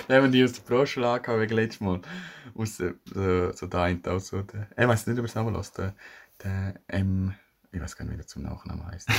Wir 0.07 0.27
die 0.27 0.43
aus 0.43 0.53
der 0.53 0.61
Broschüre 0.63 1.09
angehauen, 1.09 1.41
wegen 1.41 1.55
letztes 1.55 1.81
Mal. 1.81 2.01
Aus 2.55 2.77
der, 2.77 2.95
so, 3.05 3.51
so 3.53 3.67
da 3.67 3.87
in 3.87 4.05
auch 4.05 4.19
so 4.19 4.41
der, 4.41 4.67
ich 4.77 4.87
weiß 4.87 5.07
nicht, 5.07 5.19
ob 5.19 5.25
es 5.25 5.35
nochmal 5.35 5.53
lässt, 5.53 5.77
der, 5.77 5.93
der 6.43 6.73
M, 6.87 7.33
ich 7.71 7.81
weiß 7.81 7.95
gar 7.95 8.05
nicht, 8.05 8.13
wie 8.13 8.17
der 8.17 8.27
zum 8.27 8.43
Nachnamen 8.43 8.85
heisst. 8.85 9.09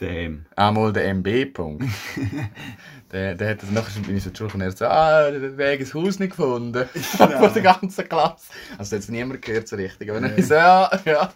Dem. 0.00 0.46
Einmal 0.56 0.92
der 0.92 1.08
MB. 1.14 1.52
Punkt. 1.52 1.84
der, 3.12 3.34
der 3.34 3.50
hat 3.50 3.62
das 3.62 3.70
nachher 3.72 4.00
bin 4.02 4.16
ich 4.16 4.22
so 4.22 4.30
zurück 4.30 4.54
und 4.54 4.60
er 4.60 4.70
so, 4.70 4.86
ah, 4.86 5.30
der 5.30 5.56
Weg 5.56 5.80
ins 5.80 5.92
Haus 5.92 6.20
nicht 6.20 6.30
gefunden. 6.30 6.86
Von 6.86 7.52
der 7.52 7.62
ganzen 7.62 8.08
Klasse. 8.08 8.52
Also 8.78 8.96
das 8.96 9.06
hat 9.06 9.12
niemand 9.12 9.42
gehört 9.42 9.66
so 9.66 9.74
richtig. 9.74 10.10
Aber 10.10 10.20
dann 10.20 10.38
ich 10.38 10.46
so, 10.46 10.54
ja, 10.54 10.88
ja. 11.04 11.32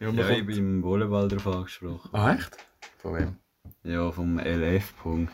ja, 0.00 0.10
Ja, 0.10 0.30
ich 0.30 0.46
bin 0.46 0.58
im 0.58 0.82
Volleyball 0.82 1.28
darauf 1.28 1.46
angesprochen. 1.46 2.10
ah, 2.12 2.34
echt? 2.34 2.58
Von 2.98 3.14
wem? 3.14 3.36
Ja, 3.82 4.12
vom 4.12 4.38
LF. 4.38 4.92
-Punkt. 5.02 5.30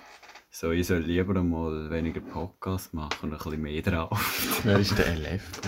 So, 0.51 0.71
ich 0.71 0.87
soll 0.87 1.01
lieber 1.01 1.43
mal 1.43 1.91
weniger 1.91 2.21
Podcast 2.21 2.95
machen 2.95 3.31
und 3.31 3.33
ein 3.33 3.39
bisschen 3.39 3.61
mehr 3.61 3.83
drauf. 3.83 4.61
Wer 4.65 4.79
ist 4.79 4.97
der 4.97 5.17
LF? 5.17 5.61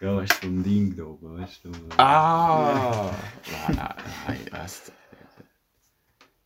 Ja, 0.00 0.16
weißt 0.16 0.42
du, 0.42 0.46
vom 0.46 0.62
Ding 0.62 0.94
da 0.94 1.04
oben, 1.04 1.40
weißt 1.40 1.64
du. 1.64 1.72
Ah! 1.96 3.10
Nein, 3.68 3.94
nein. 4.26 4.40
Was? 4.50 4.92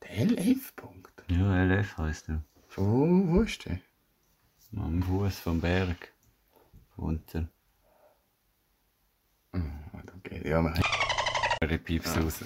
Der 0.03 0.27
LF? 0.27 0.77
Punkt. 0.77 1.13
Ja, 1.29 1.65
LF 1.65 1.99
heisst 1.99 2.29
er. 2.29 2.45
Wo, 2.77 3.07
wo 3.27 3.43
ist 3.43 3.65
der? 3.67 3.81
Am 4.77 5.03
Fuß 5.03 5.41
vom 5.41 5.61
Berg. 5.61 6.13
Wohnt 6.97 7.35
er. 7.35 7.49
Okay, 10.19 10.49
ja, 10.49 10.63
man. 10.63 10.81
Der 11.69 11.79
Pieps 11.79 12.17
raus. 12.17 12.41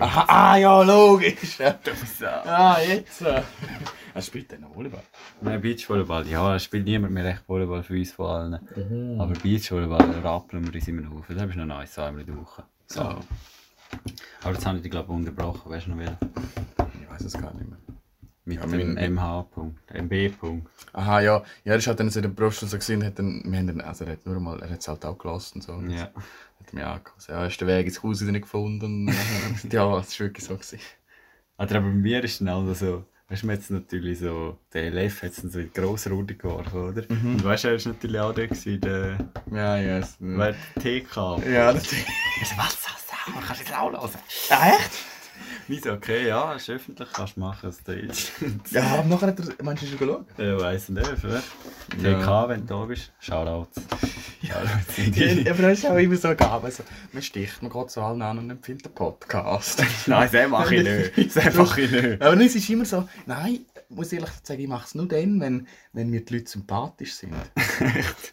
Aha, 0.00 0.24
ah, 0.26 0.56
ja, 0.56 0.82
logisch. 0.82 1.58
Ja. 1.58 1.78
Sau. 2.18 2.26
Ah, 2.26 2.78
jetzt. 2.80 3.22
Er 3.22 4.22
spielt 4.22 4.50
dann 4.52 4.62
noch 4.62 4.74
Volleyball. 4.74 5.02
Nein, 5.40 5.60
Beachvolleyball. 5.60 6.26
Ja, 6.26 6.56
es 6.56 6.64
spielt 6.64 6.84
niemand 6.84 7.14
mehr 7.14 7.24
recht 7.24 7.42
Volleyball 7.46 7.84
für 7.84 7.94
uns 7.94 8.12
vor 8.12 8.30
allem. 8.30 8.58
Aber 9.20 9.32
Beachvolleyball 9.34 10.10
rappeln 10.24 10.66
wir 10.66 10.74
uns 10.74 10.88
immer 10.88 11.10
auf. 11.12 11.26
Das 11.28 11.40
ist 11.40 11.56
noch 11.56 11.66
nice, 11.66 11.92
zweimal 11.92 12.20
in 12.22 12.26
der 12.26 12.36
Woche. 12.36 12.64
So. 12.86 13.00
Ja. 13.00 13.20
Aber 14.42 14.54
jetzt 14.54 14.66
habe 14.66 14.76
ich 14.76 14.82
dich, 14.82 14.90
glaube 14.90 15.12
ich, 15.12 15.16
unterbrochen. 15.16 15.70
Weißt 15.70 15.86
du 15.86 15.90
noch 15.90 15.98
wer? 15.98 16.18
Ich 17.00 17.10
weiß 17.10 17.22
es 17.22 17.32
gar 17.34 17.54
nicht 17.54 17.68
mehr. 17.68 17.78
Mit 18.48 18.58
Ja, 18.60 18.66
dem 18.66 18.94
mein- 18.94 19.12
MH-Punkt. 19.14 19.78
MB-Punkt. 19.92 20.68
Aha, 20.94 21.20
ja. 21.20 21.36
Ja, 21.64 21.72
er 21.72 21.76
ist 21.76 21.86
halt 21.86 22.00
dann 22.00 22.08
so 22.08 22.18
in 22.18 22.22
der 22.22 22.30
Brust 22.30 22.60
so 22.60 22.76
gesehen, 22.78 23.04
hat 23.04 23.18
dann, 23.18 23.42
wir 23.44 23.58
haben 23.58 23.66
dann, 23.66 23.80
also 23.82 24.04
er 24.06 24.12
hat 24.12 24.24
nur 24.26 24.40
mal, 24.40 24.58
er 24.62 24.70
hat 24.70 24.80
es 24.80 24.88
halt 24.88 25.04
auch 25.04 25.18
gelassen 25.18 25.56
und 25.56 25.62
so. 25.62 25.72
Ja. 25.94 26.04
Hat 26.58 26.72
mir 26.72 26.86
angehört. 26.86 27.28
Ja, 27.28 27.44
ist 27.46 27.60
der 27.60 27.68
Weg 27.68 27.86
ins 27.86 28.02
Haus 28.02 28.20
nicht 28.22 28.40
gefunden. 28.42 29.08
Und 29.08 29.14
ja, 29.72 29.98
es 29.98 30.08
ist 30.08 30.20
wirklich 30.20 30.44
so 30.46 30.54
gewesen. 30.54 30.78
Aber 31.58 31.74
bei 31.74 31.80
mir 31.80 32.24
ist 32.24 32.40
dann 32.40 32.48
auch 32.48 32.72
so, 32.74 33.04
weißt 33.28 33.42
du, 33.42 33.48
jetzt 33.50 33.70
natürlich 33.70 34.20
so, 34.20 34.56
der 34.72 34.84
LF 34.92 35.22
hat 35.24 35.30
es 35.32 35.42
dann 35.42 35.50
so 35.50 35.58
in 35.58 35.66
die 35.72 35.78
grosse 35.80 36.08
Runde 36.08 36.34
geworfen, 36.34 36.78
oder? 36.88 37.04
Und 37.10 37.44
weißt 37.44 37.64
du, 37.64 37.68
er 37.68 37.84
war 37.84 37.92
natürlich 37.92 38.20
auch 38.20 38.32
der, 38.32 38.46
gewesen, 38.48 38.80
der, 38.80 39.18
Ja, 39.52 39.76
ja. 39.76 39.98
Es, 39.98 40.16
der 40.20 40.54
TK. 40.80 41.38
ja, 41.50 41.72
das 41.72 41.92
Ich 41.92 41.98
so, 42.48 42.56
was, 42.56 42.78
was, 42.82 43.04
was, 43.10 43.46
kannst 43.46 43.60
du 43.60 43.64
jetzt 43.66 43.76
auch 43.76 43.92
hören? 43.92 44.10
Ah, 44.50 44.68
echt? 44.70 44.90
Ich 45.68 45.82
so, 45.82 45.92
okay, 45.92 46.26
ja, 46.26 46.54
ist 46.54 46.70
öffentlich, 46.70 47.08
kannst 47.12 47.36
du 47.36 47.40
machen, 47.40 47.70
du 47.84 47.92
willst. 47.92 48.32
Ja, 48.70 48.82
hat 48.82 49.04
er, 49.06 49.64
meinst 49.64 49.82
du, 49.82 49.86
schon 49.86 49.98
geschaut? 49.98 50.26
Ja, 50.38 50.60
weiss 50.60 50.88
nicht, 50.88 51.24
oder? 51.24 51.42
Ja. 52.02 52.18
TK, 52.20 52.48
wenn 52.48 52.66
du 52.66 52.74
da 52.74 52.84
bist, 52.84 53.12
Shoutouts. 53.20 53.80
Ja, 54.40 54.62
die. 54.96 55.50
aber 55.50 55.62
das 55.62 55.78
ist 55.80 55.86
auch 55.86 55.96
immer 55.96 56.14
so 56.14 56.28
gegangen. 56.28 56.64
Also, 56.64 56.84
man 57.12 57.22
sticht, 57.24 57.60
man 57.60 57.72
geht 57.72 57.90
zu 57.90 58.00
allen 58.00 58.22
an 58.22 58.38
und 58.38 58.48
empfiehlt 58.48 58.84
den 58.84 58.92
Podcast. 58.92 59.84
Nein, 60.06 60.28
das 60.30 60.48
mache 60.48 60.76
ich 60.76 60.84
nicht. 61.16 61.36
Das 61.36 61.54
mache 61.54 61.80
ich 61.80 61.90
nicht. 61.90 62.22
Aber 62.22 62.40
es 62.40 62.54
ist 62.54 62.70
immer 62.70 62.84
so, 62.84 63.08
nein, 63.26 63.66
muss 63.88 64.12
ehrlich 64.12 64.30
sagen, 64.42 64.60
ich 64.60 64.68
mache 64.68 64.86
es 64.86 64.94
nur 64.94 65.08
dann, 65.08 65.40
wenn, 65.40 65.66
wenn 65.92 66.10
mir 66.10 66.24
die 66.24 66.34
Leute 66.34 66.50
sympathisch 66.50 67.14
sind. 67.14 67.34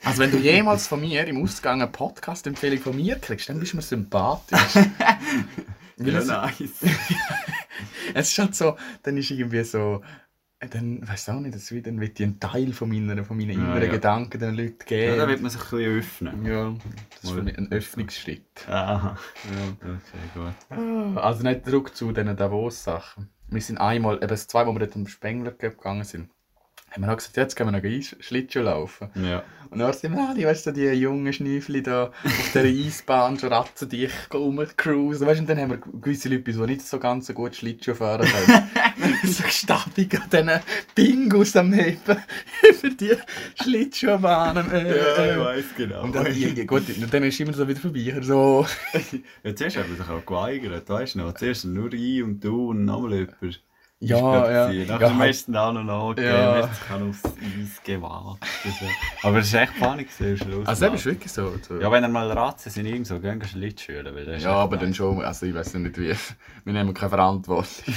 also 0.04 0.20
wenn 0.20 0.32
du 0.32 0.38
jemals 0.38 0.88
von 0.88 1.02
mir 1.02 1.26
im 1.26 1.42
Ausgang 1.42 1.82
eine 1.82 1.92
Podcast-Empfehlung 1.92 2.80
von 2.80 2.96
mir 2.96 3.18
kriegst, 3.18 3.50
dann 3.50 3.60
bist 3.60 3.74
du 3.74 3.78
mir 3.78 3.84
sympathisch. 3.84 4.84
Weil 5.98 6.14
Ja, 6.14 6.20
es, 6.20 6.28
nice. 6.28 6.82
es 8.14 8.30
ist 8.32 8.38
halt 8.40 8.56
so, 8.56 8.78
dann 9.04 9.18
ist 9.18 9.32
irgendwie 9.32 9.64
so, 9.64 10.02
äh, 10.60 10.68
dann, 10.68 11.08
weiß 11.08 11.30
auch 11.30 11.40
nicht, 11.40 11.56
das 11.56 11.68
dann 11.68 12.00
wird 12.00 12.20
ich 12.20 12.26
einen 12.26 12.40
Teil 12.40 12.74
von 12.74 12.90
meinen, 12.90 13.24
von 13.26 13.38
meinen 13.38 13.52
inneren 13.52 13.84
ja. 13.84 13.92
Gedanken 13.92 14.40
den 14.40 14.56
Leuten 14.56 14.78
Ja, 14.82 14.86
geben. 14.86 15.18
da 15.18 15.28
wird 15.28 15.42
man 15.42 15.52
sich 15.52 15.62
ein 15.62 15.70
bisschen 15.70 15.98
öffnen. 16.00 16.46
Ja, 16.46 16.76
das 17.12 17.24
ist 17.24 17.32
für 17.32 17.44
mich 17.44 17.58
ein 17.58 17.72
Öffnungsschritt. 17.72 18.68
Aha. 18.68 19.18
Ja. 19.44 19.90
Okay, 19.94 20.54
gut. 20.74 21.18
Also 21.18 21.44
nicht 21.44 21.66
zurück 21.66 21.96
zu 21.96 22.12
diesen 22.12 22.36
Davos-Sachen. 22.36 23.30
Wir 23.48 23.62
sind 23.62 23.78
einmal, 23.78 24.16
eben 24.18 24.28
das 24.28 24.52
Mal, 24.54 24.66
wo 24.68 24.74
wir 24.74 24.80
dort 24.80 24.96
am 24.96 25.08
Spengler 25.08 25.52
gegangen 25.52 26.04
sind, 26.04 26.30
haben 26.96 27.04
wir 27.04 27.12
auch 27.12 27.18
gesagt, 27.18 27.36
jetzt 27.36 27.56
können 27.56 27.74
wir 27.74 27.80
noch 27.80 27.86
Eis 27.86 28.16
Schlittschuh 28.20 28.62
laufen. 28.62 29.10
Ja. 29.16 29.44
Und 29.70 29.80
dann 29.80 29.92
sind 29.92 30.14
wir 30.16 30.30
alle, 30.30 30.46
weißt 30.46 30.68
du, 30.68 30.72
die 30.72 30.86
jungen 30.86 31.34
Schnüffli 31.34 31.84
da 31.84 32.06
auf 32.06 32.52
dieser 32.54 32.64
Eisbahn 32.88 33.38
schon 33.38 33.52
ratzendicht 33.52 34.34
rumcruisen. 34.34 35.28
Weißt 35.28 35.40
du, 35.40 35.44
und 35.44 35.50
dann 35.50 35.60
haben 35.60 35.72
wir 35.72 35.78
gewisse 35.78 36.30
Leute, 36.30 36.54
die 36.54 36.58
nicht 36.58 36.82
so 36.82 37.00
ganz 37.00 37.28
so 37.28 37.34
gut 37.34 37.56
Schlittschuh 37.56 37.96
fahren 37.96 38.26
können. 38.26 39.18
so 39.26 39.44
gestabig 39.44 40.16
an 40.16 40.30
diesen 40.32 40.62
Bingus 40.94 41.56
am 41.58 41.74
Heben 41.74 42.00
über 42.70 42.90
die 42.90 43.18
Schlittschuhbahnen. 43.62 44.72
Äh, 44.72 45.34
äh. 45.34 45.40
weiß 45.40 45.66
genau. 45.76 46.04
Und 46.04 46.16
dann, 46.16 46.28
ja, 46.28 46.48
ja, 46.48 46.64
gut, 46.64 46.84
und 46.88 47.14
dann 47.14 47.24
ist 47.24 47.40
immer 47.42 47.54
so 47.54 47.68
wieder 47.68 47.80
vorbei. 47.82 48.18
So. 48.22 48.66
Ja, 49.44 49.54
zuerst 49.54 49.78
haben 49.78 49.90
wir 49.90 49.98
sich 49.98 50.10
auch 50.10 50.26
geweigert, 50.26 50.88
weißt 50.88 51.16
du 51.16 51.20
noch? 51.20 51.34
Zuerst 51.34 51.66
nur 51.66 51.92
ich 51.92 52.24
und 52.24 52.42
du 52.42 52.70
und 52.70 52.86
nochmal 52.86 53.14
jemand. 53.14 53.62
Ja, 54.08 54.70
ja. 54.72 54.86
Nachher 54.86 55.02
ja, 55.02 55.08
ja, 55.08 55.14
meisten 55.14 55.56
auch 55.56 55.74
noch 55.74 55.84
nachgegeben, 55.84 56.34
Ja. 56.34 56.58
ja. 56.60 56.68
sich 56.68 56.92
aufs 56.92 57.26
Eis. 57.26 57.82
Also, 58.66 58.86
Aber 59.24 59.40
es 59.40 59.48
ist 59.48 59.54
echt 59.54 59.80
Panik 59.80 60.10
am. 60.20 60.68
Also, 60.68 60.86
das 60.86 60.94
ist 60.96 61.06
wirklich 61.06 61.32
so. 61.32 61.54
so. 61.68 61.80
Ja, 61.80 61.92
wenn 61.92 62.04
ihr 62.04 62.08
mal 62.08 62.32
Ratzen 62.32 62.72
sind, 62.72 62.86
irgendwo, 62.86 63.20
gehen 63.20 63.40
wir 63.40 63.48
Schlittschuhen, 63.48 64.06
weil 64.06 64.26
das 64.26 64.38
ist 64.38 64.44
Ja, 64.44 64.52
echt 64.52 64.60
aber 64.60 64.78
dann 64.78 64.94
schon, 64.94 65.22
also 65.24 65.46
ich 65.46 65.54
weiß 65.54 65.74
nicht 65.76 65.98
wie. 65.98 66.16
Wir 66.64 66.74
nehmen 66.74 66.94
keine 66.94 67.10
Verantwortung. 67.10 67.66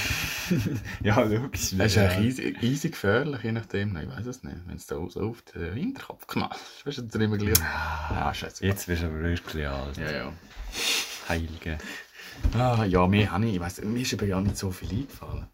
Ja, 1.03 1.21
logisch. 1.23 1.73
Es 1.73 1.73
ist 1.73 1.95
ja. 1.97 2.09
eigentlich 2.09 2.39
easy, 2.39 2.57
easy 2.63 2.91
gefährlich, 2.91 3.43
je 3.43 3.53
nachdem. 3.53 3.93
Nein, 3.93 4.09
ich 4.11 4.19
weiß 4.19 4.27
es 4.27 4.43
nicht. 4.43 4.57
Wenn 4.67 4.77
es 4.77 4.87
da 4.87 4.97
so 5.09 5.21
auf 5.21 5.43
den 5.43 5.75
Hinterkopf 5.75 6.27
knallt, 6.27 6.57
weißt 6.85 6.99
du, 6.99 7.03
dann 7.03 7.21
immer 7.23 7.37
gleich. 7.37 7.59
Ah, 7.63 8.33
scheiße. 8.33 8.65
Jetzt 8.65 8.89
wirst 8.89 9.03
du 9.03 9.07
aber 9.07 9.21
wirklich 9.21 9.69
alt. 9.69 9.97
Ja, 9.99 10.11
ja. 10.11 10.33
Heilige. 11.29 11.79
Ah, 12.57 12.85
ja, 12.85 13.07
mir, 13.07 13.31
habe 13.31 13.47
ich, 13.47 13.55
ich 13.55 13.61
weiss, 13.61 13.83
mir 13.83 14.01
ist 14.01 14.15
aber 14.15 14.27
ja 14.27 14.41
nicht 14.41 14.57
so 14.57 14.71
viel 14.71 14.91
eingefallen. 14.91 15.47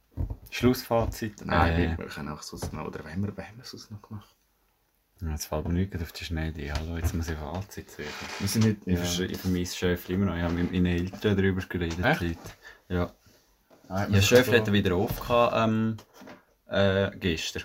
Schlussfazit. 0.51 1.45
Nein, 1.45 1.73
äh, 1.95 1.99
wir 1.99 2.07
können 2.07 2.29
auch 2.29 2.43
sonst 2.43 2.73
noch, 2.73 2.87
oder 2.87 3.05
wenn 3.05 3.23
wir, 3.23 3.37
wenn 3.37 3.57
wir 3.57 3.65
sonst 3.65 3.91
noch 3.91 4.01
gemacht. 4.03 4.29
Jetzt 5.21 5.47
fällt 5.47 5.67
mir 5.69 5.75
nichts 5.75 6.03
auf 6.03 6.13
die 6.13 6.25
Schnelle 6.25 6.53
ein. 6.55 6.75
Hallo, 6.75 6.97
jetzt 6.97 7.15
muss 7.15 7.29
ich 7.29 7.37
Fazit 7.37 7.91
sagen. 7.91 8.09
Wir 8.41 8.49
sind 8.49 8.65
nicht, 8.65 8.81
Ich 8.87 8.95
ja. 8.99 9.01
versch- 9.05 9.31
Ich 9.31 9.39
vermisse 9.39 9.77
Schöfli 9.77 10.15
immer 10.15 10.27
noch. 10.27 10.37
Ich 10.37 10.43
habe 10.43 10.55
mit 10.55 10.73
meinen 10.73 10.87
Eltern 10.87 11.37
darüber 11.37 11.63
geredet. 11.63 12.05
Echt? 12.05 12.21
heute. 12.21 12.39
Ja. 12.89 13.13
Ah, 13.89 14.07
Ja, 14.09 14.21
Schöfli 14.23 14.59
hat 14.59 14.67
er 14.67 14.73
wieder 14.73 14.95
aufgehabt, 14.97 15.55
ähm, 15.57 15.97
äh, 16.69 17.11
gestern. 17.17 17.65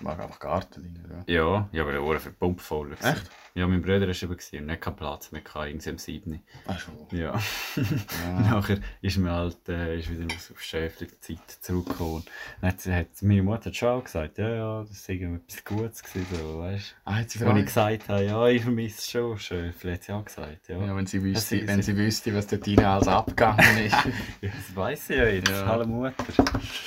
Mag 0.00 0.18
einfach 0.20 0.38
Garten 0.40 1.00
oder? 1.04 1.24
Ja, 1.32 1.68
ja, 1.72 1.82
aber 1.82 1.92
der 1.92 2.02
Ohren 2.02 2.18
für 2.20 2.30
die 2.30 2.36
Pumpe 2.36 2.62
voll. 2.62 2.90
gewesen. 2.90 3.06
Echt? 3.06 3.30
Ja, 3.54 3.68
mein 3.68 3.80
Bruder 3.80 4.00
war 4.00 4.08
eben 4.08 4.32
und 4.32 4.66
nicht 4.66 4.80
keinen 4.80 4.96
Platz 4.96 5.30
mehr 5.30 5.42
irgendwie 5.54 5.90
am 5.90 5.98
7. 5.98 6.42
Ah, 6.66 6.76
schon. 6.76 6.94
Ja. 7.12 7.40
Ja. 7.76 8.40
Nachher 8.40 8.78
ist 9.00 9.16
mir 9.18 9.30
halt, 9.30 9.68
äh, 9.68 10.00
ist 10.00 10.10
wieder 10.10 10.26
auf 10.34 10.60
Schäfli 10.60 11.06
die 11.06 11.20
Zeit 11.20 11.58
zurückgekommen. 11.60 12.24
Dann 12.60 12.70
hat, 12.70 12.80
sie- 12.80 12.92
hat 12.92 13.06
meine 13.22 13.44
Mutter 13.44 13.66
hat 13.66 13.76
schon 13.76 13.88
auch 13.90 14.02
gesagt, 14.02 14.38
ja, 14.38 14.48
ja, 14.48 14.80
das 14.80 15.04
sei 15.04 15.14
etwas 15.14 15.64
Gutes 15.64 16.02
gewesen, 16.02 16.26
so, 16.34 16.58
weißt 16.58 16.96
Ah, 17.04 17.14
hat 17.14 17.30
sie. 17.30 17.44
Als 17.44 17.58
ich 17.58 17.64
gesagt 17.66 18.08
habe, 18.08 18.24
ja, 18.24 18.48
ich 18.48 18.62
vermisse 18.62 19.08
schon 19.10 19.38
Schöfli, 19.38 19.92
hat 19.92 20.02
sie 20.02 20.12
auch 20.12 20.24
gesagt, 20.24 20.68
ja. 20.68 20.84
Ja, 20.84 20.96
wenn 20.96 21.06
sie 21.06 21.22
wüsste, 21.22 21.58
Das 21.58 21.68
wenn 21.68 21.78
ist- 21.78 21.86
sie 21.86 21.96
wüsste, 21.96 22.34
was 22.34 22.48
dort 22.48 22.66
rein 22.66 22.84
alles 22.84 23.06
abgegangen 23.08 23.78
ist. 23.86 23.96
Ja, 24.40 24.50
das 24.50 24.76
weiss 24.76 25.08
ich 25.10 25.16
ja 25.16 25.24
jetzt, 25.26 25.48
Ja. 25.50 25.66
hallo 25.66 25.86
Mutter. 25.86 26.14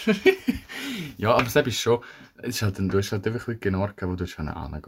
ja, 1.18 1.32
aber 1.34 1.44
das 1.44 1.56
ist 1.56 1.80
schon... 1.80 2.00
Es 2.38 2.56
ist 2.56 2.62
halt, 2.62 2.78
du 2.80 2.98
hast 2.98 3.12
halt 3.12 3.26
einfach 3.28 3.48
wirklich 3.48 3.74
einen 3.74 3.82
Ort, 3.82 4.02
wo 4.02 4.16
du 4.16 4.28
schon 4.28 4.48
hingehen 4.54 4.82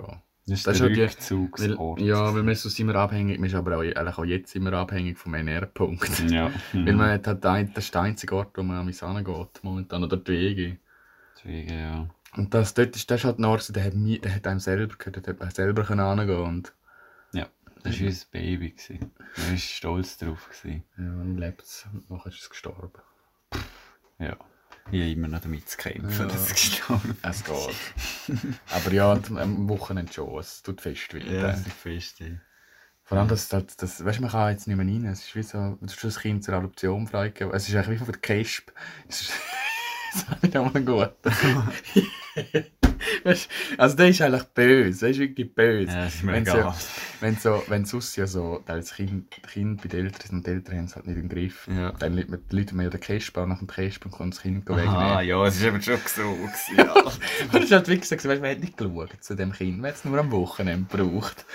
Das 0.45 0.59
ist 0.59 0.67
Das 0.67 0.73
ist 0.75 0.79
der 0.81 0.87
halt 0.87 0.97
die- 0.97 1.01
Rückzugsort. 1.01 1.99
Weil, 1.99 2.05
ja, 2.05 2.33
weil 2.33 2.45
wir 2.45 2.55
so 2.55 2.69
sind 2.69 2.87
wir 2.87 2.95
abhängig, 2.95 3.41
wir 3.41 3.49
sind 3.49 3.59
aber 3.59 3.77
auch, 3.77 3.81
eigentlich 3.81 4.17
auch 4.17 4.25
jetzt 4.25 4.55
immer 4.55 4.73
abhängig 4.73 5.17
vom 5.17 5.33
NR-Punkt. 5.33 6.29
Ja. 6.29 6.51
Weil 6.73 6.93
man 6.93 7.11
hat 7.11 7.27
halt 7.27 7.45
ein, 7.45 7.73
das 7.73 7.85
ist 7.85 7.93
der 7.95 8.01
einzige 8.01 8.35
Ort, 8.35 8.57
wo 8.57 8.63
man 8.63 8.77
an 8.77 8.85
mich 8.85 8.99
geht, 8.99 9.63
momentan, 9.63 10.03
oder 10.03 10.17
die 10.17 10.31
Wege. 10.31 10.77
Deswegen, 11.37 11.73
ja. 11.79 12.09
Und 12.37 12.53
das, 12.53 12.73
dort 12.75 12.95
ist, 12.95 13.09
das 13.09 13.21
ist 13.21 13.25
halt 13.25 13.39
ein 13.39 13.45
Ort, 13.45 13.75
der 13.75 13.83
hat, 13.85 13.93
mir, 13.95 14.19
der 14.19 14.35
hat 14.35 14.45
einem 14.47 14.59
selber 14.59 14.95
gehört, 14.95 15.25
der 15.25 15.33
hat 15.33 15.39
man 15.39 15.49
selber 15.51 15.83
können 15.83 16.19
hingehen 16.19 16.41
und 16.43 16.73
Ja, 17.33 17.47
das 17.83 17.99
war 17.99 18.07
unser 18.07 18.25
Baby. 18.31 18.69
gewesen. 18.71 19.11
Er 19.35 19.51
war 19.51 19.57
stolz 19.57 20.17
drauf. 20.17 20.47
Gewesen. 20.49 20.83
ja, 20.97 21.03
dann 21.05 21.37
lebt 21.37 21.61
es, 21.63 21.87
nachher 22.09 22.29
ist 22.29 22.41
es 22.41 22.49
gestorben. 22.49 22.91
Ja. 24.19 24.35
Ich 24.91 25.01
habe 25.01 25.11
immer 25.11 25.27
noch 25.27 25.39
damit 25.41 25.69
zu 25.69 25.77
kämpfen, 25.77 26.09
Ja. 26.19 26.25
dass 26.25 26.47
es 26.47 26.53
gestorben 26.53 27.17
Es 27.21 27.43
geht. 27.43 27.75
aber 28.71 28.91
ja, 28.91 29.11
am 29.13 29.69
Wochenende 29.69 30.11
schon, 30.11 30.39
es 30.39 30.61
tut 30.61 30.81
fest 30.81 31.13
weh. 31.13 31.19
Ja, 31.19 31.41
das 31.43 31.61
ist 31.61 31.71
fest. 31.73 32.19
ja. 32.19 32.27
Vor 33.03 33.17
allem, 33.17 33.27
dass 33.27 33.49
das, 33.49 33.75
das, 33.75 34.05
weißt 34.05 34.19
man 34.21 34.29
kann 34.29 34.51
jetzt 34.51 34.67
nicht 34.67 34.77
mehr 34.77 34.85
rein. 34.85 35.05
Es 35.05 35.21
ist 35.21 35.35
wie 35.35 35.41
so, 35.41 35.57
du 35.57 35.87
hast 35.87 36.03
das 36.03 36.19
Kind 36.19 36.43
zur 36.43 36.53
Adoption 36.53 37.07
freigegeben. 37.07 37.51
Es 37.53 37.67
ist 37.67 37.73
eigentlich 37.75 37.89
wie 38.01 38.05
von 38.05 38.11
der 38.11 38.21
Kesp. 38.21 38.71
Es 40.41 40.55
einmal 40.55 40.83
gut. 40.83 41.11
weißt, 43.23 43.49
also 43.77 43.95
der 43.95 44.09
ist 44.09 44.21
eigentlich 44.21 44.43
böse, 44.43 44.99
der 44.99 45.09
ist 45.09 45.19
wirklich 45.19 45.53
böse. 45.53 45.91
Ja, 45.91 46.05
ist 46.05 46.23
mir 46.23 46.33
Wenn 46.33 46.43
egal. 46.43 46.73
Wenn 47.21 47.35
so, 47.35 47.63
wenn 47.67 47.85
sonst 47.85 48.15
ja 48.15 48.27
so, 48.27 48.63
als 48.65 48.95
Kind, 48.95 49.29
Kind 49.51 49.81
bei 49.81 49.87
den 49.89 50.05
Eltern 50.05 50.37
und 50.37 50.47
die 50.47 50.51
Eltern 50.51 50.77
haben 50.77 50.85
es 50.85 50.95
halt 50.95 51.07
nicht 51.07 51.17
im 51.17 51.29
Griff. 51.29 51.67
Ja. 51.67 51.91
Dann 51.93 52.13
lädt 52.13 52.29
man 52.29 52.39
mehr 52.73 52.89
den 52.89 52.99
an, 53.37 53.49
nach 53.49 53.57
dem 53.59 53.67
Kesp 53.67 54.05
und 54.05 54.11
kann 54.13 54.31
das 54.31 54.41
Kind 54.41 54.69
Ah, 54.69 54.75
wegnehmen. 54.77 55.27
ja, 55.27 55.45
es 55.45 55.57
ist 55.57 55.65
aber 55.65 55.81
schon 55.81 55.97
so. 56.05 56.37
Ja. 56.77 56.93
Und 57.53 57.63
ist 57.63 57.71
halt 57.71 57.87
wirklich 57.87 58.07
so, 58.07 58.15
weißt, 58.15 58.41
man 58.41 58.51
hat 58.51 58.59
nicht 58.59 58.77
geschaut 58.77 59.09
zu 59.21 59.35
dem 59.35 59.51
Kind, 59.51 59.79
man 59.79 59.89
hat 59.89 59.97
es 59.97 60.05
nur 60.05 60.17
am 60.19 60.31
Wochenende 60.31 60.85
gebraucht. 60.89 61.45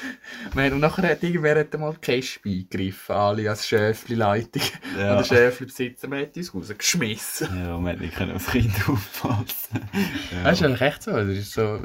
Man 0.54 0.66
hat, 0.66 0.72
und 0.72 0.80
nachher 0.80 1.08
hat 1.08 1.22
irgendwer 1.22 1.58
hat 1.60 1.78
mal 1.78 1.94
Kesp 2.00 2.44
eingegriffen, 2.46 3.14
alle 3.14 3.48
als 3.50 3.66
Schäfli-Leitung. 3.66 4.62
Ja. 4.98 5.10
Und 5.12 5.18
der 5.18 5.24
Schäfli-Besitzer, 5.24 6.08
man 6.08 6.20
hat 6.22 6.36
uns 6.36 6.54
rausgeschmissen. 6.54 7.48
ja, 7.56 7.78
man 7.78 7.92
hat 7.92 8.00
nicht 8.00 8.16
können 8.16 8.38
aufs 8.44 8.46
Kind 8.52 8.88
aufpassen. 8.88 9.88
Ja. 10.32 10.44
Das 10.44 10.60
ist 10.60 10.66
eigentlich 10.66 10.80
echt 10.80 11.02
so, 11.02 11.12
das 11.12 11.28
ist 11.28 11.52
so 11.52 11.80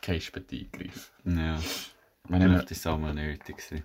Kesp 0.00 0.36
hat 0.36 0.52
eingegriffen. 0.52 1.38
ja. 1.38 1.58
Man 2.28 2.42
hat, 2.42 2.64
war 2.64 2.70
es 2.70 2.86
auch 2.86 2.98
mal 2.98 3.14
nötig. 3.14 3.56
gewesen. 3.56 3.84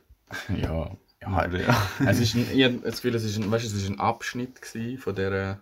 ja, 0.61 0.95
ja, 1.21 1.27
Aber 1.27 1.59
ja. 1.59 1.89
es 2.07 2.19
ist 2.19 2.35
ein, 2.35 2.47
ich 2.53 2.63
habe 2.63 2.79
das 2.79 3.01
Gefühl, 3.01 3.15
es 3.15 3.23
ist 3.23 3.37
ein, 3.37 3.51
weißt, 3.51 3.65
du, 3.65 3.67
es 3.67 3.83
ist 3.83 3.89
ein 3.89 3.99
Abschnitt 3.99 4.61
gewesen 4.61 4.97
von 4.97 5.15
dieser, 5.15 5.61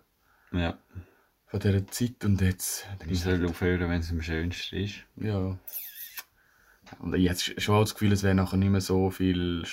ja. 0.52 0.78
von 1.48 1.60
dieser 1.60 1.88
Zeit 1.88 2.24
und 2.24 2.42
jetzt... 2.42 2.86
Ich 3.08 3.22
soll 3.22 3.44
aufhören, 3.46 3.90
wenn 3.90 4.02
es 4.02 4.12
am 4.12 4.22
schönsten 4.22 4.76
ist. 4.76 4.96
Ja. 5.16 5.58
Und 7.00 7.16
ich 7.16 7.30
habe 7.30 7.40
schon 7.60 7.76
auch 7.76 7.82
das 7.82 7.96
Gefühl, 7.96 8.12
es 8.12 8.24
wäre 8.24 8.36
nachher 8.36 8.58
nicht 8.58 8.70
mehr 8.70 8.82
so 8.82 9.10
viel 9.10 9.66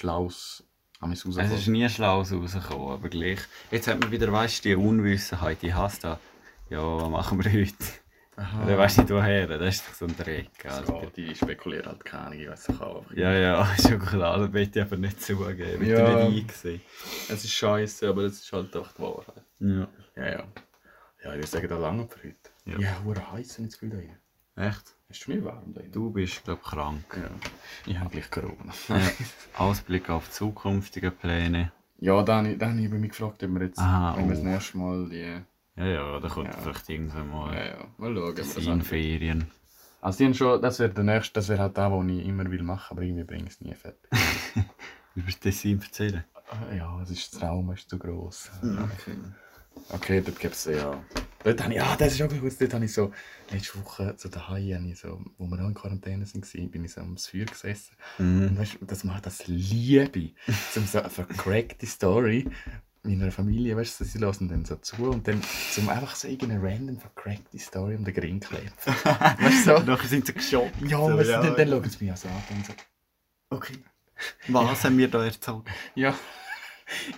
mich 1.07 1.25
Es 1.27 1.53
ist 1.53 1.67
nie 1.69 1.89
schlau 1.89 2.21
rausgekommen, 2.21 2.93
aber 2.93 3.09
gleich. 3.09 3.41
Jetzt 3.71 3.89
hat 3.89 4.01
man 4.01 4.11
wieder, 4.11 4.33
weißt 4.33 4.65
du, 4.65 4.71
die 4.71 4.75
Unwissenheit, 4.77 5.61
die 5.61 5.75
hast 5.75 6.05
da. 6.05 6.19
Ja, 6.75 6.97
was 7.03 7.09
machen 7.09 7.43
wir 7.45 7.53
heute? 7.53 7.75
Aha. 8.37 8.65
Oder 8.65 8.79
weißt 8.79 8.99
du 8.99 9.03
nicht 9.03 9.11
woher? 9.13 9.47
Das 9.47 9.77
ist 9.77 9.87
doch 9.89 9.95
so 9.95 10.07
ein 10.07 10.17
Dreck. 10.17 10.51
So, 10.63 10.69
Also. 10.97 11.13
die 11.17 11.33
spekulieren 11.37 11.87
halt 11.87 12.05
keine 12.05 12.27
Ahnung, 12.27 12.41
ich 12.41 12.49
weiß 12.49 12.69
nicht 12.69 12.83
auch. 12.83 13.05
Ja, 13.15 13.33
ja, 13.33 13.73
ist 13.79 13.89
schon 13.89 14.01
klar, 14.01 14.39
das 14.41 14.51
möchte 14.51 14.81
ich 14.81 14.85
aber 14.85 14.97
nicht 14.97 15.23
zugeben. 15.23 15.83
Ich 15.83 15.89
Ja. 15.89 15.99
ja. 16.19 16.29
nicht 16.29 16.41
eingesehen. 16.43 16.81
Es 17.29 17.45
ist 17.45 17.53
scheiße, 17.53 18.09
aber 18.09 18.23
es 18.23 18.41
ist 18.41 18.53
halt 18.53 18.75
einfach 18.77 18.93
die 18.93 19.03
Wahrheit. 19.03 19.45
Ja. 19.61 19.89
Ja, 20.17 20.27
ja. 20.33 20.45
Ja, 21.23 21.31
ich 21.31 21.37
würde 21.37 21.47
sagen, 21.47 21.69
da 21.69 21.79
lange 21.79 22.09
für 22.09 22.25
heute. 22.29 22.37
Ja. 22.67 22.79
Ja, 22.81 23.05
hure 23.05 23.33
heiß 23.33 23.59
und 23.61 23.67
das 23.67 23.75
Gefühl 23.79 23.91
da 23.91 23.97
rein. 23.99 24.69
Echt? 24.69 24.95
Ist 25.09 25.29
mir 25.29 25.45
warm 25.45 25.73
da 25.73 25.81
rein? 25.81 25.93
Du 25.93 26.11
bist, 26.11 26.43
glaube 26.45 26.61
ich, 26.65 26.71
krank. 26.71 27.05
Ja. 27.17 27.31
Ich 27.87 27.99
habe 27.99 28.11
gleich 28.11 28.31
Corona. 28.33 28.73
Ja. 28.89 29.01
Ausblick 29.59 30.11
auf 30.11 30.29
zukünftige 30.33 31.13
Pläne. 31.13 31.71
ja, 31.99 32.21
dann, 32.25 32.59
dann 32.59 32.71
habe 32.73 32.83
ich 32.83 32.91
mich 32.91 33.11
gefragt, 33.11 33.45
ob 33.45 33.51
wir 33.51 33.63
jetzt, 33.67 33.79
Aha, 33.79 34.17
wenn 34.17 34.29
wir 34.29 34.35
das 34.35 34.43
nächste 34.45 34.77
Mal 34.79 35.09
die... 35.09 35.41
Ja, 35.77 35.87
ja, 35.87 36.21
da 36.21 36.29
kommt 36.29 36.49
Ja. 36.55 36.61
vielleicht 36.61 36.89
irgendwann 36.89 37.29
Ja, 37.31 37.35
mal 37.37 37.55
ja, 37.67 37.87
mal 37.99 38.15
schauen. 38.15 38.35
das 38.37 38.57
in. 38.57 38.83
Ferien. 38.83 39.51
Also 40.01 40.19
die 40.19 40.25
haben 40.27 40.35
schon, 40.35 40.61
das 40.63 40.79
wäre 40.79 40.91
der 40.93 41.05
nächste, 41.05 41.33
das 41.35 41.49
wäre 41.49 41.61
halt 41.63 41.77
da, 41.79 41.91
was 41.91 42.07
ich 42.07 42.27
immer 42.27 42.49
will 42.51 42.63
machen, 42.63 42.93
aber 42.97 43.03
irgendwie 43.03 43.25
bringe 43.25 43.45
ich 43.45 43.51
es 43.55 43.61
nie 43.61 43.75
fertig. 43.75 44.11
Über 45.15 45.27
das 45.27 45.39
Tessin 45.41 45.81
erzählen? 45.81 46.25
Ah, 46.51 46.75
Ja, 46.75 47.01
es 47.03 47.11
ist 47.11 47.33
das 47.33 47.41
Traum, 47.41 47.73
ist 47.73 47.89
zu 47.89 47.99
gross. 47.99 48.51
Okay. 48.63 49.17
Okay, 49.89 50.23
dort 50.25 50.39
gibt 50.39 50.55
es 50.55 50.67
ja. 50.67 51.03
Dort 51.43 51.63
habe 51.63 51.73
ich, 51.73 51.79
ja, 51.79 51.97
das 51.97 52.13
ist 52.15 52.23
auch 52.23 52.29
gut. 52.29 52.53
Dort 52.61 52.75
habe 52.75 52.85
ich 52.85 52.93
so, 52.93 53.13
letzte 53.51 53.83
Woche 53.85 54.15
so 54.17 54.29
daheim, 54.29 54.87
ich 54.87 55.01
so, 55.01 55.21
wo 55.37 55.47
wir 55.47 55.57
noch 55.57 55.69
in 55.69 55.75
Quarantäne 55.75 56.25
waren, 56.27 56.71
bin 56.71 56.85
ich 56.85 56.93
so 56.93 57.01
am 57.01 57.17
Feuer 57.17 57.45
gesessen. 57.47 57.97
Mhm. 58.19 58.49
Und 58.49 58.59
weißt 58.59 58.79
das 58.83 59.05
macht 59.05 59.27
das 59.27 59.47
Liebe. 59.47 60.31
zum 60.73 60.87
so 60.87 61.01
eine 61.01 61.11
vercrackte 61.11 61.87
Story 61.87 62.49
meiner 63.05 63.31
Familie, 63.31 63.77
weißt 63.77 64.01
du, 64.01 64.05
sie 64.05 64.19
lassen 64.19 64.49
dann 64.49 64.65
so 64.65 64.77
zu 64.77 64.97
und 65.11 65.29
dann 65.29 65.41
zum 65.73 65.89
einfach 65.89 66.15
so 66.17 66.29
irgendeine 66.29 66.63
random 66.63 66.99
vercrackte 66.99 67.59
Story 67.59 67.97
um 67.97 68.05
den 68.05 68.15
Grin 68.15 68.41
kleben. 68.41 68.71
weißt 68.85 69.67
du 69.67 69.79
so? 69.79 69.83
Nachher 69.85 70.09
sind 70.09 70.27
sie 70.27 70.33
geschockt. 70.35 70.81
Ja, 70.83 70.99
so, 70.99 71.17
weißt 71.17 71.29
du, 71.29 71.33
dann, 71.33 71.57
dann 71.57 71.69
schauen 71.69 71.91
sie 71.91 72.05
mich 72.05 72.13
auch 72.13 72.17
so 72.17 72.29
an 72.29 72.43
und 72.51 72.67
so, 72.67 72.73
Okay. 73.51 73.79
Was 74.49 74.85
haben 74.85 74.99
wir 74.99 75.09
da 75.09 75.25
erzählt? 75.25 75.65
ja. 75.95 76.15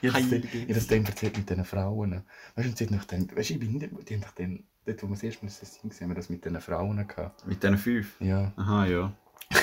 Ich 0.01 0.15
habe 0.15 0.23
das, 0.69 0.87
dann 0.87 1.05
erzählt 1.05 1.37
mit 1.37 1.51
diesen 1.51 1.65
Frauen. 1.65 2.23
Weißt 2.55 2.67
du, 2.67 2.71
und 2.71 2.79
sie 2.79 2.85
hat 2.85 2.93
noch 2.93 3.05
dann, 3.05 3.29
weißt 3.37 3.51
du, 3.51 3.55
ich 3.55 3.61
bin, 3.61 3.81
die 3.81 4.15
haben 4.15 4.65
dort, 4.87 5.03
wo 5.03 5.09
wir 5.09 5.15
das 5.15 5.23
erste 5.25 5.45
Mal 5.45 5.51
gesehen 5.51 5.91
haben, 6.01 6.09
wir 6.11 6.15
das 6.15 6.31
mit 6.31 6.45
diesen 6.45 6.61
Frauen 6.61 7.07
gehabt. 7.07 7.45
Mit 7.47 7.63
diesen 7.63 7.77
fünf? 7.77 8.15
Ja. 8.21 8.53
Aha, 8.57 8.87
ja. 8.87 9.13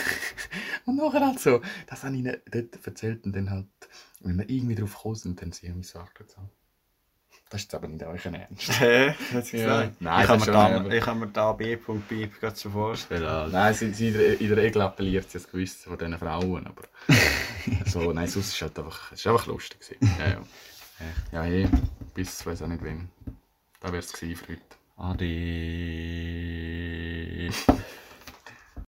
Und 0.86 0.98
nachher 0.98 1.26
halt 1.26 1.40
so, 1.40 1.62
das 1.88 2.04
habe 2.04 2.14
ich 2.16 2.20
ihnen 2.20 2.38
dort 2.52 2.86
erzählt 2.86 3.26
und 3.26 3.34
dann 3.34 3.50
halt, 3.50 3.68
wenn 4.24 4.38
wir 4.38 4.50
irgendwie 4.50 4.76
drauf 4.76 4.96
gekommen 4.96 5.16
sind, 5.16 5.42
dann 5.42 5.52
haben 5.52 5.78
mich 5.78 5.88
gesagt, 5.88 6.32
so, 6.32 6.42
das 7.50 7.62
ist 7.62 7.66
jetzt 7.66 7.76
aber 7.76 7.88
nicht 7.88 8.04
euch 8.04 8.26
Ernst. 8.26 8.80
Hä? 8.80 9.14
Ja. 9.52 9.92
Nein, 10.00 10.22
ich, 10.22 10.28
das 10.28 10.46
mir 10.46 10.52
da, 10.52 10.86
ich 10.88 11.04
kann 11.04 11.20
mir 11.20 11.28
da 11.28 11.52
B.B 11.52 12.28
gerade 12.40 12.56
schon 12.56 12.72
vorstellen. 12.72 13.26
Also. 13.26 13.56
Nein, 13.56 13.74
sie, 13.76 13.94
sie 13.94 14.08
in, 14.08 14.48
der, 14.48 14.58
Regel 14.58 14.82
appelliert 14.82 15.30
sie 15.30 15.38
das 15.38 15.48
Gewissen 15.48 15.90
von 15.90 15.98
diesen 15.98 16.18
Frauen, 16.18 16.66
aber 16.66 16.84
so, 17.86 18.12
nein, 18.12 18.28
sonst 18.28 18.48
ist 18.48 18.56
es 18.56 18.62
halt 18.62 18.80
einfach, 18.80 19.12
es 19.12 19.20
ist 19.20 19.28
einfach 19.28 19.46
lustig 19.46 19.80
gewesen. 19.82 20.18
Ja, 20.20 20.30
ja. 20.30 20.42
Ja, 21.32 21.44
hey, 21.44 21.68
bis, 22.14 22.40
ich 22.40 22.46
weiß 22.46 22.62
auch 22.62 22.68
nicht 22.68 22.84
wann. 22.84 23.10
Da 23.82 23.90
wäre 23.90 24.00
es 24.00 24.14
gewesen 24.14 24.36
für 24.38 24.54
heute. 24.54 24.62
Ade. 24.96 25.34